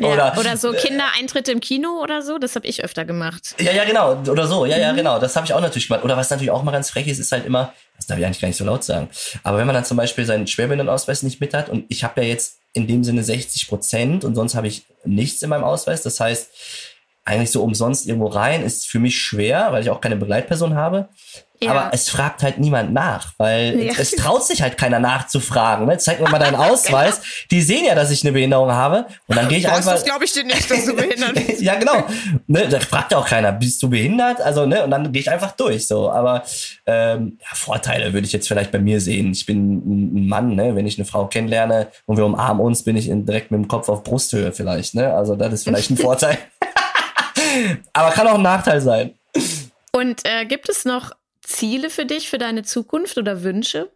Ja, 0.01 0.09
oder, 0.09 0.39
oder 0.39 0.57
so 0.57 0.73
Kindereintritte 0.73 1.53
im 1.53 1.61
Kino 1.61 2.01
oder 2.03 2.23
so, 2.23 2.39
das 2.39 2.55
habe 2.57 2.67
ich 2.67 2.85
öfter 2.85 3.05
gemacht. 3.05 3.55
Ja, 3.59 3.73
ja, 3.73 3.85
genau. 3.85 4.17
Oder 4.31 4.47
so, 4.47 4.67
ja, 4.67 4.79
ja, 4.79 4.93
mhm. 4.93 4.97
genau. 4.97 5.19
Das 5.19 5.37
habe 5.37 5.47
ich 5.47 5.53
auch 5.53 5.61
natürlich 5.61 5.89
gemacht. 5.89 6.05
Oder 6.05 6.17
was 6.17 6.31
natürlich 6.31 6.51
auch 6.51 6.63
mal 6.63 6.73
ganz 6.73 6.91
frech 6.91 7.07
ist, 7.07 7.19
ist 7.19 7.33
halt 7.33 7.45
immer, 7.45 7.73
das 7.97 8.07
darf 8.07 8.19
ich 8.19 8.25
eigentlich 8.25 8.41
gar 8.41 8.49
nicht 8.49 8.57
so 8.57 8.65
laut 8.65 8.85
sagen. 8.85 9.09
Aber 9.43 9.59
wenn 9.59 9.67
man 9.67 9.75
dann 9.75 9.85
zum 9.85 9.97
Beispiel 9.97 10.25
seinen 10.25 10.47
Schwerbehindertenausweis 10.47 11.23
nicht 11.23 11.41
mit 11.41 11.55
hat 11.55 11.69
und 11.69 11.85
ich 11.89 12.05
habe 12.05 12.23
ja 12.23 12.29
jetzt 12.29 12.61
in 12.75 12.87
dem 12.87 13.05
Sinne 13.05 13.25
60 13.25 13.69
Prozent 13.69 14.25
und 14.25 14.35
sonst 14.35 14.55
habe 14.55 14.67
ich 14.67 14.85
nichts 15.05 15.43
in 15.43 15.49
meinem 15.49 15.65
Ausweis. 15.65 16.03
Das 16.03 16.21
heißt, 16.21 16.51
eigentlich 17.25 17.51
so 17.51 17.63
umsonst 17.63 18.07
irgendwo 18.07 18.27
rein 18.27 18.63
ist 18.63 18.87
für 18.87 18.99
mich 18.99 19.19
schwer, 19.19 19.73
weil 19.73 19.83
ich 19.83 19.91
auch 19.91 20.01
keine 20.01 20.17
Begleitperson 20.17 20.75
habe. 20.75 21.09
Ja. 21.65 21.71
Aber 21.71 21.91
es 21.93 22.09
fragt 22.09 22.43
halt 22.43 22.59
niemand 22.59 22.93
nach, 22.93 23.33
weil 23.39 23.81
ja. 23.81 23.93
es 23.99 24.13
traut 24.13 24.45
sich 24.45 24.63
halt 24.63 24.77
keiner 24.79 24.99
nachzufragen. 24.99 25.87
Ne? 25.87 25.99
Zeig 25.99 26.21
mir 26.21 26.29
mal 26.29 26.39
deinen 26.39 26.55
Ausweis. 26.57 27.21
Die 27.51 27.63
sehen 27.63 27.85
ja, 27.85 27.95
dass 27.95 28.11
ich 28.11 28.23
eine 28.23 28.33
Behinderung 28.33 28.71
habe. 28.71 29.07
Und 29.27 29.37
dann 29.37 29.49
gehe 29.49 29.59
ich 29.59 29.65
Was, 29.65 29.79
einfach. 29.79 29.93
Das 29.93 30.05
glaube 30.05 30.25
ich 30.25 30.33
dir 30.33 30.45
nicht, 30.45 30.71
dass 30.71 30.85
du 30.85 30.95
behindert 30.95 31.35
bist. 31.35 31.61
ja, 31.63 31.75
genau. 31.77 32.05
Ne, 32.47 32.69
da 32.69 32.81
fragt 32.81 33.13
ja 33.13 33.19
auch 33.19 33.27
keiner, 33.27 33.53
bist 33.53 33.83
du 33.83 33.89
behindert? 33.89 34.41
Also, 34.41 34.67
ne, 34.67 34.85
und 34.85 34.91
dann 34.91 35.13
gehe 35.13 35.21
ich 35.21 35.31
einfach 35.31 35.53
durch. 35.53 35.87
So. 35.87 36.11
Aber 36.11 36.43
ähm, 36.87 37.39
ja, 37.41 37.55
Vorteile 37.55 38.13
würde 38.13 38.27
ich 38.27 38.33
jetzt 38.33 38.49
vielleicht 38.49 38.71
bei 38.71 38.79
mir 38.79 39.01
sehen. 39.01 39.33
Ich 39.33 39.47
bin 39.47 40.19
ein 40.19 40.29
Mann, 40.29 40.55
ne? 40.55 40.77
Wenn 40.77 40.87
ich 40.87 40.99
eine 40.99 41.07
Frau 41.07 41.27
kennenlerne 41.27 41.89
und 42.07 42.17
wir 42.17 42.27
umarmen 42.27 42.65
uns, 42.65 42.85
bin 42.85 42.97
ich 42.97 43.07
direkt 43.11 43.51
mit 43.51 43.59
dem 43.59 43.69
Kopf 43.69 43.89
auf 43.89 44.05
Brusthöhe 44.05 44.53
vielleicht. 44.53 44.95
Ne? 44.95 45.13
Also, 45.13 45.37
das 45.37 45.53
ist 45.53 45.65
vielleicht 45.65 45.91
ein 45.91 45.97
Vorteil. 46.05 46.39
Aber 47.93 48.11
kann 48.11 48.27
auch 48.27 48.35
ein 48.35 48.43
Nachteil 48.43 48.81
sein. 48.81 49.15
Und 49.93 50.23
äh, 50.25 50.45
gibt 50.45 50.69
es 50.69 50.85
noch 50.85 51.13
Ziele 51.45 51.91
für 51.91 52.07
dich, 52.07 52.29
für 52.29 52.39
deine 52.39 52.63
Zukunft 52.63 53.19
oder 53.19 53.43
Wünsche? 53.43 53.91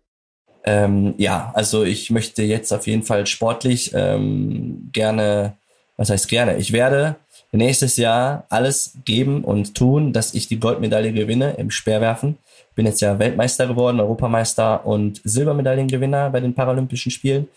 Ähm, 0.64 1.14
ja, 1.18 1.50
also 1.54 1.84
ich 1.84 2.10
möchte 2.10 2.42
jetzt 2.42 2.72
auf 2.72 2.86
jeden 2.86 3.02
Fall 3.02 3.26
sportlich 3.26 3.92
ähm, 3.94 4.90
gerne, 4.92 5.54
was 5.96 6.10
heißt 6.10 6.28
gerne, 6.28 6.56
ich 6.58 6.72
werde 6.72 7.16
nächstes 7.52 7.96
Jahr 7.96 8.44
alles 8.50 8.98
geben 9.04 9.44
und 9.44 9.74
tun, 9.74 10.12
dass 10.12 10.34
ich 10.34 10.48
die 10.48 10.60
Goldmedaille 10.60 11.12
gewinne 11.12 11.52
im 11.52 11.70
Speerwerfen. 11.70 12.36
Bin 12.74 12.86
jetzt 12.86 13.00
ja 13.00 13.18
Weltmeister 13.18 13.66
geworden, 13.66 14.00
Europameister 14.00 14.84
und 14.86 15.20
Silbermedaillengewinner 15.24 16.30
bei 16.30 16.40
den 16.40 16.54
Paralympischen 16.54 17.10
Spielen. 17.10 17.48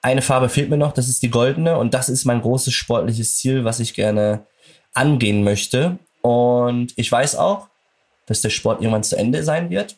Eine 0.00 0.22
Farbe 0.22 0.48
fehlt 0.48 0.70
mir 0.70 0.78
noch, 0.78 0.92
das 0.92 1.08
ist 1.08 1.22
die 1.22 1.30
goldene 1.30 1.76
und 1.76 1.92
das 1.92 2.08
ist 2.08 2.24
mein 2.24 2.40
großes 2.40 2.72
sportliches 2.72 3.36
Ziel, 3.36 3.64
was 3.64 3.80
ich 3.80 3.94
gerne 3.94 4.46
angehen 4.94 5.44
möchte. 5.44 5.98
Und 6.22 6.92
ich 6.96 7.10
weiß 7.12 7.36
auch, 7.36 7.68
dass 8.28 8.42
der 8.42 8.50
Sport 8.50 8.80
irgendwann 8.80 9.02
zu 9.02 9.16
Ende 9.16 9.42
sein 9.42 9.70
wird. 9.70 9.96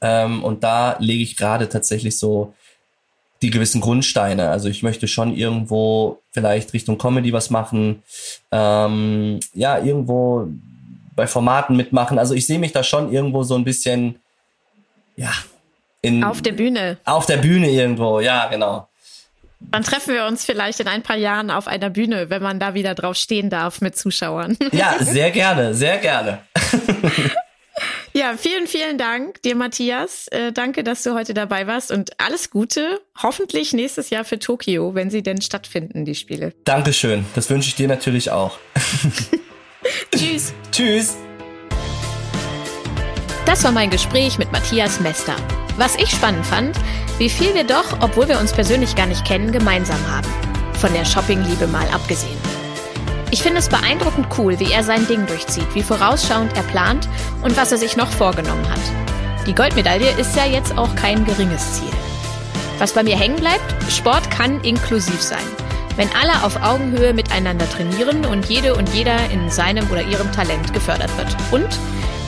Ähm, 0.00 0.42
und 0.42 0.64
da 0.64 0.96
lege 0.98 1.22
ich 1.22 1.36
gerade 1.36 1.68
tatsächlich 1.68 2.16
so 2.16 2.54
die 3.42 3.50
gewissen 3.50 3.80
Grundsteine. 3.80 4.48
Also 4.48 4.68
ich 4.68 4.82
möchte 4.82 5.08
schon 5.08 5.36
irgendwo 5.36 6.20
vielleicht 6.30 6.72
Richtung 6.72 6.96
Comedy 6.96 7.32
was 7.32 7.50
machen, 7.50 8.02
ähm, 8.52 9.40
ja, 9.52 9.78
irgendwo 9.78 10.48
bei 11.14 11.26
Formaten 11.26 11.76
mitmachen. 11.76 12.18
Also 12.18 12.34
ich 12.34 12.46
sehe 12.46 12.58
mich 12.58 12.72
da 12.72 12.82
schon 12.82 13.12
irgendwo 13.12 13.42
so 13.42 13.56
ein 13.56 13.64
bisschen, 13.64 14.20
ja, 15.16 15.32
in, 16.00 16.24
auf 16.24 16.40
der 16.40 16.52
Bühne. 16.52 16.98
Auf 17.04 17.26
der 17.26 17.36
Bühne 17.36 17.68
irgendwo, 17.70 18.20
ja, 18.20 18.46
genau. 18.46 18.88
Dann 19.70 19.82
treffen 19.82 20.14
wir 20.14 20.26
uns 20.26 20.44
vielleicht 20.44 20.80
in 20.80 20.88
ein 20.88 21.02
paar 21.02 21.16
Jahren 21.16 21.50
auf 21.50 21.66
einer 21.66 21.90
Bühne, 21.90 22.30
wenn 22.30 22.42
man 22.42 22.58
da 22.58 22.74
wieder 22.74 22.94
drauf 22.94 23.16
stehen 23.16 23.50
darf 23.50 23.80
mit 23.80 23.96
Zuschauern. 23.96 24.56
Ja, 24.72 24.96
sehr 25.00 25.30
gerne, 25.30 25.74
sehr 25.74 25.98
gerne. 25.98 26.38
Ja, 28.14 28.36
vielen, 28.36 28.66
vielen 28.66 28.98
Dank 28.98 29.40
dir, 29.40 29.56
Matthias. 29.56 30.28
Äh, 30.28 30.52
danke, 30.52 30.84
dass 30.84 31.02
du 31.02 31.14
heute 31.14 31.32
dabei 31.32 31.66
warst 31.66 31.90
und 31.90 32.20
alles 32.20 32.50
Gute. 32.50 33.00
Hoffentlich 33.22 33.72
nächstes 33.72 34.10
Jahr 34.10 34.26
für 34.26 34.38
Tokio, 34.38 34.94
wenn 34.94 35.08
sie 35.08 35.22
denn 35.22 35.40
stattfinden, 35.40 36.04
die 36.04 36.14
Spiele. 36.14 36.52
Dankeschön. 36.64 37.24
Das 37.34 37.48
wünsche 37.48 37.68
ich 37.68 37.74
dir 37.74 37.88
natürlich 37.88 38.30
auch. 38.30 38.58
Tschüss. 40.14 40.52
Tschüss. 40.70 41.16
Das 43.46 43.64
war 43.64 43.72
mein 43.72 43.88
Gespräch 43.88 44.38
mit 44.38 44.52
Matthias 44.52 45.00
Mester. 45.00 45.34
Was 45.78 45.96
ich 45.96 46.10
spannend 46.10 46.44
fand, 46.44 46.76
wie 47.22 47.30
viel 47.30 47.54
wir 47.54 47.62
doch, 47.62 47.84
obwohl 48.00 48.26
wir 48.26 48.40
uns 48.40 48.52
persönlich 48.52 48.96
gar 48.96 49.06
nicht 49.06 49.24
kennen, 49.24 49.52
gemeinsam 49.52 50.00
haben. 50.10 50.26
Von 50.80 50.92
der 50.92 51.04
Shoppingliebe 51.04 51.68
mal 51.68 51.86
abgesehen. 51.94 52.36
Ich 53.30 53.44
finde 53.44 53.60
es 53.60 53.68
beeindruckend 53.68 54.26
cool, 54.36 54.58
wie 54.58 54.72
er 54.72 54.82
sein 54.82 55.06
Ding 55.06 55.24
durchzieht, 55.26 55.72
wie 55.72 55.84
vorausschauend 55.84 56.56
er 56.56 56.64
plant 56.64 57.08
und 57.42 57.56
was 57.56 57.70
er 57.70 57.78
sich 57.78 57.96
noch 57.96 58.10
vorgenommen 58.10 58.68
hat. 58.68 59.46
Die 59.46 59.54
Goldmedaille 59.54 60.10
ist 60.18 60.34
ja 60.34 60.46
jetzt 60.46 60.76
auch 60.76 60.92
kein 60.96 61.24
geringes 61.24 61.74
Ziel. 61.74 61.92
Was 62.80 62.92
bei 62.92 63.04
mir 63.04 63.16
hängen 63.16 63.36
bleibt, 63.36 63.72
Sport 63.88 64.28
kann 64.32 64.60
inklusiv 64.62 65.22
sein. 65.22 65.46
Wenn 65.94 66.08
alle 66.20 66.44
auf 66.44 66.60
Augenhöhe 66.60 67.14
miteinander 67.14 67.70
trainieren 67.70 68.26
und 68.26 68.46
jede 68.46 68.74
und 68.74 68.88
jeder 68.88 69.30
in 69.30 69.48
seinem 69.48 69.88
oder 69.92 70.02
ihrem 70.02 70.32
Talent 70.32 70.74
gefördert 70.74 71.16
wird. 71.16 71.36
Und 71.52 71.78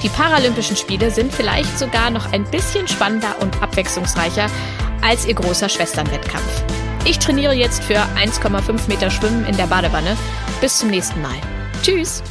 die 0.05 0.11
Paralympischen 0.11 0.77
Spiele 0.77 1.11
sind 1.11 1.33
vielleicht 1.33 1.79
sogar 1.79 2.11
noch 2.11 2.31
ein 2.33 2.45
bisschen 2.45 2.87
spannender 2.87 3.35
und 3.41 3.61
abwechslungsreicher 3.63 4.51
als 5.03 5.27
ihr 5.27 5.35
großer 5.35 5.69
Schwesternwettkampf. 5.69 6.65
Ich 7.05 7.19
trainiere 7.19 7.55
jetzt 7.55 7.85
für 7.85 7.99
1,5 8.17 8.89
Meter 8.89 9.11
Schwimmen 9.11 9.45
in 9.47 9.57
der 9.57 9.67
Badewanne. 9.67 10.17
Bis 10.61 10.79
zum 10.79 10.91
nächsten 10.91 11.21
Mal. 11.21 11.37
Tschüss! 11.83 12.23